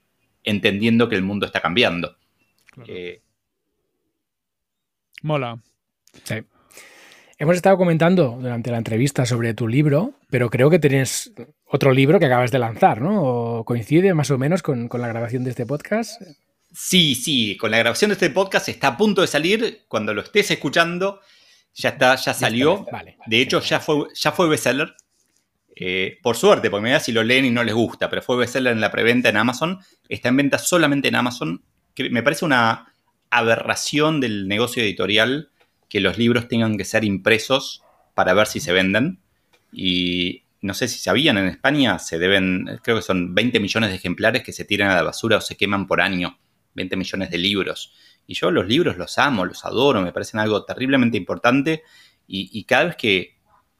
[0.43, 2.17] entendiendo que el mundo está cambiando.
[2.85, 3.21] Eh,
[5.25, 5.57] Mola.
[6.23, 6.35] Sí.
[7.39, 11.33] Hemos estado comentando durante la entrevista sobre tu libro, pero creo que tienes
[11.65, 13.63] otro libro que acabas de lanzar, ¿no?
[13.65, 16.21] ¿Coincide más o menos con, la grabación de este podcast?
[16.71, 19.85] Sí, sí, con la grabación de este podcast está a punto de salir.
[19.87, 21.21] Cuando lo estés escuchando,
[21.73, 22.85] ya está, ya salió.
[23.25, 24.93] de hecho, ya fue, ya fue bestseller.
[25.75, 28.37] Eh, por suerte, porque me da si lo leen y no les gusta, pero fue
[28.37, 29.79] bestseller en la preventa en Amazon.
[30.07, 31.63] Está en venta solamente en Amazon.
[32.11, 32.91] me parece una
[33.37, 35.49] aberración del negocio editorial
[35.89, 37.83] que los libros tengan que ser impresos
[38.13, 39.19] para ver si se venden.
[39.71, 43.97] Y no sé si sabían, en España se deben, creo que son 20 millones de
[43.97, 46.37] ejemplares que se tiran a la basura o se queman por año.
[46.73, 47.93] 20 millones de libros.
[48.27, 51.83] Y yo los libros los amo, los adoro, me parecen algo terriblemente importante.
[52.27, 53.37] Y, cada vez que,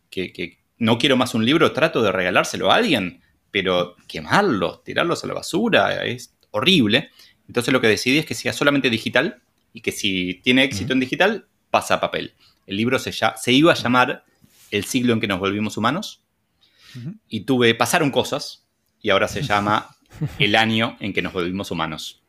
[0.10, 3.22] que, no quiero más un libro, trato de regalárselo a alguien.
[3.52, 7.10] Pero quemarlos, tirarlos a la basura, es horrible.
[7.48, 9.42] Entonces lo que decidí es que sea solamente digital
[9.76, 12.34] y que si tiene éxito en digital, pasa a papel.
[12.66, 14.24] El libro se, se iba a llamar
[14.72, 16.22] El siglo en que nos volvimos humanos
[17.28, 18.66] y tuve, pasaron cosas
[19.02, 19.98] y ahora se llama
[20.40, 22.24] El año en que nos volvimos humanos.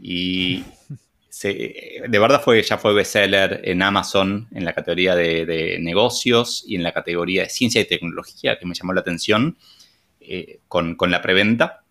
[0.00, 0.62] Y
[1.42, 6.84] de verdad fue, ya fue bestseller en Amazon en la categoría de, negocios y en
[6.84, 9.56] la categoría de ciencia y tecnología que me llamó la atención.
[10.20, 11.82] eh, con, con, la preventa,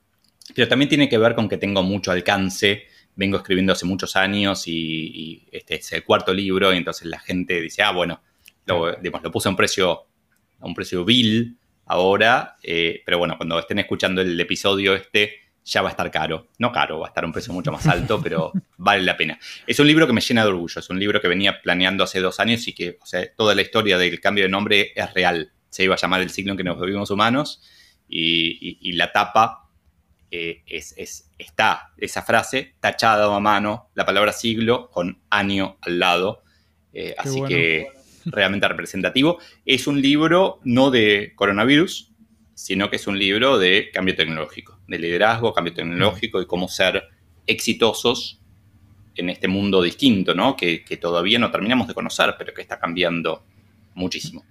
[0.55, 4.67] pero también tiene que ver con que tengo mucho alcance, vengo escribiendo hace muchos años
[4.67, 8.21] y, este es el cuarto libro y entonces la gente dice, ah, bueno,
[8.65, 10.05] lo, digamos, lo puse a un precio,
[10.59, 15.81] a un precio vil ahora, eh, pero bueno, cuando estén escuchando el episodio este, ya
[15.81, 16.47] va a estar caro.
[16.57, 19.39] No caro, va a estar a un precio mucho más alto, pero vale la pena.
[19.67, 22.19] Es un libro que me llena de orgullo, es un libro que venía planeando hace
[22.19, 25.51] dos años y que, o sea, toda la historia del cambio de nombre es real.
[25.69, 27.61] Se iba a llamar El siglo en que nos vivimos humanos
[28.07, 29.69] y, la tapa
[30.31, 30.95] eh, es,
[31.37, 36.43] está esa frase tachada a mano, la palabra siglo con año al lado.
[36.93, 37.87] Eh, así que
[38.25, 39.39] realmente representativo.
[39.65, 42.11] Es un libro no de coronavirus,
[42.53, 47.03] sino que es un libro de cambio tecnológico, de liderazgo, cambio tecnológico y cómo ser
[47.47, 48.39] exitosos
[49.15, 50.55] en este mundo distinto, ¿no?
[50.55, 53.43] Que, todavía no terminamos de conocer, pero que está cambiando
[53.95, 54.45] muchísimo.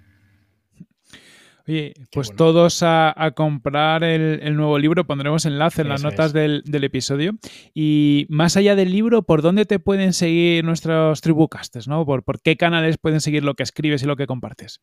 [1.66, 7.39] Oye, pues todos a, comprar el, nuevo libro, pondremos enlace en las notas del, episodio.
[7.74, 11.89] Y más allá del libro, ¿por dónde te pueden seguir nuestros tribucastes?
[11.89, 12.05] ¿no?
[12.05, 14.81] ¿Por, ¿Por qué canales pueden seguir lo que escribes y lo que compartes?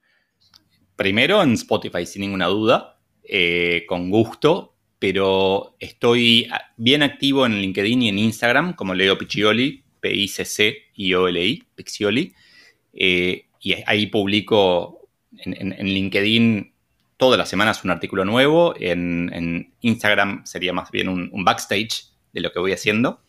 [0.96, 2.98] Primero en Spotify, sin ninguna duda.
[3.30, 6.48] Eh, con gusto, pero estoy
[6.78, 12.34] bien activo en LinkedIn y en Instagram como Leo Piccioli, P-I-C-C-I-O-L-I, Piccioli.
[12.94, 14.97] Eh, y ahí publico
[15.44, 16.74] en, LinkedIn
[17.18, 18.76] todas las semanas un artículo nuevo.
[18.80, 23.22] En, Instagram sería más bien un, backstage de lo que voy haciendo.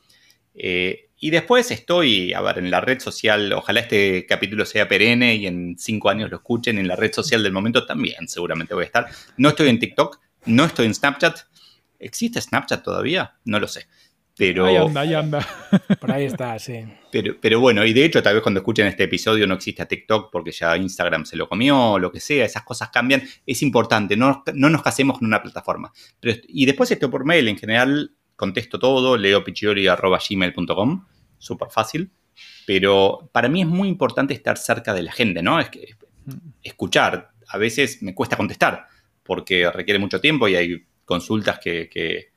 [0.55, 5.35] Eh, y después estoy, a ver, en la red social, ojalá este capítulo sea perenne
[5.35, 8.85] y en cinco años lo escuchen, en la red social del momento también seguramente voy
[8.85, 9.09] a estar.
[9.37, 11.41] No estoy en TikTok, no estoy en Snapchat.
[11.99, 13.35] ¿Existe Snapchat todavía?
[13.45, 13.89] No lo sé.
[14.39, 15.49] Pero, ahí anda, ahí anda.
[16.01, 16.85] Por ahí está, sí.
[17.11, 20.31] Pero, pero bueno, y de hecho, tal vez cuando escuchen este episodio no existe TikTok
[20.31, 23.23] porque ya Instagram se lo comió, o lo que sea, esas cosas cambian.
[23.45, 25.93] Es importante, no, no nos casemos con una plataforma.
[26.21, 31.07] Pero, y después esto por mail, en general, contesto todo, leopichiori.gmail.com,
[31.37, 32.13] súper fácil.
[32.65, 35.59] Pero para mí es muy importante estar cerca de la gente, ¿no?
[35.59, 35.97] Es que
[36.63, 38.87] escuchar, a veces me cuesta contestar
[39.25, 42.33] porque requiere mucho tiempo y hay consultas que, que,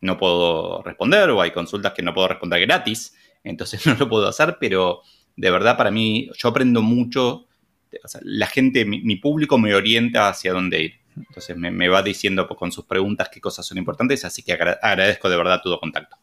[0.00, 3.14] no puedo responder o hay consultas que no puedo responder gratis,
[3.44, 5.02] entonces no lo puedo hacer, pero
[5.36, 7.46] de verdad para mí yo aprendo mucho,
[8.22, 10.98] la gente, mi público me orienta hacia dónde ir.
[11.26, 15.36] Entonces me, va diciendo con sus preguntas qué cosas son importantes, así que agradezco de
[15.36, 16.16] verdad tu contacto.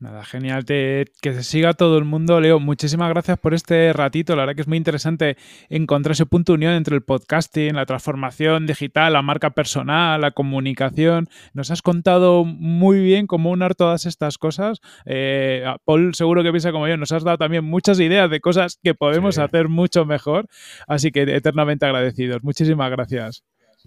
[0.00, 0.64] Nada, genial.
[0.64, 2.40] que se siga todo el mundo.
[2.40, 4.36] Leo, muchísimas gracias por este ratito.
[4.36, 5.36] La verdad que es muy interesante
[5.68, 10.30] encontrar ese punto de unión entre el podcasting, la transformación digital, la marca personal, la
[10.30, 11.26] comunicación.
[11.52, 14.78] Nos has contado muy bien cómo unar todas estas cosas.
[15.04, 16.96] Eh, Paul seguro que piensa como yo.
[16.96, 20.46] Nos has dado también muchas ideas de cosas que podemos hacer mucho mejor.
[20.86, 22.44] Así que eternamente agradecidos.
[22.44, 23.42] Muchísimas gracias.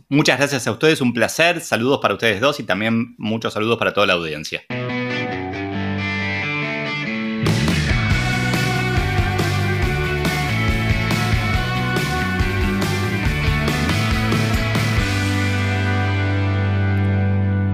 [0.10, 1.62] Muchas gracias a ustedes, un placer.
[1.62, 4.64] Saludos para ustedes dos y también muchos saludos para toda la audiencia.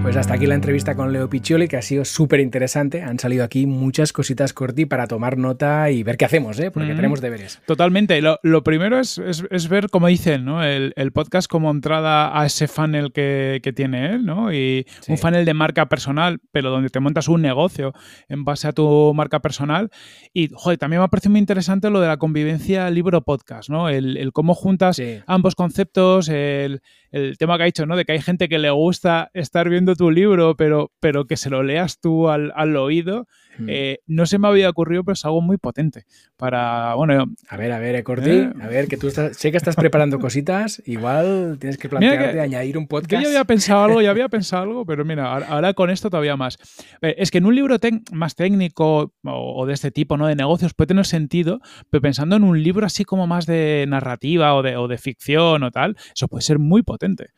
[0.08, 3.02] Pues hasta aquí la entrevista con Leo Piccioli, que ha sido súper interesante.
[3.02, 6.70] Han salido aquí muchas cositas corti para tomar nota y ver qué hacemos, ¿eh?
[6.70, 7.60] porque tenemos deberes.
[7.66, 8.18] Totalmente.
[8.22, 10.64] Lo, primero es, ver, como dicen, ¿no?
[10.64, 14.50] el, podcast como entrada a ese funnel que, tiene él, ¿no?
[14.50, 17.92] Y un funnel de marca personal, pero donde te montas un negocio
[18.30, 19.90] en base a tu marca personal.
[20.32, 23.90] Y, joder, también me ha parecido muy interesante lo de la convivencia libro-podcast, ¿no?
[23.90, 26.80] El, cómo juntas ambos conceptos, el,
[27.10, 27.94] el tema que ha dicho, ¿no?
[27.94, 31.50] De que hay gente que le gusta estar viendo tu libro, pero, pero que se
[31.50, 33.26] lo leas tú al, al oído,
[33.58, 33.66] hmm.
[33.68, 36.04] eh, no se me había ocurrido, pero es algo muy potente
[36.36, 37.26] para, bueno...
[37.48, 38.52] A ver, a ver, Ecorti, ¿Eh?
[38.60, 42.78] a ver, que tú estás, sé que estás preparando cositas, igual tienes que plantearte añadir
[42.78, 43.12] un podcast.
[43.12, 46.36] Yo ya había pensado algo, ya había pensado algo, pero mira, ahora con esto todavía
[46.36, 46.58] más.
[47.02, 47.76] Eh, es que en un libro
[48.12, 50.26] más técnico o, de este tipo, ¿no?
[50.26, 51.60] De negocios puede tener sentido,
[51.90, 55.62] pero pensando en un libro así como más de narrativa o de, o de ficción
[55.62, 57.30] o tal, eso puede ser muy potente.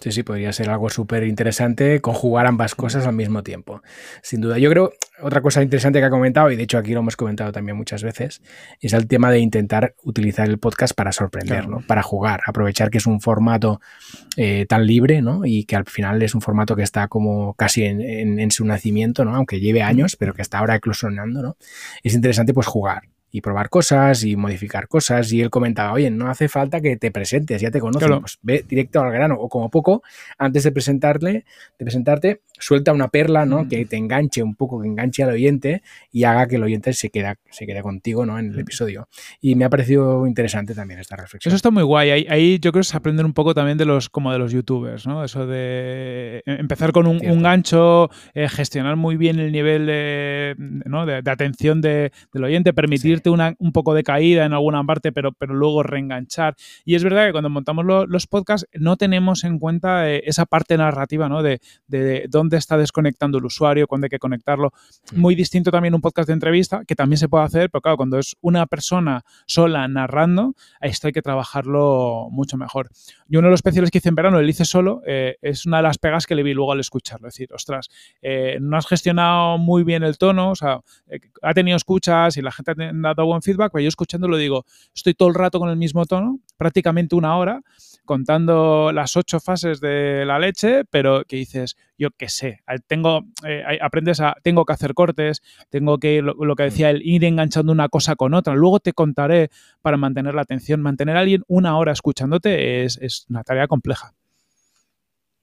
[0.00, 3.82] Sí, Sí, podría ser algo súper interesante conjugar ambas cosas al mismo tiempo.
[4.22, 4.58] Sin duda.
[4.58, 7.50] Yo creo, otra cosa interesante que ha comentado, y de hecho aquí lo hemos comentado
[7.50, 8.40] también muchas veces,
[8.80, 11.80] es el tema de intentar utilizar el podcast para sorprender, ¿no?
[11.86, 13.80] Para jugar, aprovechar que es un formato
[14.36, 15.44] eh, tan libre, ¿no?
[15.44, 19.34] Y que al final es un formato que está como casi en, su nacimiento, ¿no?
[19.34, 21.56] Aunque lleve años, pero que está ahora eclosionando, ¿no?
[22.04, 25.32] Es interesante pues jugar y probar cosas y modificar cosas.
[25.32, 28.64] Y él comentaba, oye, no hace falta que te presentes, ya te conocen, pues ve
[28.66, 29.36] directo al grano.
[29.38, 30.02] O como poco,
[30.38, 31.44] antes de presentarle,
[31.78, 33.64] de presentarte, suelta una perla, ¿no?
[33.64, 33.68] Mm.
[33.68, 37.10] Que te enganche un poco, que enganche al oyente y haga que el oyente se
[37.10, 38.38] quede, se quede contigo, ¿no?
[38.38, 38.60] En el mm.
[38.60, 39.08] episodio.
[39.40, 41.50] Y me ha parecido interesante también esta reflexión.
[41.50, 42.26] Eso está muy guay.
[42.28, 45.06] Ahí, yo creo que se aprende un poco también de los, como de los youtubers,
[45.06, 45.24] ¿no?
[45.24, 51.06] Eso de empezar con un, gancho, eh, gestionar muy bien el nivel de, ¿no?
[51.06, 52.72] de, atención del oyente,
[53.26, 56.54] una, un poco de caída en alguna parte, pero, pero luego reenganchar.
[56.84, 60.76] Y es verdad que cuando montamos los podcasts no tenemos en cuenta eh, esa parte
[60.76, 61.42] narrativa, ¿no?
[61.42, 64.72] De, de dónde está desconectando el usuario, cuándo hay que conectarlo.
[65.12, 65.20] Mm.
[65.20, 68.18] Muy distinto también un podcast de entrevista, que también se puede hacer, pero claro, cuando
[68.18, 72.90] es una persona sola narrando, esto hay que trabajarlo mucho mejor.
[73.28, 75.78] Y uno de los especiales que hice en verano, el hice solo, eh, es una
[75.78, 77.28] de las pegas que le vi luego al escucharlo.
[77.28, 77.88] Es decir, ostras,
[78.22, 80.80] eh, no has gestionado muy bien el tono, o sea,
[81.42, 84.64] ha tenido escuchas y la gente ha dado buen feedback, pero yo escuchándolo digo,
[84.94, 87.62] estoy todo el rato con el mismo tono, prácticamente una hora,
[88.04, 93.62] contando las ocho fases de la leche, pero que dices, yo qué sé, tengo, eh,
[93.80, 97.88] aprendes a, tengo que hacer cortes, tengo que, lo, que decía el ir enganchando una
[97.88, 98.54] cosa con otra.
[98.54, 99.50] Luego te contaré
[99.82, 100.80] para mantener la atención.
[100.80, 104.14] Mantener a alguien una hora escuchándote es, es una tarea compleja.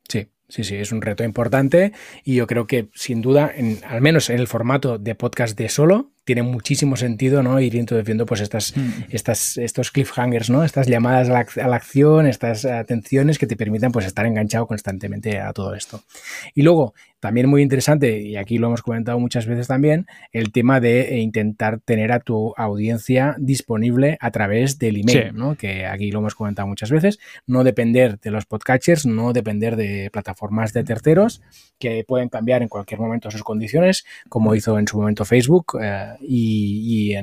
[0.09, 1.91] Sí, Sí, sí, es un reto importante
[2.23, 5.69] y yo creo que sin duda, en, al menos en el formato de podcast de
[5.69, 7.59] solo, tiene muchísimo sentido, ¿no?
[7.59, 9.03] Ir introduciendo pues estas, mm.
[9.11, 10.63] estas, estos cliffhangers, ¿no?
[10.63, 15.53] Estas llamadas a la, acción, estas atenciones que te permitan pues estar enganchado constantemente a
[15.53, 16.01] todo esto.
[16.55, 20.79] Y luego, también muy interesante, y aquí lo hemos comentado muchas veces también, el tema
[20.79, 25.55] de intentar tener a tu audiencia disponible a través del email, ¿no?
[25.55, 30.09] Que aquí lo hemos comentado muchas veces, no depender de los podcatchers, no depender de
[30.11, 31.41] plataformas de terceros
[31.79, 35.77] que pueden cambiar en cualquier momento sus condiciones, como hizo en su momento Facebook.
[35.81, 37.15] Eh, y,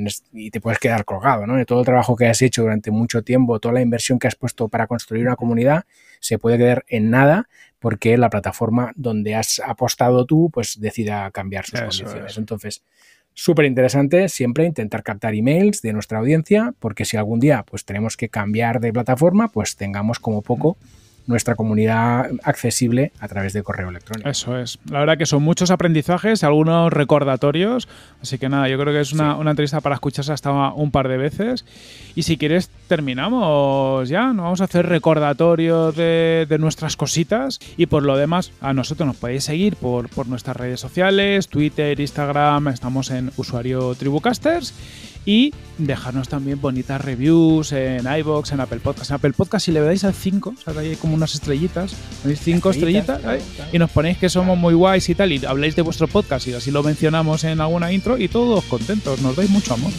[0.51, 1.57] te puedes quedar colgado, ¿no?
[1.57, 4.35] De todo el trabajo que has hecho durante mucho tiempo, toda la inversión que has
[4.35, 5.85] puesto para construir una comunidad,
[6.21, 7.49] se puede quedar en nada
[7.79, 12.39] porque la plataforma donde has apostado tú, pues decida cambiar sus condiciones.
[12.39, 12.83] Entonces,
[13.35, 18.17] súper interesante siempre intentar captar emails de nuestra audiencia, porque si algún día pues tenemos
[18.17, 20.77] que cambiar de plataforma, pues tengamos como poco
[21.27, 24.29] nuestra comunidad accesible a través de correo electrónico.
[24.29, 24.79] Eso es.
[24.91, 27.89] La verdad que son muchos aprendizajes, algunos recordatorios.
[28.21, 31.17] Así que nada, yo creo que es una, entrevista para escucharse hasta un par de
[31.17, 31.65] veces.
[32.15, 34.33] Y si quieres, terminamos ya.
[34.33, 37.59] Nos vamos a hacer recordatorios de, nuestras cositas.
[37.77, 41.99] Y por lo demás, a nosotros nos podéis seguir por, por nuestras redes sociales, Twitter,
[41.99, 42.69] Instagram.
[42.69, 44.75] Estamos en usuario Tribucasters
[45.25, 49.11] y dejarnos también bonitas reviews en iBox, en Apple Podcast.
[49.11, 51.95] En Apple Podcast, si le dais al 5, o sea, hay como unas estrellitas,
[52.25, 53.21] veis 5 estrellitas,
[53.73, 56.55] y nos ponéis que somos muy guays y tal, y habláis de vuestro podcast y
[56.55, 59.93] así lo mencionamos en alguna intro, y todos contentos, nos dais mucho amor.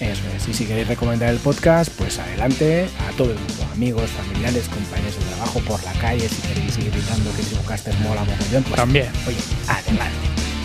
[0.00, 4.08] Eso es, y si queréis recomendar el podcast, pues adelante a todo el mundo, amigos,
[4.08, 8.62] familiares, compañeros de trabajo, por la calle, si queréis seguir gritando que Tribucaster mola mogollón,
[8.62, 9.08] pues también.
[9.26, 9.36] Oye,
[9.68, 10.14] adelante,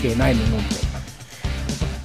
[0.02, 0.94] que no hay ningún problema.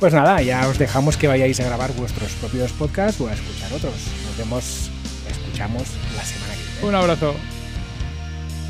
[0.00, 3.70] Pues nada, ya os dejamos que vayáis a grabar vuestros propios podcasts o a escuchar
[3.70, 3.92] otros.
[4.26, 4.90] Nos vemos,
[5.28, 5.82] escuchamos
[6.16, 6.88] la semana que viene.
[6.88, 7.34] Un abrazo.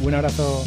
[0.02, 0.66] Un abrazo.